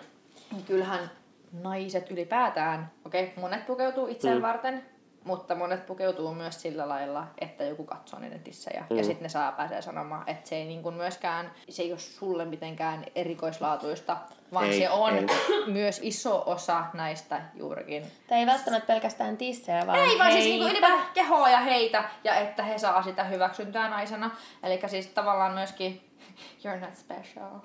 [0.51, 1.11] niin kyllähän
[1.51, 4.41] naiset ylipäätään, okei, okay, monet pukeutuu itseään mm.
[4.41, 4.85] varten,
[5.26, 8.86] mutta monet pukeutuu myös sillä lailla, että joku katsoo niiden tissejä.
[8.89, 8.97] Mm.
[8.97, 11.99] Ja sitten ne saa pääsee sanomaan, että se ei niin kuin myöskään, se ei ole
[11.99, 14.17] sulle mitenkään erikoislaatuista,
[14.53, 15.26] vaan Ei, se on ei.
[15.73, 20.66] myös iso osa näistä juurikin Tai ei välttämättä pelkästään tissejä, vaan ei vaan siis niinku
[20.66, 20.79] heitä.
[20.79, 24.32] ylipäätään kehoa ja heitä, ja että he saa sitä hyväksyntää naisena.
[24.63, 26.01] Eli siis tavallaan myöskin,
[26.66, 27.59] you're not special.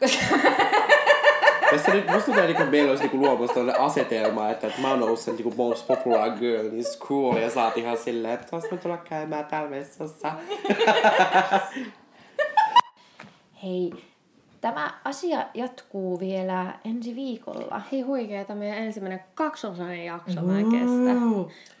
[0.00, 0.38] Koska-
[1.70, 5.02] Tässä nyt musta tuntuu, että meillä olisi niinku luomassa tällainen asetelma, että, että mä oon
[5.02, 8.68] ollut sen niinku most popular girl in school ja sä oot ihan silleen, että tuossa
[8.72, 10.32] mä tulla käymään täällä vessassa.
[13.62, 13.92] Hei,
[14.60, 17.82] tämä asia jatkuu vielä ensi viikolla.
[17.92, 21.10] Hei huikeeta, meidän ensimmäinen kaksosainen jakso mä kestä.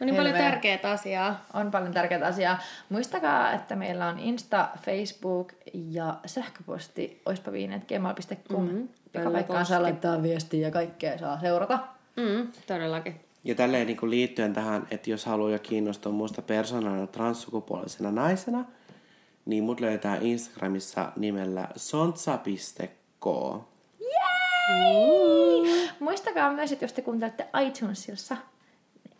[0.00, 1.44] niin paljon tärkeää asiaa.
[1.54, 2.58] on paljon tärkeää asiaa.
[2.88, 8.62] Muistakaa, että meillä on Insta, Facebook ja sähköposti oispaviinet.gmail.com.
[8.62, 8.88] Mm-hmm.
[9.14, 11.78] Joka paikkaan saa laittaa viestiä ja kaikkea saa seurata.
[12.16, 13.20] Mm, todellakin.
[13.44, 18.64] Ja tälleen niin kuin liittyen tähän, että jos haluaa jo kiinnostua muusta persoonana transsukupuolisena naisena,
[19.46, 23.68] niin mut löytää Instagramissa nimellä sontsa.ko.
[26.00, 28.36] Muistakaa myös, että jos te kuuntelette iTunesissa,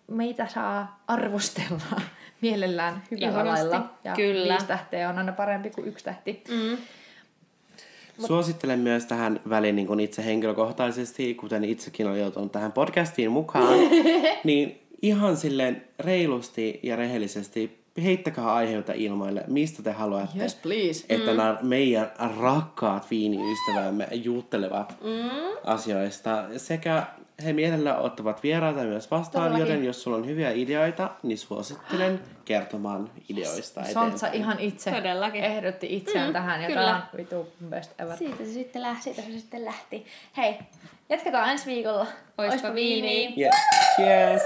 [0.06, 2.00] meitä saa arvostella
[2.42, 3.94] mielellään hyvällä Ihanasti, lailla.
[4.04, 4.54] Ja kyllä.
[4.54, 6.44] viisi tähteä on aina parempi kuin yksi tähti.
[6.48, 6.78] Mm.
[8.26, 13.78] Suosittelen myös tähän väliin niin kuin itse henkilökohtaisesti, kuten itsekin olen joutunut tähän podcastiin mukaan,
[14.44, 21.04] niin ihan silleen reilusti ja rehellisesti heittäkää aiheita ilmoille, mistä te haluatte, Yes, please.
[21.08, 21.36] että mm.
[21.36, 25.30] nämä meidän rakkaat viiniystävämme juttelevat mm.
[25.64, 26.44] asioista.
[26.56, 27.06] Sekä
[27.44, 29.72] he mielellä ottavat vieraita myös vastaan, Todellakin.
[29.72, 34.34] joten jos sulla on hyviä ideoita, niin suosittelen kertomaan ideoista Sontsa eteenpäin.
[34.34, 35.44] ihan itse Todellakin.
[35.44, 36.80] ehdotti itseään mm, tähän ja kyllä.
[36.82, 38.16] tämä on vitu best ever.
[38.16, 39.02] Siitä se sitten lähti.
[39.02, 40.06] Siitä se sitten lähti.
[40.36, 40.54] Hei,
[41.08, 42.06] jatketaan ensi viikolla.
[42.38, 43.30] Oispa viiniä.
[43.38, 43.54] Yeah.
[43.96, 44.42] Cheers!